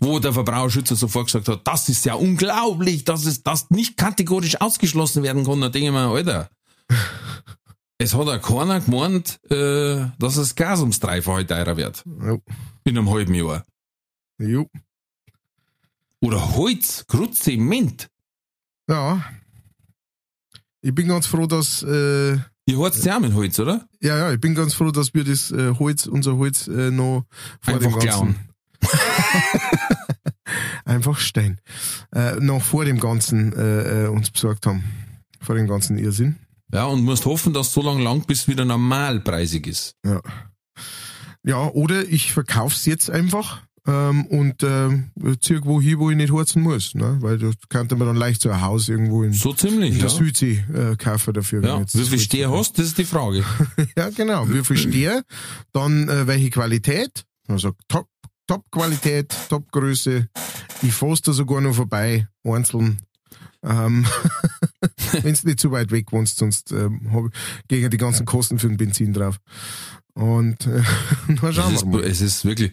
[0.00, 4.60] Wo der Verbraucherschützer sofort gesagt hat, das ist ja unglaublich, dass es das nicht kategorisch
[4.60, 5.60] ausgeschlossen werden kann.
[5.60, 6.48] Da denke ich mir, Alter,
[7.98, 12.04] Es hat auch keiner gemeint, äh, dass das Gas ums Dreifache teurer wird.
[12.06, 12.42] Jo.
[12.84, 13.64] In einem halben Jahr.
[14.38, 14.68] Jo.
[16.20, 18.08] Oder Holz, Grutz, Zement.
[18.88, 19.24] Ja.
[20.80, 22.38] Ich bin ganz froh, dass, äh,
[22.68, 23.88] Ihr heizt ja auch mit Holz, oder?
[24.00, 27.24] ja, ja, ich bin ganz froh, dass wir das äh, Holz, unser Holz äh, noch
[27.60, 28.36] vor Einfach dem ganzen,
[30.84, 31.60] einfach stehen,
[32.12, 34.84] äh, noch vor dem ganzen äh, äh, uns besorgt haben.
[35.40, 36.36] Vor dem ganzen Irrsinn.
[36.72, 39.94] Ja, und musst hoffen, dass so lang lang bis wieder normalpreisig ist.
[40.04, 40.20] Ja.
[41.44, 45.10] Ja, oder ich verkauf's jetzt einfach ähm, und ähm,
[45.40, 46.94] zieh wo hin, wo ich nicht heizen muss.
[46.94, 47.18] Ne?
[47.20, 50.08] Weil da könnte man dann leicht so ein Haus irgendwo in, So ziemlich, in der
[50.08, 50.14] ja.
[50.14, 51.62] Südsee äh, kaufen dafür.
[51.62, 53.44] Ja, wie das viel Steher hast, das ist die Frage.
[53.96, 54.48] Ja, genau.
[54.48, 55.22] Wie viel Steher,
[55.72, 57.24] dann äh, welche Qualität.
[57.48, 58.08] Also Top,
[58.46, 60.28] Top-Qualität, Top-Größe.
[60.82, 62.98] Ich fahr's da sogar noch vorbei, einzeln.
[63.62, 64.06] Ähm,
[65.22, 67.32] Wenn nicht zu weit weg wohnst, sonst ähm, hab ich
[67.68, 69.38] gegen die ganzen Kosten für den Benzin drauf.
[70.14, 70.82] Und äh,
[71.28, 72.04] na Es schauen ist, wir mal.
[72.04, 72.72] es ist wirklich,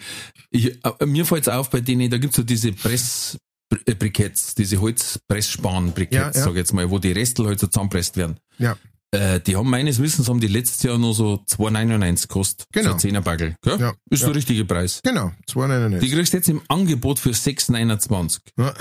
[0.49, 6.27] ich, äh, mir fällt's auf bei denen, da gibt's so diese Pressbriketts, diese Holzpressspan-Briketts, Ja,
[6.27, 6.33] ja.
[6.33, 8.37] sag ich jetzt mal, wo die Restel halt so zusammenpresst werden.
[8.57, 8.75] Ja,
[9.11, 12.65] Äh, die haben meines Wissens haben die letztes Jahr nur so 2,99 gekostet.
[12.71, 12.97] Genau.
[12.97, 13.55] So 10er Bagel.
[13.61, 13.79] Gell?
[13.79, 14.27] Ja, Ist ja.
[14.29, 15.01] der richtige Preis.
[15.03, 15.31] genau.
[15.47, 15.99] Die 2,99.
[16.15, 18.39] kriegst du jetzt im Angebot für 6,29.
[18.57, 18.73] Ja,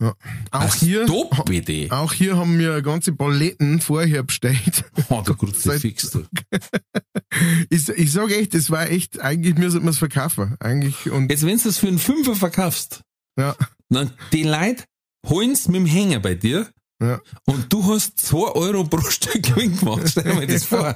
[0.00, 0.14] ja.
[0.50, 1.90] Auch hier, Top Idee.
[1.90, 4.84] auch hier haben wir ganze Paletten vorher bestellt.
[5.10, 6.10] Oh, der Grutze Seit- fix.
[6.10, 6.24] du.
[7.70, 10.56] Ich, ich sage echt, das war echt, eigentlich müsste man es verkaufen.
[10.60, 13.02] Eigentlich, und Jetzt, wenn du das für einen Fünfer verkaufst,
[13.38, 13.54] ja,
[13.90, 14.84] dann die Leute
[15.26, 16.68] holen's mit dem Hänger bei dir
[17.02, 17.20] ja.
[17.46, 20.02] und du hast 2 Euro pro Stück Gewinn gemacht.
[20.08, 20.94] Stell dir mal das vor.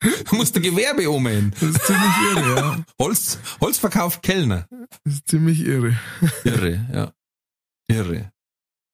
[0.00, 1.52] Du musst ein Gewerbe umhängen.
[1.58, 2.84] Das ist ziemlich irre, ja.
[3.00, 4.66] Holz, Holzverkauf Kellner.
[5.04, 5.98] Das ist ziemlich irre.
[6.44, 7.12] Irre, ja.
[7.88, 8.32] Irre.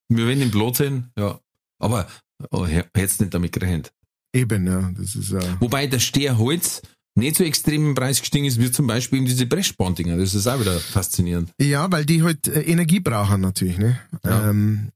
[0.08, 1.38] Wir werden im Blut sein, ja.
[1.78, 2.08] Aber
[2.50, 3.92] oh, hättest nicht damit gerechnet.
[4.32, 4.90] Eben, ja.
[4.96, 6.82] Das ist, äh, Wobei der Steherholz
[7.16, 10.16] nicht so extrem im Preis gestiegen ist, wie zum Beispiel eben diese Pressspandinger.
[10.16, 11.52] Das ist auch wieder faszinierend.
[11.60, 14.00] ja, weil die halt äh, Energie brauchen natürlich, ne?
[14.24, 14.50] Ja.
[14.50, 14.90] Ähm,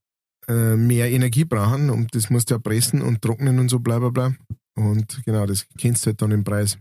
[0.48, 3.98] äh, mehr Energie brauchen und das musst du ja pressen und trocknen und so bla
[3.98, 4.34] bla bla.
[4.74, 6.78] Und genau, das kennst du halt dann im Preis.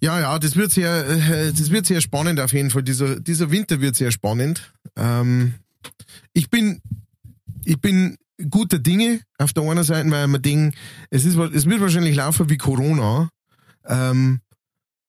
[0.00, 2.82] Ja, ja, das wird sehr, äh, das wird sehr spannend auf jeden Fall.
[2.82, 4.72] Dieser, dieser Winter wird sehr spannend.
[4.96, 5.54] Ähm,
[6.32, 6.80] ich bin,
[7.64, 8.16] ich bin
[8.50, 10.76] guter Dinge auf der einen Seite, weil man denkt,
[11.10, 13.30] es ist, es wird wahrscheinlich laufen wie Corona.
[13.86, 14.40] Ähm,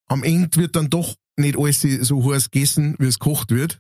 [0.08, 3.80] am Ende wird dann doch nicht alles so heiß gegessen, wie es gekocht wird.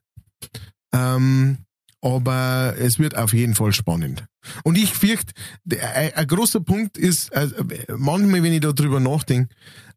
[0.94, 1.57] Ähm,
[2.02, 4.26] aber es wird auf jeden Fall spannend.
[4.64, 5.34] Und ich fürchte,
[5.94, 7.49] ein, großer Punkt ist, äh,
[7.98, 9.53] manchmal, wenn ich da drüber nachdenke,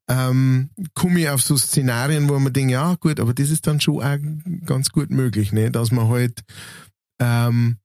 [0.09, 3.81] ähm, komme ich auf so Szenarien, wo man denkt, ja gut, aber das ist dann
[3.81, 5.71] schon auch ganz gut möglich, ne?
[5.71, 6.41] dass man halt,
[7.21, 7.77] ähm,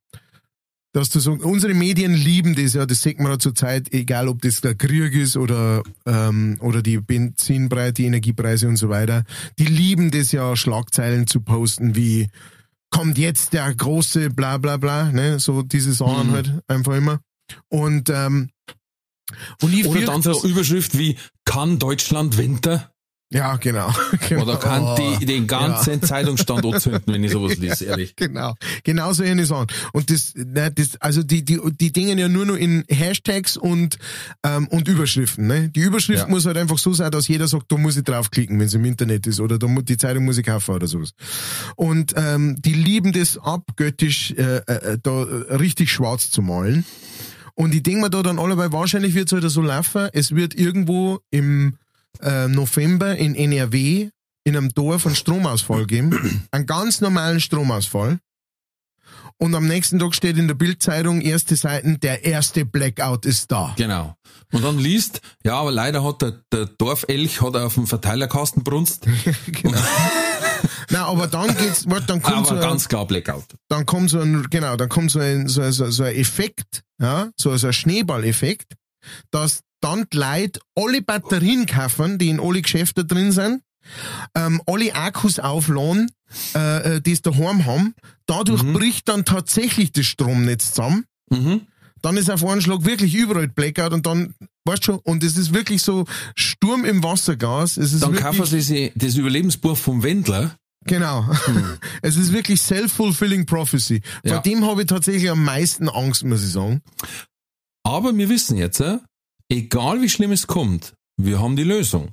[0.92, 4.26] dass du so, unsere Medien lieben das ja, das sieht man ja zur Zeit, egal
[4.26, 9.24] ob das der Krieg ist oder, ähm, oder die Benzinpreise, die Energiepreise und so weiter,
[9.58, 12.28] die lieben das ja, Schlagzeilen zu posten wie,
[12.90, 16.32] kommt jetzt der große bla bla bla, ne, so diese Sachen Mhm.
[16.32, 17.20] halt einfach immer.
[17.68, 18.48] Und, ähm,
[19.62, 22.90] und ich Oder dann so Überschrift wie, kann Deutschland Winter?
[23.30, 23.92] ja, genau.
[24.28, 24.42] genau.
[24.44, 28.16] Oder kann Oh, die den ganzen Zeitungsstand anzünden, wenn ich sowas lese, ehrlich.
[28.16, 29.66] Genau, genau so eine Sachen.
[29.92, 33.98] Und das, ne, das, also die, die, die dingen ja nur noch in Hashtags und,
[34.44, 35.46] ähm, und Überschriften.
[35.46, 35.68] Ne?
[35.68, 36.28] Die Überschrift Ja.
[36.28, 38.86] muss halt einfach so sein, dass jeder sagt, da muss ich draufklicken, wenn es im
[38.86, 41.10] Internet ist, oder da, mu- die Zeitung muss ich kaufen oder sowas.
[41.76, 46.86] Und ähm, die lieben das abgöttisch, äh, äh, da äh, richtig schwarz zu malen.
[47.58, 50.54] Und ich denke mir da dann allebei, wahrscheinlich wird es halt so laufen, es wird
[50.54, 51.76] irgendwo im
[52.22, 54.10] äh, November in NRW
[54.44, 58.20] in einem Dorf einen Stromausfall geben, einen ganz normalen Stromausfall.
[59.38, 63.74] Und am nächsten Tag steht in der Bildzeitung erste Seiten, der erste Blackout ist da.
[63.76, 64.14] Genau.
[64.52, 69.06] Und dann liest, ja, aber leider hat der, der Dorfelch hat auf dem Verteilerkasten brunst,
[69.46, 69.78] genau.
[71.08, 73.44] Aber dann geht's, warte, dann kommt so aber ein, ganz klar Blackout.
[73.68, 77.30] dann kommt so ein, genau, dann kommt so ein, so, so, so ein Effekt, ja,
[77.36, 78.74] so, so ein Schneeballeffekt,
[79.30, 83.62] dass dann die Leute alle Batterien kaufen, die in alle Geschäfte drin sind,
[84.34, 86.10] ähm, alle Akkus aufladen,
[86.54, 87.94] äh, äh, die es daheim haben.
[88.26, 91.04] Dadurch bricht dann tatsächlich das Stromnetz zusammen.
[91.30, 91.62] Mhm.
[92.02, 95.52] Dann ist auf einen Schlag wirklich überall Blackout und dann, weißt schon, und es ist
[95.52, 96.04] wirklich so
[96.36, 97.76] Sturm im Wassergas.
[97.76, 100.56] Es ist Dann kaufen sie sich das Überlebensbuch vom Wendler.
[100.84, 101.26] Genau.
[102.02, 104.00] Es ist wirklich self-fulfilling prophecy.
[104.24, 104.40] Vor Ja.
[104.40, 106.82] dem habe ich tatsächlich am meisten Angst, muss ich sagen.
[107.84, 108.98] Aber wir wissen jetzt, äh,
[109.50, 112.10] egal wie schlimm es kommt, wir haben die Lösung.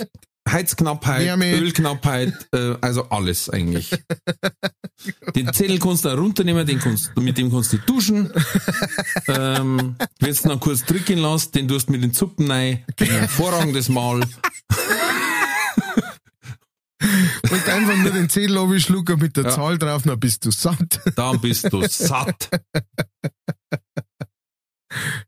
[0.47, 1.53] Heizknappheit, Wärme.
[1.53, 3.91] Ölknappheit, äh, also alles eigentlich.
[5.35, 8.31] Den Zettel kannst du runternehmen, den kannst, mit dem kannst du duschen.
[9.27, 12.83] Ähm, wenn du noch kurz drücken lässt, den tust du mit den Zuppen rein.
[12.99, 14.21] Ein hervorragendes Mal.
[17.01, 19.49] Und einfach nur den Zettel abschlucken mit der Ja.
[19.51, 21.01] Zahl drauf, dann bist du satt.
[21.15, 22.49] Dann bist du satt.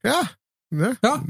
[0.03, 0.29] Ja.
[0.69, 0.97] Ne?
[1.01, 1.23] Ja,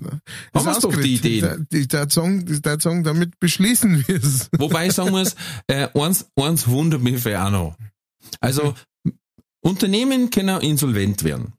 [0.51, 1.15] Das haben wir's doch, die.
[1.15, 1.67] Ideen.
[1.71, 2.43] Der, Song,
[2.79, 4.49] Song, damit beschließen wir es.
[4.57, 5.35] Wobei ich sagen muss,
[5.67, 7.77] äh, eins, eins wundert mich für auch noch.
[8.39, 8.73] Also,
[9.61, 11.53] Unternehmen können auch insolvent werden.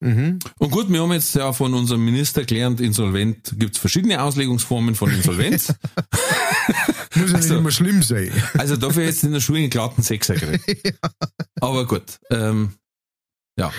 [0.00, 0.38] Mhm.
[0.58, 5.10] Und gut, wir haben jetzt ja von unserem Minister gelernt, insolvent gibt's verschiedene Auslegungsformen von
[5.10, 5.68] Insolvenz.
[7.14, 8.30] Muss ja Also- nicht immer schlimm sein.
[8.58, 10.98] Also dafür jetzt in der Schule einen glatten Sechser gekriegt.
[11.60, 12.74] Aber gut, ähm,
[13.58, 13.72] ja.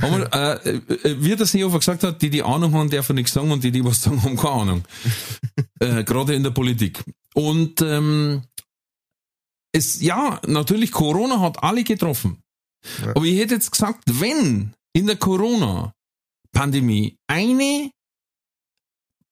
[0.00, 3.50] Wir, äh, äh, wie der Seehofer gesagt hat, die die Ahnung haben, dürfen nichts sagen
[3.50, 4.84] und die, die was sagen, haben keine Ahnung.
[5.80, 7.02] äh, Gerade in der Politik.
[7.34, 8.42] Und ähm,
[9.72, 12.38] es, ja, natürlich, Corona hat alle getroffen.
[13.04, 13.10] Ja.
[13.16, 17.90] Aber ich hätte jetzt gesagt, wenn in der Corona-Pandemie eine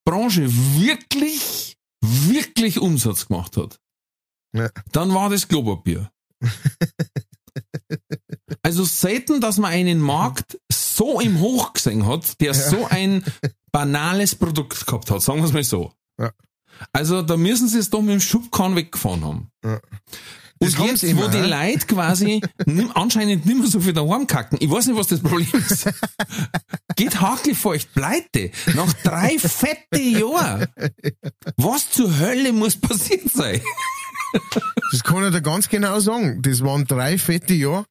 [0.05, 3.79] Branche wirklich, wirklich Umsatz gemacht hat,
[4.55, 4.71] Ja.
[4.93, 6.11] dann war das Klopapier.
[8.63, 13.25] Also selten, dass man einen Markt so im Hoch gesehen hat, der so ein
[13.73, 15.93] banales Produkt gehabt hat, sagen wir es mal so.
[16.21, 16.33] Ja.
[16.93, 19.51] Also da müssen sie es doch mit dem Schubkarren weggefahren haben.
[19.65, 19.81] Ja.
[20.59, 21.47] Und Das jetzt, immer, wo die hä?
[21.71, 25.21] Leute quasi nimm, anscheinend nicht mehr so viel daheim kacken, ich weiß nicht, was das
[25.21, 25.89] Problem ist.
[26.97, 28.51] Geht hakelfeucht pleite.
[28.75, 30.67] Nach drei fette Jahren.
[31.59, 33.61] Was zur Hölle muss passiert sein?
[34.93, 36.41] Das kann ich dir ganz genau sagen.
[36.43, 37.85] Das waren drei fette Jahre.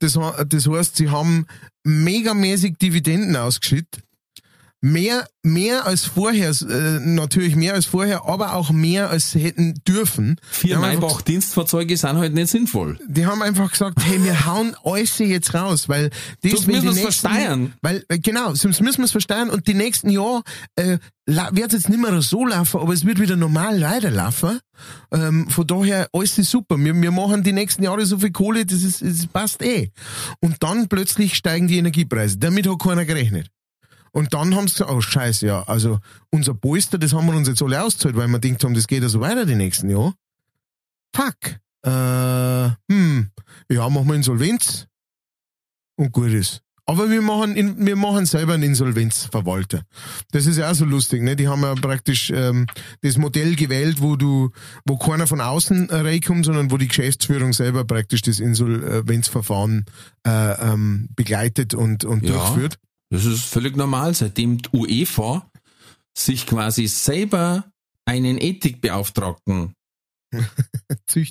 [0.00, 0.18] Das,
[0.48, 1.46] das heißt, sie haben
[1.84, 4.02] megamäßig Dividenden ausgeschüttet.
[4.82, 9.74] Mehr, mehr als vorher, äh, natürlich mehr als vorher, aber auch mehr als sie hätten
[9.86, 10.36] dürfen.
[10.50, 12.98] Vier Maybach-Dienstfahrzeuge sind halt nicht sinnvoll.
[13.06, 16.08] die haben einfach gesagt, hey, wir hauen alles jetzt raus, weil
[16.42, 17.72] das Sonst wenn müssen nächsten- versteuern.
[17.82, 20.42] Weil, äh, genau, sonst müssen wir es versteuern und die nächsten Jahre
[20.76, 20.96] äh,
[21.26, 24.60] wird jetzt nicht mehr so laufen, aber es wird wieder normal weiterlaufen.
[25.12, 26.78] Ähm, von daher, alles ist super.
[26.78, 29.90] Wir, wir machen die nächsten Jahre so viel Kohle, das, ist, das passt eh.
[30.40, 32.38] Und dann plötzlich steigen die Energiepreise.
[32.38, 33.48] Damit hat keiner gerechnet.
[34.12, 35.98] Und dann haben sie gesagt, oh scheiße, ja, also
[36.30, 39.02] unser Polster, das haben wir uns jetzt alle ausgezahlt, weil wir gedacht haben, das geht
[39.02, 40.14] ja so weiter die nächsten Jahre.
[41.14, 41.58] Fuck.
[41.82, 43.30] Äh, hm,
[43.70, 44.86] ja, machen wir Insolvenz
[45.96, 46.62] und gut ist.
[46.86, 49.82] Aber wir machen, wir machen selber einen Insolvenzverwalter.
[50.32, 51.36] Das ist ja auch so lustig, ne?
[51.36, 52.66] Die haben ja praktisch ähm,
[53.02, 54.50] das Modell gewählt, wo du,
[54.84, 59.84] wo keiner von außen reinkommt, sondern wo die Geschäftsführung selber praktisch das Insolvenzverfahren
[60.26, 62.32] äh, ähm, begleitet und, und Ja.
[62.32, 62.76] durchführt.
[63.10, 65.50] Das ist völlig normal, seitdem die UEFA
[66.16, 67.64] sich quasi selber
[68.04, 69.74] einen Ethikbeauftragten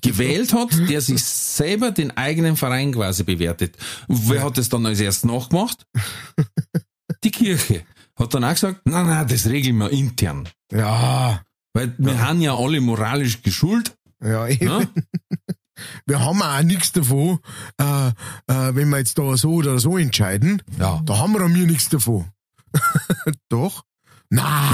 [0.02, 3.78] gewählt hat, der sich selber den eigenen Verein quasi bewertet.
[4.08, 5.86] Und wer hat das dann als erstes nachgemacht?
[7.24, 7.86] Die Kirche.
[8.18, 10.50] Hat dann auch gesagt, na na, das regeln wir intern.
[10.72, 11.44] Ja,
[11.74, 13.96] Weil wir haben ja alle moralisch geschult.
[14.22, 14.66] ja, eben.
[14.66, 14.90] Ne?
[16.06, 17.40] Wir haben auch nichts davon,
[17.80, 18.10] äh,
[18.48, 20.62] äh, wenn wir jetzt da so oder so entscheiden.
[20.78, 21.02] Ja.
[21.06, 22.26] Da haben wir mir nichts davon.
[23.50, 23.84] Doch?
[24.30, 24.70] Na.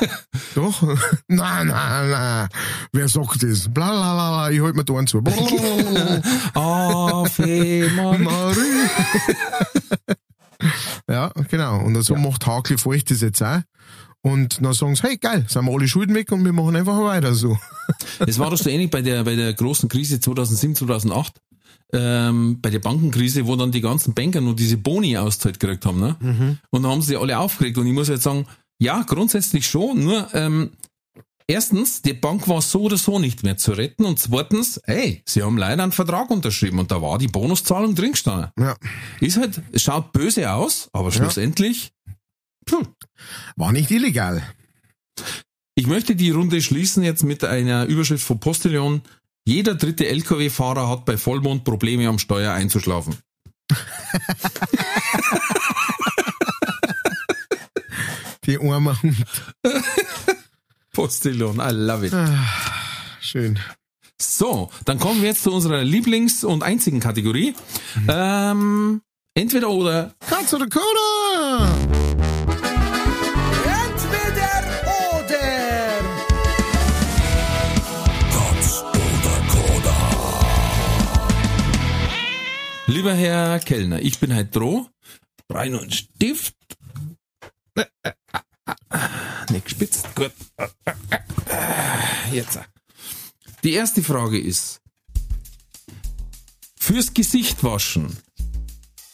[0.54, 0.82] Doch?
[1.28, 2.48] Na, na, na.
[2.92, 3.72] Wer sagt das?
[3.72, 5.18] Blablabla, ich halt mir da einen zu.
[6.54, 7.90] Ave.
[8.18, 8.88] Marie.
[11.08, 11.78] ja, genau.
[11.80, 13.60] Und so macht Hakli Feucht das jetzt auch.
[14.22, 16.98] Und dann sagen sie, hey geil, sind wir alle Schulden weg und wir machen einfach
[17.00, 17.58] weiter so.
[18.20, 21.40] Das war doch so ähnlich bei der, bei der großen Krise 2007, 2008.
[21.92, 26.00] Ähm, bei der Bankenkrise, wo dann die ganzen Banker nur diese Boni auszahlt gekriegt haben,
[26.00, 26.16] ne?
[26.70, 27.76] Und dann haben sie alle aufgeregt.
[27.76, 28.46] Und ich muss jetzt sagen,
[28.78, 30.70] ja, grundsätzlich schon, nur ähm,
[31.46, 35.42] erstens, die Bank war so oder so nicht mehr zu retten und zweitens, ey, sie
[35.42, 38.50] haben leider einen Vertrag unterschrieben und da war die Bonuszahlung drin gestanden.
[38.58, 38.76] Ja.
[39.20, 41.91] Ist halt, es schaut böse aus, aber schlussendlich,
[42.66, 42.82] puh,
[43.56, 44.42] War nicht illegal.
[45.74, 49.02] ich möchte die Runde schließen jetzt mit einer Überschrift von Postillon.
[49.44, 53.16] Jeder dritte LKW-Fahrer hat bei Vollmond Probleme am Steuer einzuschlafen.
[58.44, 59.16] Die armen Hund.
[60.92, 62.12] Postillon, I love it.
[63.20, 63.58] Schön.
[64.20, 67.54] So, dann kommen wir jetzt zu unserer Lieblings- und einzigen Kategorie.
[68.08, 69.00] Ähm,
[69.34, 70.14] entweder oder.
[70.28, 72.01] Katz oder Koda?
[83.02, 84.86] Lieber Herr Kellner, ich bin halt droh.
[85.48, 86.54] Noch einen Stift.
[89.50, 90.06] Nicht gespitzt.
[90.14, 90.30] Gut.
[92.30, 92.60] Jetzt.
[93.64, 94.80] Die erste Frage ist,
[96.78, 98.16] fürs Gesicht waschen,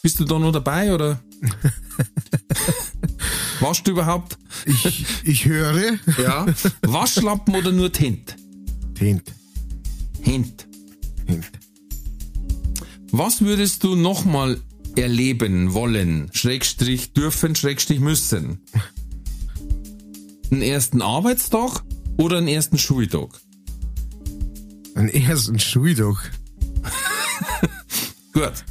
[0.03, 1.23] bist du da noch dabei oder?
[3.59, 4.37] Waschst du überhaupt?
[4.67, 5.97] Ich, ich höre.
[6.19, 6.45] Ja.
[6.83, 8.35] Waschlappen oder nur Tint?
[8.93, 9.33] Tint.
[10.23, 10.68] Tint.
[13.11, 14.59] Was würdest du nochmal
[14.95, 18.61] erleben wollen, Schrägstrich dürfen, Schrägstrich müssen?
[20.51, 21.83] Einen ersten Arbeitstag
[22.17, 23.29] oder einen ersten Schultag?
[24.95, 26.31] Einen ersten Schultag.
[28.33, 28.65] Gut.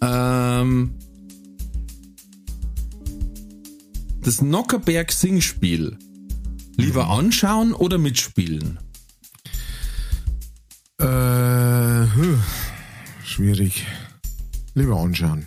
[0.00, 0.94] Ähm,
[4.22, 5.98] das Nockerberg Singspiel
[6.76, 8.78] lieber anschauen oder mitspielen?
[11.00, 11.37] Äh,
[12.18, 12.42] hm,
[13.24, 13.86] schwierig.
[14.74, 15.46] Lieber anschauen.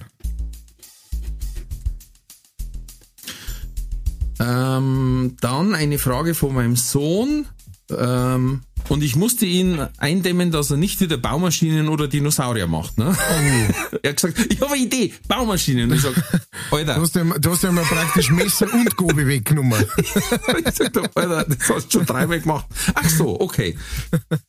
[4.39, 7.45] Ähm, dann eine Frage von meinem Sohn.
[7.89, 12.97] Ähm, und ich musste ihn eindämmen, dass er nicht wieder Baumaschinen oder Dinosaurier macht.
[12.97, 13.15] Ne?
[14.01, 15.89] er hat gesagt, ich habe eine Idee, Baumaschinen.
[15.89, 16.13] Und ich sag,
[16.69, 19.85] Du Alter, hast ja, du hast ja mal praktisch Messer und Gobe weggenommen.
[19.97, 22.65] ich sag, Alter, das hast du schon dreimal gemacht.
[22.93, 23.77] Ach so, okay.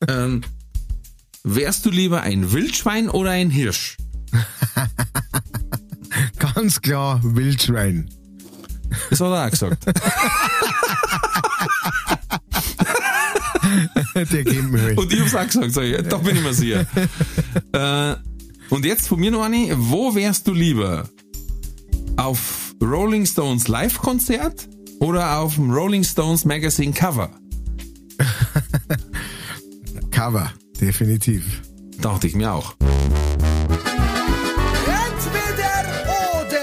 [0.07, 0.43] Ähm,
[1.45, 3.97] wärst du lieber ein Wildschwein oder ein Hirsch?
[6.39, 8.09] Ganz klar Wildschwein.
[9.11, 9.85] Das hat er auch gesagt.
[14.15, 14.99] Der geht mir halt.
[14.99, 16.87] Und ich hab's auch gesagt, sag ich, da bin ich mir sicher.
[17.73, 18.15] äh,
[18.69, 21.09] und jetzt von mir noch eine, wo wärst du lieber?
[22.17, 24.69] Auf Rolling Stones Live-Konzert
[25.01, 27.31] oder auf dem Rolling Stones Magazine Cover?
[30.11, 31.63] Cover, definitiv.
[32.01, 32.75] Dachte ich mir auch.
[34.87, 36.05] Entweder
[36.41, 36.63] oder.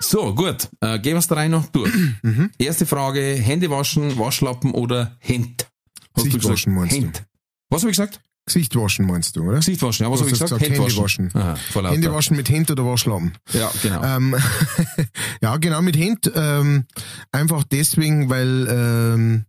[0.00, 0.68] So, gut.
[0.80, 1.92] Äh, gehen wir's da rein noch durch.
[2.22, 2.50] Mhm.
[2.58, 5.70] Erste Frage, Hände waschen, Waschlappen oder Hemd?
[6.14, 7.00] Hast Gesicht waschen, meinst du?
[7.00, 7.24] Hemd.
[7.70, 8.20] Was habe ich gesagt?
[8.52, 9.58] Gesicht waschen meinst du, oder?
[9.58, 10.04] Gesicht waschen.
[10.04, 10.62] Ja, was Du habe ich hast gesagt?
[10.62, 11.30] gesagt, Hände waschen.
[11.34, 11.90] Aha, lauter.
[11.92, 13.32] Hände waschen mit Händ oder Waschlappen?
[13.52, 14.02] Ja, genau.
[14.02, 14.36] Ähm,
[15.42, 16.30] ja, genau, mit Händ.
[16.34, 16.84] Ähm,
[17.32, 19.44] einfach deswegen, weil ähm,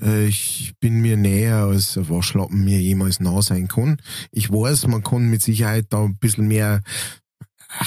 [0.00, 3.96] äh, ich bin mir näher, als ein Waschlappen mir jemals nah sein kann.
[4.30, 6.80] Ich weiß, man kann mit Sicherheit da ein bisschen mehr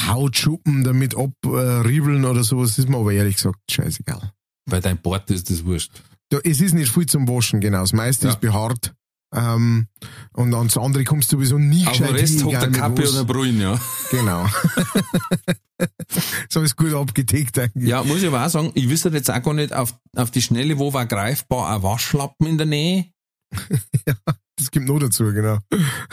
[0.07, 4.32] Hautschuppen damit abriebeln oder sowas, ist mir aber ehrlich gesagt scheißegal.
[4.70, 5.91] Bei deinem Bord ist das wurscht.
[6.30, 7.82] Da, es ist nicht viel zum Waschen, genau.
[7.82, 8.34] Das meiste Ja.
[8.34, 8.94] ist behaart.
[9.34, 9.88] Ähm,
[10.36, 13.60] und ans andere kommst du sowieso nie gescheit Rest hin, hockt der Kappe oder Brühen,
[13.62, 13.80] ja.
[14.12, 14.45] Genau.
[16.49, 17.90] so ist gut abgedeckt eigentlich.
[17.90, 20.41] Ja, muss ich aber auch sagen, ich wüsste jetzt auch gar nicht auf, auf die
[20.41, 23.06] Schnelle, wo war greifbar ein Waschlappen in der Nähe.
[24.57, 25.57] Das gibt noch dazu, genau.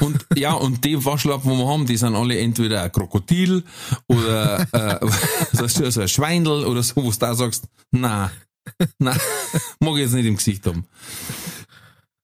[0.01, 3.63] Und ja, und die Waschlappen, die wir haben, die sind alle entweder ein Krokodil
[4.09, 5.07] oder äh,
[5.91, 8.33] so ein Schweindel oder so, wo du da sagst, na,
[8.99, 9.17] na,
[9.79, 10.87] mag ich jetzt nicht im Gesicht haben.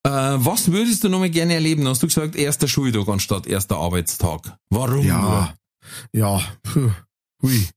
[0.05, 1.87] Äh, was würdest du noch mal gerne erleben?
[1.89, 4.57] Hast du gesagt, erster Schultag anstatt erster Arbeitstag.
[4.70, 5.05] Warum?
[5.05, 5.55] Ja,
[6.12, 6.91] ja, puh,
[7.43, 7.69] hui,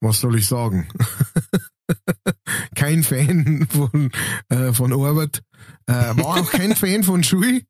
[0.00, 0.88] was soll ich sagen?
[2.74, 4.10] kein Fan von,
[4.48, 5.42] äh, von Arbeit,
[5.86, 7.60] äh, war auch kein Fan von Schule.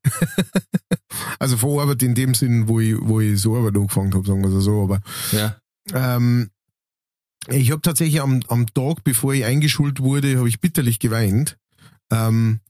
[1.39, 4.41] also von Arbeit in dem Sinn, wo ich, wo ich so Arbeit angefangen habe, sagen
[4.43, 5.01] wir so, aber
[5.31, 5.57] Ja.
[5.93, 6.49] ähm,
[7.49, 11.57] ich habe tatsächlich am, am Tag, bevor ich eingeschult wurde, habe ich bitterlich geweint.
[12.09, 12.61] Ähm,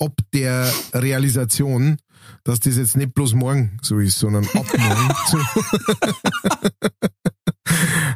[0.00, 1.98] ob der Realisation,
[2.42, 5.14] dass das jetzt nicht bloß morgen so ist, sondern ab morgen.
[5.30, 5.38] so.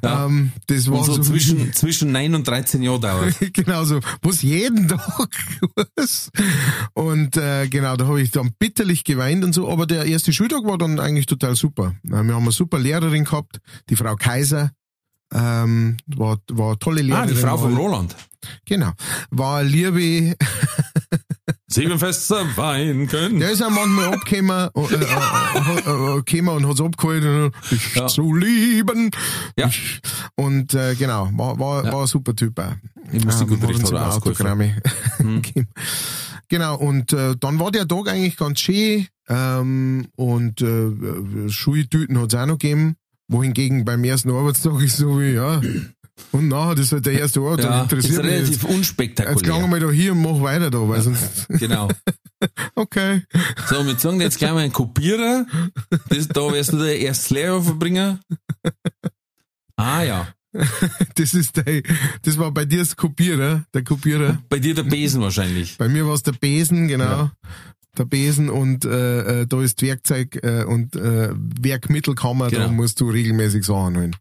[0.03, 0.27] Ja.
[0.27, 3.35] ähm, das war Und so so zwischen, zwischen 9 und 13 Jahren dauert.
[3.53, 5.29] genau so, was jeden Tag
[5.97, 6.31] was.
[6.95, 10.65] Und äh, genau, da habe ich dann bitterlich geweint und so, aber der erste Schultag
[10.65, 11.95] war dann eigentlich total super.
[12.03, 14.71] Wir haben eine super Lehrerin gehabt, die Frau Kaiser.
[15.33, 17.29] Ähm, war, war eine tolle Lehrerin.
[17.29, 18.15] Ah, die Frau von Roland.
[18.67, 18.93] Genau.
[19.31, 20.37] War liebe,
[21.75, 23.41] Sieben Fässer Wein können.
[23.41, 28.07] der ist auch manchmal abgekommen, äh, äh, äh, äh, und hat's abgeholt, dich Ja.
[28.07, 29.11] zu lieben.
[29.59, 29.67] Ja.
[29.69, 30.01] Ich,
[30.37, 31.93] und äh, genau, war, war, Ja.
[31.93, 32.63] war ein super Typ auch.
[33.13, 33.89] Er hat uns ausgeholfen.
[33.97, 34.77] immer Autogramme
[35.19, 35.43] Hm.
[36.49, 42.35] Genau, und äh, dann war der Tag eigentlich ganz schön ähm, und äh, Schultüten hat's
[42.35, 42.97] auch noch gegeben,
[43.29, 45.61] wohingegen beim ersten Arbeitstag ist so wie, ja,
[46.33, 48.55] und nachher, das ist halt der erste Arbeitstag, Ja, ist interessiert mich relativ jetzt.
[48.55, 49.67] Jetzt klang unspektakulär.
[49.67, 51.89] mal da hier und mach weiter da, weil sonst, Genau.
[52.75, 53.23] okay.
[53.69, 55.47] So, wir sagen jetzt gleich mal einen Kopierer.
[56.11, 58.21] Das, da wärst du der erste Lehrer verbringen.
[59.77, 60.29] Ah ja.
[61.17, 61.83] Das ist der,
[62.23, 64.39] das war bei dir das Kopierer, der Kopierer.
[64.49, 65.77] Bei dir der Besen wahrscheinlich.
[65.79, 67.31] Bei mir war es der Besen, genau.
[67.97, 71.31] Der Besen und äh, äh, da ist Werkzeug äh, und äh,
[71.61, 72.73] Werkmittelkammer, da Genau.
[72.73, 74.17] musst du regelmäßig Sachen holen.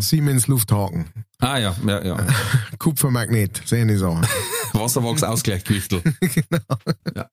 [0.00, 1.06] Siemens Lufthaken,
[1.40, 2.26] Ah ja, ja, ja.
[2.78, 4.26] Kupfermagnet, seine Sachen.
[4.72, 6.02] Wasserwachsausgleichgewichtel.
[6.20, 6.78] genau.
[7.14, 7.28] Ja.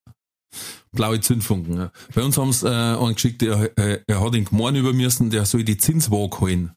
[0.92, 1.76] Blaue Zündfunken.
[1.76, 1.92] Ja.
[2.14, 5.30] Bei uns haben sie äh, einen geschickt, der, äh, er hat ihn gemein über müssen,
[5.30, 6.72] der soll die Zinswaage holen.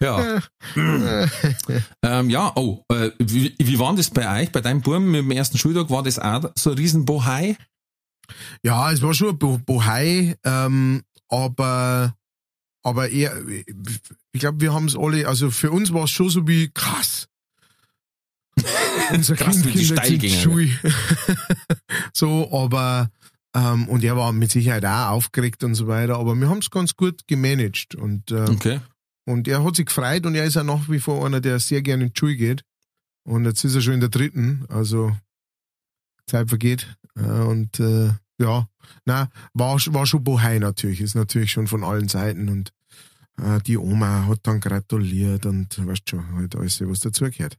[0.00, 0.40] Ja.
[2.02, 5.30] ähm, ja, oh, äh, wie, wie war das bei euch, bei deinem Buben mit dem
[5.30, 5.90] ersten Schultag?
[5.90, 7.56] War das auch so ein Riesenbohai?
[8.62, 12.14] Ja, es war schon ein Bo Bohai, ähm, aber
[12.82, 13.36] aber eher,
[14.32, 17.28] ich glaube, wir haben es alle, also für uns war es schon so wie krass.
[19.12, 20.70] Unser Krass, Kind Kinder steil sind gingen, Schule.
[22.12, 23.10] so, aber
[23.54, 26.70] ähm, und er war mit Sicherheit auch aufgeregt und so weiter, aber wir haben es
[26.70, 28.80] ganz gut gemanagt und äh, Okay.
[29.28, 31.82] Und er hat sich gefreut und er ist ja nach wie vor einer, der sehr
[31.82, 32.62] gerne in die Schule geht.
[33.24, 35.14] Und jetzt ist er schon in der dritten, also
[36.26, 36.96] Zeit vergeht.
[37.14, 38.68] Äh, Und äh, ja,
[39.04, 42.72] na, war, war schon Bohai natürlich, ist natürlich schon von allen Seiten und
[43.36, 47.58] äh, die Oma hat dann gratuliert und weißt schon, halt alles, was dazugehört.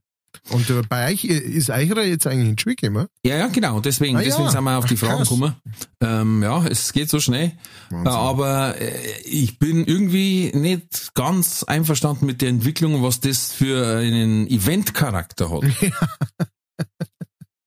[0.49, 3.07] Und äh, bei euch, ist Eicherer jetzt eigentlich in die Schule gekommen?
[3.25, 3.79] Ja, ja, genau.
[3.79, 4.25] Deswegen, Ah, ja.
[4.27, 5.55] deswegen sind wir auf die Ach, Fragen gekommen.
[6.01, 7.53] Ähm, ja, es geht so schnell.
[7.89, 8.05] Wahnsinn.
[8.07, 13.97] Äh, Aber äh, ich bin irgendwie nicht ganz einverstanden mit der Entwicklung, was das für
[13.97, 15.63] einen Eventcharakter hat.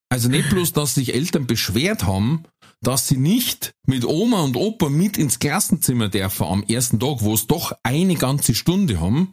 [0.09, 2.43] Also nicht bloß, dass sich Eltern beschwert haben,
[2.83, 7.33] dass sie nicht mit Oma und Opa mit ins Klassenzimmer dürfen am ersten Tag, wo
[7.33, 9.33] es doch eine ganze Stunde haben,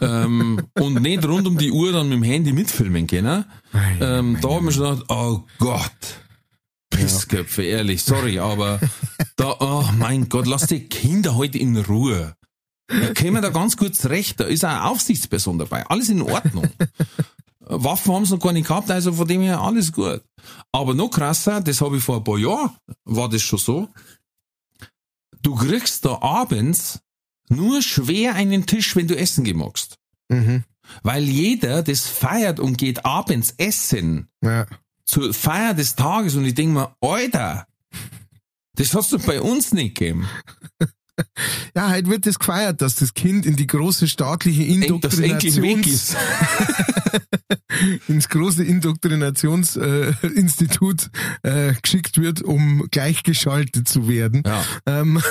[0.00, 3.44] ähm, und nicht rund um die Uhr dann mit dem Handy mitfilmen können.
[4.00, 6.20] Ähm, da haben wir schon gedacht, oh Gott.
[6.90, 8.80] Pissköpfe, ehrlich, sorry, aber
[9.36, 12.34] da, oh mein Gott, lass die Kinder heute in Ruhe.
[12.88, 16.68] Da kämen da ganz kurz recht, da ist eine Aufsichtsperson dabei, alles in Ordnung.
[17.60, 20.22] Waffen haben sie noch gar nicht gehabt, also von dem her alles gut.
[20.72, 22.70] Aber noch krasser, das habe ich vor ein paar Jahren,
[23.04, 23.88] war das schon so,
[25.42, 27.00] du kriegst da abends
[27.50, 29.96] nur schwer einen Tisch, wenn du essen gehen magst.
[30.28, 30.64] Mhm.
[31.02, 34.66] Weil jeder das feiert und geht abends essen Ja.
[35.04, 37.66] zur Feier des Tages und ich denke mir, Alter,
[38.74, 40.28] das hast du bei uns nicht gegeben.
[41.74, 45.86] ja, heute wird das gefeiert, dass das Kind in die große staatliche Indoktrinations...
[45.86, 46.16] ist.
[48.08, 51.10] ins große Indoktrinationsinstitut
[51.44, 54.42] äh, äh, geschickt wird, um gleichgeschaltet zu werden.
[54.44, 54.64] Ja.
[54.86, 55.22] Ähm,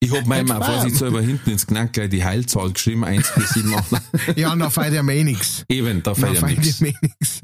[0.00, 3.74] Ich hab meinem auch selber hinten ins Knack gleich die Heilzahl geschrieben, 1 bis 7,
[3.74, 4.02] 8.
[4.36, 5.64] ja, na feiert ja mehr nix.
[5.68, 6.80] Eben, da feiert ja nichts.
[6.80, 7.40] ja mehr nix.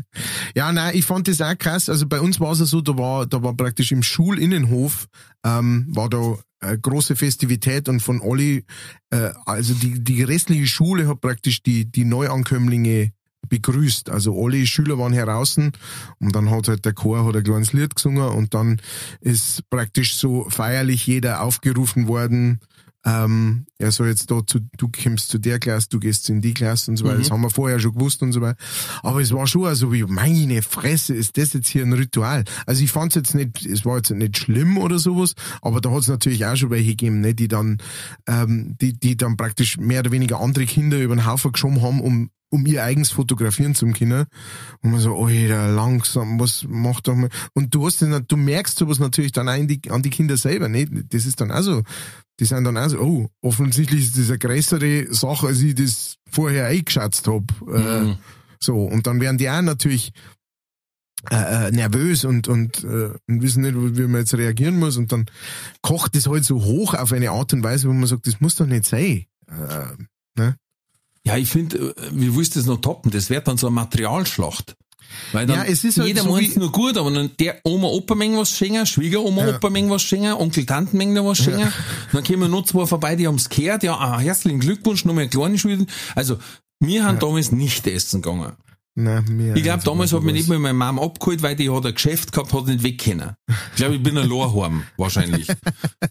[0.55, 1.89] Ja, nein, ich fand das auch krass.
[1.89, 5.07] Also bei uns war es ja so, da war, da war praktisch im Schulinnenhof,
[5.45, 8.63] ähm, war da eine große Festivität und von alle,
[9.11, 13.13] äh, also die, die restliche Schule hat praktisch die, die Neuankömmlinge
[13.49, 14.11] begrüßt.
[14.11, 15.73] Also alle Schüler waren heraus und
[16.21, 18.81] dann hat halt der Chor hat ein kleines Lied gesungen und dann
[19.21, 22.61] ist praktisch so feierlich jeder aufgerufen worden,
[23.05, 26.55] ähm, er soll jetzt da zu, du kommst zu der Klasse, du gehst in die
[26.55, 27.19] Klasse und so weiter.
[27.19, 28.57] Das haben wir vorher schon gewusst und so weiter.
[29.03, 32.45] Aber es war schon also wie, meine Fresse, ist das jetzt hier ein Ritual?
[32.65, 35.91] Also ich fand es jetzt nicht, es war jetzt nicht schlimm oder sowas, aber da
[35.91, 37.79] hat es natürlich auch schon welche gegeben, ne, die dann,
[38.29, 42.01] ähm, die, die dann praktisch mehr oder weniger andere Kinder über den Haufen geschoben haben,
[42.01, 44.27] um um ihr eigens fotografieren zum Kinder.
[44.83, 47.31] Und man so, Alter, langsam, was macht doch mal.
[47.55, 50.69] Und du hast den, du merkst sowas natürlich dann auch die, an die Kinder selber,
[50.69, 50.87] ne?
[50.87, 51.83] Das ist dann also,
[52.39, 56.67] die sind dann also, oh, offensichtlich ist das eine größere Sache, als ich das vorher
[56.67, 57.43] eingeschätzt hab.
[57.69, 58.17] Äh, Mhm.
[58.61, 60.13] so, und dann werden die auch natürlich
[61.31, 64.97] äh, äh, nervös und, und, äh, und wissen nicht, wie man jetzt reagieren muss.
[64.97, 65.27] Und dann
[65.81, 68.57] kocht das halt so hoch auf eine Art und Weise, wo man sagt, das muss
[68.57, 69.27] doch nicht sein.
[69.47, 70.53] Äh,
[71.25, 73.11] Ja, ich finde, wie willst du das noch toppen?
[73.11, 74.77] Das wird dann so eine Materialschlacht.
[75.33, 77.61] Weil dann Ja, es ist halt jeder so meint's wie- nur gut, aber dann der
[77.65, 79.57] Oma, Opa mengen was schenken, Schwiegeroma, Ja.
[79.57, 81.71] Opa mengen was schenken, Onkel, Tanten mengen was schenken.
[82.13, 83.83] Dann kommen noch zwei vorbei, die haben's gehört.
[83.83, 85.87] Ja, ah, herzlichen Glückwunsch, nochmal eine kleine Schulden.
[86.15, 86.39] Also,
[86.81, 88.53] wir haben damals nicht essen gegangen.
[88.95, 91.85] na, mir Ich glaube, damals hat mich nicht mal meine Mom abgeholt, weil die hat
[91.87, 93.33] ein Geschäft gehabt, hat nicht weg können.
[93.49, 95.47] Ich glaube, ich bin ein Lohrheim, wahrscheinlich.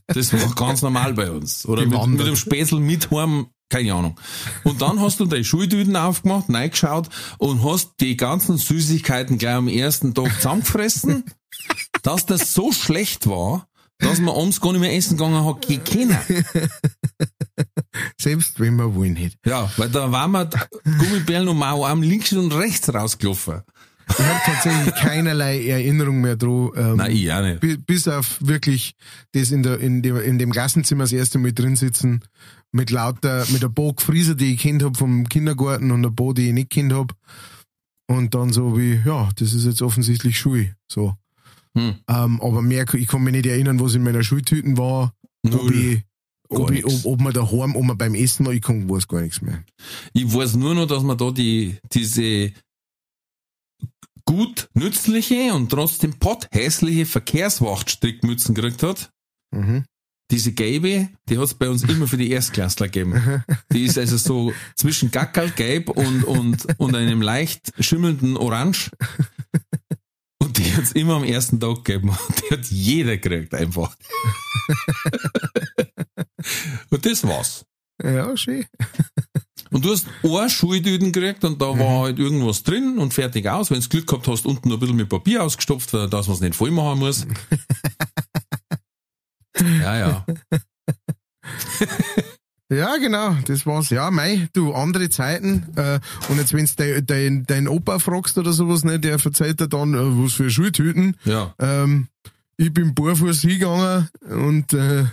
[0.08, 1.66] Das war ganz normal bei uns.
[1.66, 4.20] Oder mit, mit dem Spätzl mit heim, keine Ahnung.
[4.64, 9.68] Und dann hast du deine Schultüten aufgemacht, reingeschaut und hast die ganzen Süßigkeiten gleich am
[9.68, 11.24] ersten Tag zusammengefressen,
[12.04, 13.68] dass das so schlecht war,
[13.98, 16.18] dass man abends gar nicht mehr essen gegangen hat, können.
[18.20, 19.38] Selbst wenn wir wollen nicht.
[19.46, 20.50] Ja, weil da waren wir
[20.84, 23.62] Gummibärlen und Mauarm links und rechts rausgelaufen.
[24.18, 26.70] Ich habe tatsächlich keinerlei Erinnerung mehr dran.
[26.76, 27.60] Ähm, Nein, ich auch nicht.
[27.60, 28.94] bi- Bis auf wirklich
[29.34, 32.22] das in, der, in, dem, in dem Klassenzimmer das erste Mal drin sitzen,
[32.72, 36.34] mit lauter, mit ein paar Gefrieser, die ich kennt hab vom Kindergarten und ein paar,
[36.34, 37.14] die ich nicht kennt hab.
[38.08, 40.76] Und dann so wie, ja, das ist jetzt offensichtlich Schule.
[40.92, 41.16] So.
[41.78, 41.96] Hm.
[42.10, 45.14] Ähm, aber mehr, ich kann mich nicht erinnern, was in meiner Schultüten war.
[45.50, 46.02] Ob, ich,
[46.50, 49.22] ob, ich, ob, ob man daheim, ob man beim Essen war, ich kann, weiß gar
[49.22, 49.64] nichts mehr.
[50.14, 52.52] Ich weiß nur noch, dass man da die, diese
[54.26, 59.12] gut nützliche und trotzdem potthässliche Verkehrswachtstrickmützen gekriegt hat.
[59.52, 59.86] Mhm.
[60.32, 63.44] Diese gelbe, die hat's bei uns immer für die Erstklässler gegeben.
[63.74, 68.92] Die ist also so zwischen Gackerlgelb und, und, und einem leicht schimmelnden Orange.
[70.40, 72.10] Und die hat's immer am ersten Tag gegeben.
[72.10, 73.96] Und die hat jeder gekriegt einfach.
[76.90, 77.66] Und das war's.
[78.02, 78.66] Ja, schön.
[79.72, 83.72] Und du hast eine Schultüten gekriegt und da war halt irgendwas drin und fertig aus.
[83.72, 86.42] Wenn du Glück gehabt hast, unten noch ein bisschen mit Papier ausgestopft, dass man es
[86.42, 87.26] nicht voll machen muss.
[89.82, 90.26] ja, ja.
[92.72, 93.90] Ja, genau, das war's.
[93.90, 95.66] Ja, mei, du, andere Zeiten.
[95.76, 96.00] Äh,
[96.30, 99.94] und jetzt, wenn's dein, dein, dein Opa fragst oder sowas, ne, der verzeiht dir dann,
[99.94, 101.18] äh, was für Schultüten.
[101.26, 101.54] Ja.
[101.60, 102.08] Ähm,
[102.62, 105.06] ich bin barfuß hingegangen und äh,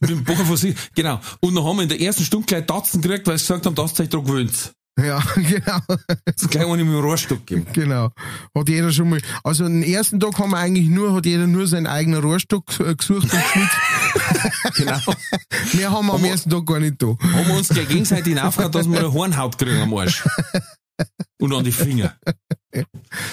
[0.00, 0.76] Bogen von sich.
[0.94, 1.20] Genau.
[1.40, 3.74] Und dann haben wir in der ersten Stunde gleich Tatzen gekriegt, weil sie gesagt haben,
[3.76, 4.72] ihr euch da gewöhnt.
[4.98, 5.80] ja, genau,
[6.24, 7.66] Das ist gleich eine mit dem Rohrstock gegeben.
[7.72, 8.10] genau.
[8.56, 9.20] Hat jeder schon mal.
[9.42, 12.94] Also den ersten Tag haben wir eigentlich nur, hat jeder nur seinen eigenen Rohrstock äh,
[12.94, 13.76] gesucht und geschnitzt.
[14.76, 14.98] Genau.
[15.74, 17.06] Mehr haben wir am ersten Tag gar nicht da.
[17.06, 20.22] Haben wir uns gleich gegenseitig aufgehört, dass wir eine Hornhaut kriegen am Arsch.
[21.40, 22.16] Und an die Finger.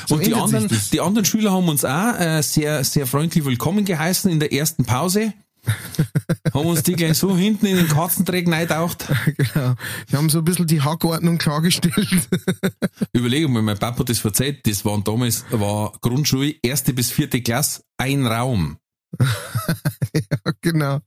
[0.08, 3.86] So und die anderen, die anderen Schüler haben uns auch äh, sehr, sehr freundlich willkommen
[3.86, 5.32] geheißen in der ersten Pause.
[6.54, 9.06] haben uns die gleich so hinten in den Katzenträg reintaucht.
[9.38, 9.76] Genau.
[10.08, 12.30] Wir haben so ein bisschen die Hackordnung klargestellt.
[13.14, 17.42] Überlege mal, mein Papa hat das erzählt, das waren damals, war Grundschule, erste bis vierte
[17.42, 18.78] Klasse, ein Raum.
[20.62, 21.00] genau.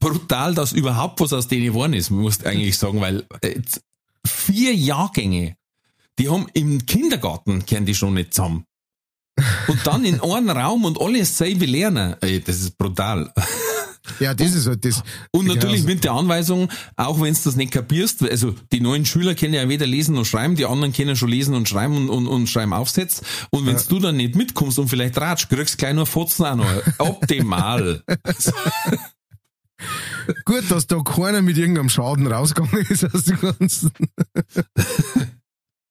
[0.00, 3.60] Brutal, dass überhaupt was aus denen geworden ist, musst eigentlich sagen, weil äh,
[4.26, 5.56] vier Jahrgänge,
[6.18, 8.64] die haben im Kindergarten, kennen die schon nicht zusammen.
[9.68, 12.14] Und dann in einem Raum und alles selbe lernen.
[12.20, 13.32] Ey, das ist brutal.
[14.18, 15.02] Ja, das ist halt das.
[15.32, 19.34] Und natürlich mit der Anweisung, auch wenn du das nicht kapierst, also die neuen Schüler
[19.34, 22.26] kennen ja weder lesen noch schreiben, die anderen kennen schon lesen und schreiben und, und,
[22.26, 23.22] und schreiben Aufsätze.
[23.50, 26.56] Und wenn du dann nicht mitkommst und vielleicht ratsch, kriegst du gleich nur Fotzen auch
[26.56, 26.82] noch.
[26.98, 28.02] Optimal.
[30.44, 33.90] Gut, dass da keiner mit irgendeinem Schaden rausgegangen ist aus dem Ganzen.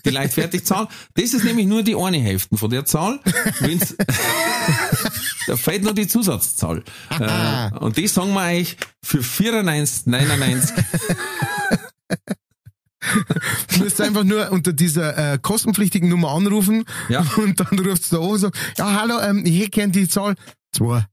[0.05, 0.87] die Leichtfertigzahl.
[1.13, 3.19] Das ist nämlich nur die eine Hälfte von der Zahl.
[3.59, 3.95] Wenn's,
[5.47, 6.83] da fehlt nur die Zusatzzahl.
[7.19, 10.73] Äh, und die sagen wir euch für 94,99.
[13.71, 17.25] Du musst einfach nur unter dieser äh, kostenpflichtigen Nummer anrufen Ja.
[17.37, 20.07] und dann rufst du da an und sagst, ja hallo, ähm, ich hätte gern die
[20.09, 20.35] Zahl.
[20.77, 21.03] Zwei.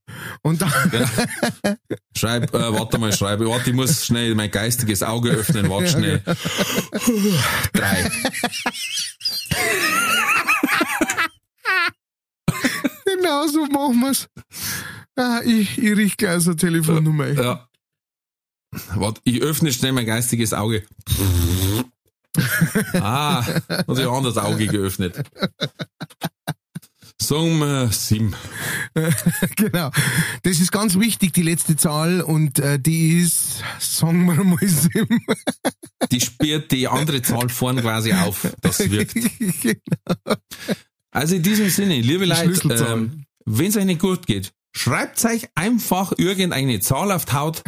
[0.43, 0.71] Und dann,
[2.15, 3.49] Schreib, äh, warte mal, schreibe.
[3.49, 5.71] Warte, ich muss schnell mein geistiges Auge öffnen.
[5.71, 6.23] Warte schnell.
[7.73, 8.11] Drei.
[13.07, 14.29] genau so machen wir's.
[15.17, 17.29] Ah, ich, ich riech gleich so eine Telefonnummer.
[17.29, 17.67] Ja.
[18.97, 20.85] Warte, ich öffne schnell mein geistiges Auge.
[23.01, 25.25] ah, hat sich ein anderes Auge geöffnet.
[27.21, 28.35] Sagen wir sieben.
[29.57, 29.91] Genau.
[30.43, 32.21] Das ist ganz wichtig, die letzte Zahl.
[32.21, 35.25] Und äh, die ist, sagen wir mal, sieben.
[36.13, 38.47] Die sperrt die andere Zahl vorn quasi auf.
[38.61, 39.17] Das wirkt.
[41.11, 45.47] Also in diesem Sinne, liebe Leute, ähm, wenn es euch nicht gut geht, schreibt euch
[45.55, 47.63] einfach irgendeine Zahl auf die Haut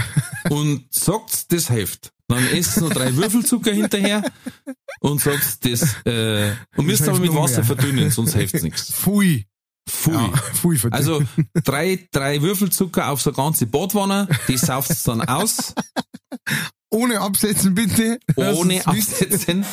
[0.51, 2.13] und sagt, das hilft.
[2.29, 4.23] Dann esst noch drei Würfelzucker hinterher
[5.01, 7.65] und sagt das, äh, und müsst aber hilft mit Wasser mehr.
[7.65, 8.93] verdünnen, sonst hilft's nichts.
[8.93, 9.47] Pfui.
[9.89, 10.15] Pfui.
[10.15, 11.01] Ja, pfui verdammt.
[11.01, 11.23] Also
[11.65, 15.75] drei, drei Würfelzucker auf so ganze Badwanne, die sauft's dann aus,
[16.91, 18.19] ohne absetzen bitte.
[18.35, 19.65] ohne absetzen.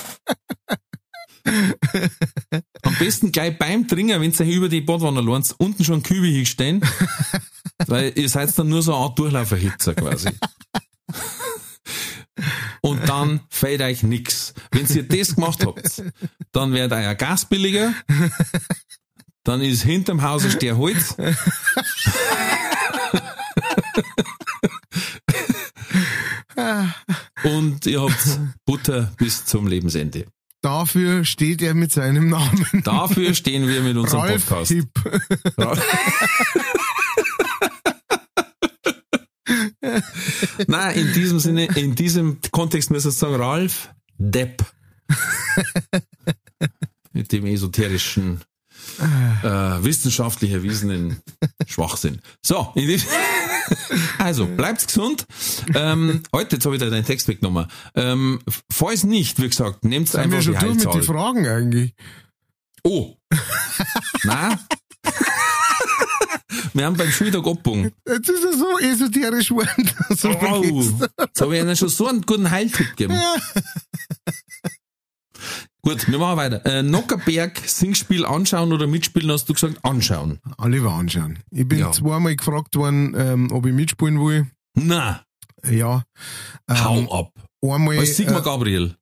[2.84, 6.82] Am besten gleich beim Trinken, wenn ihr über die Badwanne lernt, unten schon Kübel hinstellen,
[7.88, 10.30] weil ihr seid dann nur so eine Art Durchlauferhitzer quasi.
[12.82, 14.54] Und dann fällt euch nix.
[14.72, 16.04] Wenn ihr das gemacht habt,
[16.52, 17.94] dann wird euer Gas billiger,
[19.44, 21.16] dann ist hinterm Haus ein Stern Holz.
[27.44, 30.26] und ihr habt Butter bis zum Lebensende.
[30.62, 32.66] Dafür steht er mit seinem Namen.
[32.86, 34.72] Dafür stehen wir mit unserem Ralf Podcast.
[34.72, 34.90] Hipp.
[40.68, 44.64] Nein, in diesem Sinne, in diesem Kontext müssen wir sagen, Ralf Depp.
[47.14, 48.42] Mit dem esoterischen,
[49.00, 49.46] äh,
[49.84, 51.22] wissenschaftlich erwiesenen
[51.68, 52.20] Schwachsinn.
[52.42, 53.10] So, in diesem
[54.18, 55.26] also, bleibt's gesund.
[55.76, 57.68] Ähm, heute, jetzt habe ich da deinen Text weggenommen.
[57.96, 58.40] Ähm,
[58.72, 61.02] falls nicht, wie gesagt, nehmt Sind einfach wir schon die durch mit Heilzahl.
[61.02, 61.94] den Fragen eigentlich?
[62.84, 63.16] Oh.
[64.24, 64.60] Nein.
[66.74, 67.92] Wir haben beim Schultag abgebogen.
[68.08, 69.90] Jetzt ist er so esoterisch geworden.
[70.10, 70.64] So Oh,
[71.24, 73.20] jetzt habe ich ihnen schon so einen guten Heiltipp gegeben.
[75.86, 76.66] Gut, wir machen weiter.
[76.66, 80.40] Äh, Nockerberg, Singspiel anschauen oder mitspielen, hast du gesagt, anschauen.
[80.58, 81.40] Alle mal anschauen.
[81.52, 81.92] Ich bin Ja.
[81.92, 84.48] zweimal gefragt worden, ähm, ob ich mitspielen will.
[84.76, 85.26] Na,
[85.70, 86.04] Ja.
[86.70, 87.34] Ähm, hau ab.
[87.62, 88.00] Einmal.
[88.00, 88.96] Als Sigmar äh, Gabriel.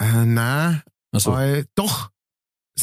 [0.00, 0.82] äh, nein,
[1.12, 2.10] Also, äh, doch.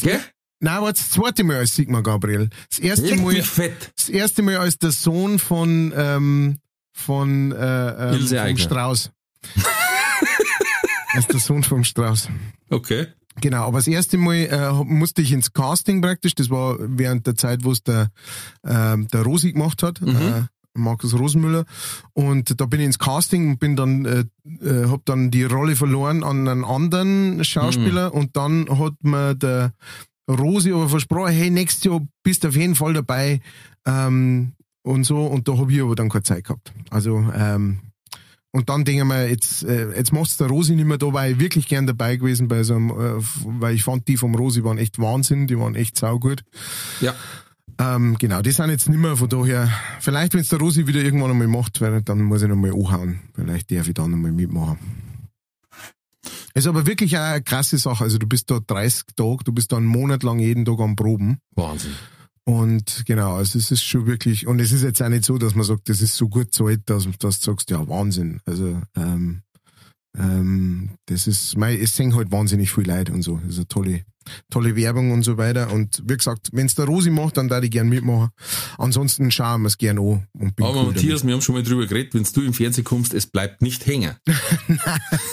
[0.01, 0.21] gell?
[0.63, 2.49] Nein, war das zweite Mal als Sigmar Gabriel.
[2.69, 3.91] Das erste Leck Mal, fett.
[3.97, 6.59] das erste Mal als der Sohn von, ähm,
[6.93, 8.57] von, äh, ähm, vom.
[8.57, 9.11] Strauß.
[11.13, 12.29] als der Sohn vom Strauß.
[12.69, 13.07] Okay.
[13.39, 16.35] Genau, aber das erste Mal äh, musste ich ins Casting praktisch.
[16.35, 18.11] Das war während der Zeit, wo es der,
[18.63, 20.43] ähm, der Rosi gemacht hat, äh,
[20.75, 21.65] Markus Rosenmüller.
[22.13, 24.25] Und da bin ich ins Casting und bin dann, äh,
[24.63, 28.13] äh, hab dann die Rolle verloren an einen anderen Schauspieler.
[28.13, 29.73] Und dann hat mir der
[30.35, 33.41] Rosi aber versprochen, hey, nächstes Jahr bist du auf jeden Fall dabei.
[33.85, 34.53] Ähm,
[34.83, 35.25] und so.
[35.25, 36.73] Und da habe ich aber dann keine Zeit gehabt.
[36.89, 37.79] Also ähm,
[38.53, 41.13] und dann denke ich mir, jetzt, äh, jetzt machst du der Rosi nicht mehr da,
[41.13, 44.35] weil ich wirklich gern dabei gewesen bei so einem, äh, weil ich fand, die vom
[44.35, 46.43] Rosi waren echt Wahnsinn, die waren echt saugut.
[46.99, 47.15] Ja.
[47.77, 49.71] Ähm, genau, die sind jetzt nicht mehr, von daher,
[50.01, 53.21] vielleicht wenn es der Rosi wieder irgendwann einmal macht, weil dann muss ich nochmal anhauen.
[53.33, 54.77] Vielleicht darf ich dann nochmal mitmachen.
[56.53, 58.03] Ist aber wirklich eine krasse Sache.
[58.03, 60.95] Also du bist da 30 Tage, du bist da einen Monat lang jeden Tag am
[60.95, 61.39] Proben.
[61.55, 61.93] Wahnsinn.
[62.43, 65.55] Und genau, also es ist schon wirklich, und es ist jetzt auch nicht so, dass
[65.55, 68.41] man sagt, das ist so gut zahlt, dass, dass du sagst, ja, Wahnsinn.
[68.45, 69.43] Also, ähm,
[70.17, 73.37] ähm, das ist, mei, es sehen halt wahnsinnig viel Leute und so.
[73.37, 74.05] Das ist eine tolle,
[74.49, 75.71] tolle Werbung und so weiter.
[75.71, 78.29] Und wie gesagt, wenn es der Rosi macht, dann darf ich gern mitmachen.
[78.77, 80.27] Ansonsten schauen wir es gern an
[80.59, 83.27] Aber cool Matthias, wir haben schon mal drüber geredet, wenn du im Fernsehen kommst, es
[83.27, 84.15] bleibt nicht hängen.
[84.25, 84.81] damit.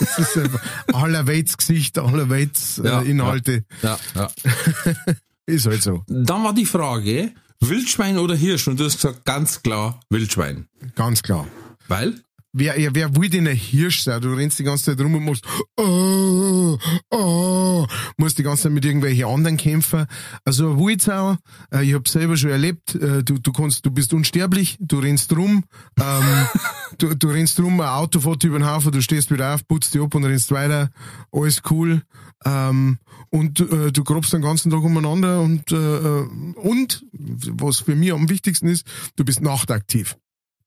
[0.00, 3.64] Das ist einfach allerweits Gesicht, allerweits Ja, äh, Inhalte.
[3.82, 4.30] Ja, ja.
[5.46, 6.04] Ist halt so.
[6.08, 8.68] Dann war die Frage, Wildschwein oder Hirsch?
[8.68, 10.68] Und du hast gesagt, ganz klar Wildschwein.
[10.94, 11.46] Ganz klar.
[11.88, 12.20] Weil?
[12.54, 14.22] Wer, wer will denn ein Hirsch sein?
[14.22, 15.44] Du rennst die ganze Zeit rum und machst,
[15.76, 16.78] oh,
[17.10, 20.06] oh, musst die ganze Zeit mit irgendwelchen anderen kämpfen.
[20.46, 21.36] Also ein Wildsau,
[21.70, 25.36] äh, ich habe selber schon erlebt, äh, du, du kannst, du bist unsterblich, du rennst
[25.36, 25.64] rum,
[26.00, 26.46] ähm,
[26.98, 29.92] du, du rennst rum, ein Auto fährt über den Haufen, du stehst wieder auf, putzt
[29.92, 30.88] dich ab und rennst weiter,
[31.30, 32.02] alles cool.
[32.46, 32.98] Ähm,
[33.28, 38.12] und äh, du grobst den ganzen Tag umeinander und, äh, äh, und, was für mich
[38.12, 40.16] am wichtigsten ist, du bist nachtaktiv.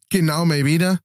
[0.09, 0.99] Genau mein Weder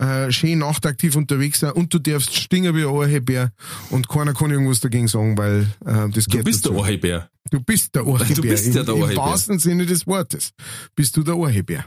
[0.00, 3.52] äh, schön nachtaktiv unterwegs sein und du darfst stingen wie ein Orchebär
[3.90, 6.82] und keiner kann irgendwas dagegen sagen, weil äh, das Du geht bist der dazu.
[6.82, 7.30] Orchebär.
[7.50, 8.34] Du bist der Orchebär.
[8.36, 9.24] Du bist ja der Im, Orchebär.
[9.24, 10.52] Im wahrsten Sinne des Wortes
[10.94, 11.84] bist du der Orchebär.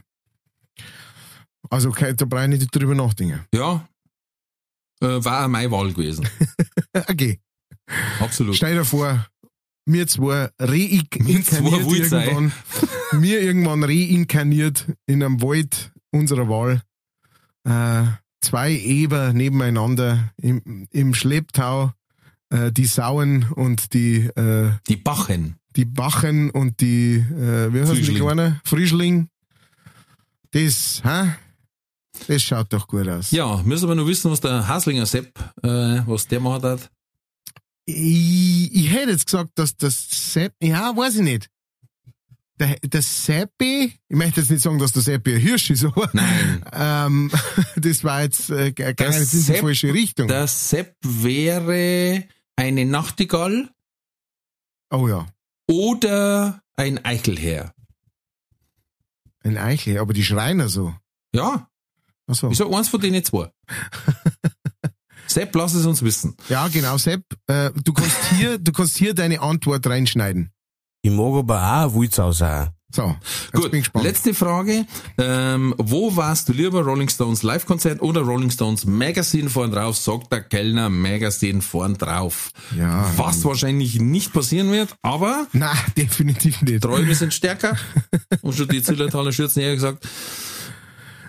[1.69, 3.41] Also kein- da brauche ich nicht drüber nachdenken.
[3.53, 3.87] Ja.
[5.01, 6.27] Äh, war auch meine Wahl gewesen.
[7.07, 7.39] Okay,
[8.19, 8.55] Absolut.
[8.55, 9.25] stell dir vor,
[9.87, 12.51] wir zwei reinkarniert irgendwann,
[13.13, 16.83] mir irgendwann reinkarniert in einem Wald unserer Wahl.
[17.65, 18.03] Äh,
[18.41, 21.91] zwei Eber nebeneinander im, im Schlepptau,
[22.49, 25.55] äh, die Sauen und die, äh, Die Bachen.
[25.75, 28.17] die Bachen und die, äh, wie die Frischling.
[28.17, 28.61] kleinen?
[28.65, 29.29] Frischling.
[30.51, 31.33] Das, hä?
[32.27, 33.31] Das schaut doch gut aus.
[33.31, 36.91] Ja, müssen aber noch wissen, was der Haslinger Sepp, äh, was der macht hat.
[37.85, 41.49] Ich, ich hätte jetzt gesagt, dass das Sepp, ja, weiß ich nicht.
[42.59, 46.07] Der, der Seppi, ich möchte jetzt nicht sagen, dass der Seppi ein Hirsch ist, aber
[46.13, 46.63] Nein.
[46.71, 47.31] ähm,
[47.75, 50.27] das war jetzt äh, gar Der nicht in die Sepp- falsche Richtung.
[50.27, 52.23] Der Sepp wäre
[52.55, 53.69] eine Nachtigall
[54.91, 55.25] oh ja,
[55.67, 57.73] oder ein Eichelherr.
[59.43, 60.95] ein Eichel, aber die Schreiner so.
[61.33, 61.67] Ja,
[62.27, 62.51] Achso.
[62.51, 63.51] ich sag eins von denen zwei.
[65.25, 66.35] Sepp, lass es uns wissen.
[66.49, 70.51] Ja, genau, Sepp, äh, du kannst hier, du kannst hier deine Antwort reinschneiden.
[71.05, 72.69] Ich mag aber auch ein Wildsau sein.
[72.95, 73.15] So,
[73.51, 74.05] Gut, bin ich gespannt.
[74.05, 74.85] letzte Frage.
[75.17, 79.97] Ähm, wo warst du lieber, Rolling Stones Live-Konzert oder Rolling Stones Magazine vorn drauf?
[79.97, 82.51] Sagt der Kellner Magazine vorn drauf.
[82.77, 83.11] Ja.
[83.17, 86.83] Was wahrscheinlich nicht passieren wird, aber Na, definitiv nicht.
[86.83, 87.75] Träume sind stärker.
[88.41, 90.07] Und schon die Zillertaler Schürzen eher gesagt.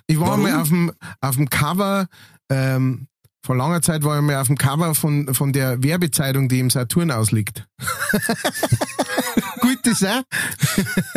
[0.06, 0.42] Ich war Warum?
[0.42, 0.92] mal auf dem,
[1.22, 2.08] auf dem Cover
[2.50, 3.08] ähm,
[3.44, 6.70] Vor langer Zeit war ich mal auf dem Cover von, von der Werbezeitung, die im
[6.70, 7.66] Saturn ausliegt.
[9.60, 10.22] Gut, auch?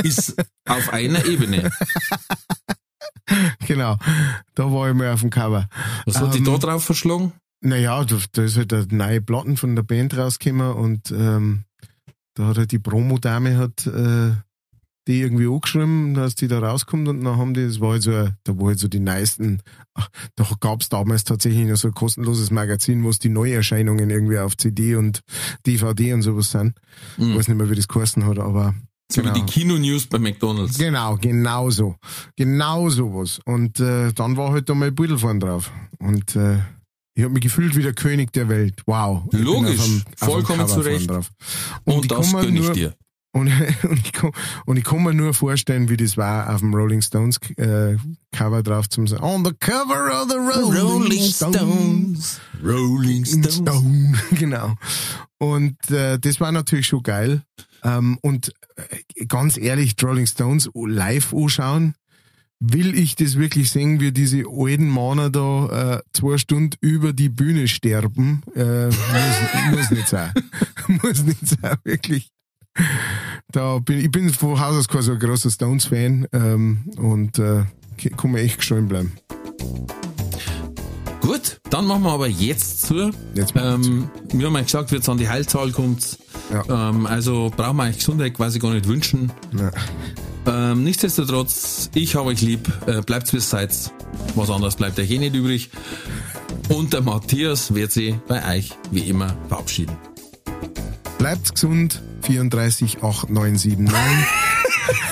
[0.04, 0.36] Ist
[0.68, 1.72] auf einer Ebene.
[3.66, 3.98] Genau.
[4.56, 5.70] Da war ich mal auf dem Cover.
[6.06, 7.32] Was hat die Ähm, da drauf verschlagen?
[7.62, 11.64] Naja, da, da ist halt eine neue Platten von der Band rausgekommen und ähm,
[12.34, 14.34] da hat halt die Promo-Dame hat äh,
[15.08, 18.12] die irgendwie angeschrieben, dass die da rauskommt und dann haben die, das war halt so,
[18.12, 19.62] da war halt so die neuesten,
[20.36, 24.58] da gab's damals tatsächlich noch so ein kostenloses Magazin, wo es die Neuerscheinungen irgendwie auf
[24.58, 25.22] CD und
[25.66, 26.74] DVD und sowas sind.
[27.18, 27.36] Ich Mhm.
[27.38, 28.76] weiß nicht mehr, wie das geheißen hat, aber
[29.12, 29.34] So wie genau.
[29.46, 30.78] die Kino-News bei McDonalds.
[30.78, 31.96] Genau, genau so.
[32.36, 33.40] Genau sowas.
[33.46, 35.72] Und äh, dann war halt da mal Büdel vorn drauf.
[36.00, 36.58] Und äh,
[37.16, 38.84] ich habe mich gefühlt wie der König der Welt.
[38.86, 39.24] Wow.
[39.32, 41.10] Ich Logisch, dem vollkommen zu Recht.
[41.10, 42.94] Und, ich das kann mir gönn ich nur- dir.
[43.38, 43.52] Und,
[43.84, 44.32] und, ich kann,
[44.66, 47.96] und ich kann mir nur vorstellen, wie das war, auf dem Rolling Stones äh,
[48.32, 49.22] Cover drauf zu sein.
[49.22, 52.40] On the cover of the Rolling, Stones.
[52.64, 54.16] Rolling Stone.
[54.32, 54.76] Genau.
[55.38, 57.44] Und äh, das war natürlich schon geil.
[57.84, 61.94] Ähm, und äh, ganz ehrlich, Rolling Stones live anschauen,
[62.60, 67.30] will ich das wirklich sehen, wie diese alten Männer da äh, zwei Stunden über die
[67.30, 68.42] Bühne sterben?
[68.56, 68.96] Äh, muss,
[69.72, 70.34] muss nicht sein.
[70.88, 72.32] muss nicht sein, wirklich.
[73.52, 77.64] Da bin, ich bin von Haus aus kein so ein großer Stones-Fan ähm, und äh,
[78.18, 79.14] kann mir echt gestanden bleiben.
[81.22, 83.12] Gut, dann machen wir aber jetzt zu.
[83.34, 86.18] Jetzt Ähm, wir haben ja gesagt, jetzt an die Heilzahl kommt.
[86.52, 86.90] Ja.
[86.90, 89.32] Ähm, also brauchen wir euch Gesundheit quasi gar nicht wünschen.
[89.58, 89.72] Ja.
[90.72, 92.72] Ähm, nichtsdestotrotz, ich habe euch lieb.
[92.86, 93.92] Äh, bleibt wie ihr seid.
[94.36, 95.70] Was anderes bleibt euch eh nicht übrig.
[96.70, 99.98] Und der Matthias wird sich bei euch wie immer verabschieden.
[101.18, 103.96] Bleibt gesund, 34 8 9 7 9.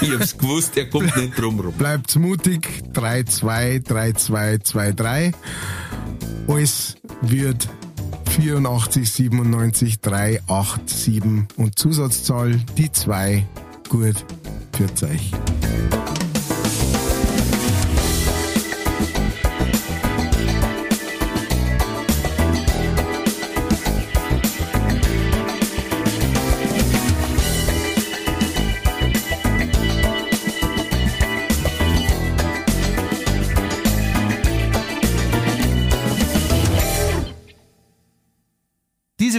[0.01, 1.73] Ich hab's gewusst, er kommt nicht drum rum.
[1.73, 5.31] Bleibt mutig, 3 2 3 2 2 3.
[6.47, 7.67] Alles wird
[8.29, 13.45] 84 97 3 8 7 und Zusatzzahl die 2.
[13.89, 14.25] Gut,
[14.73, 15.31] für euch.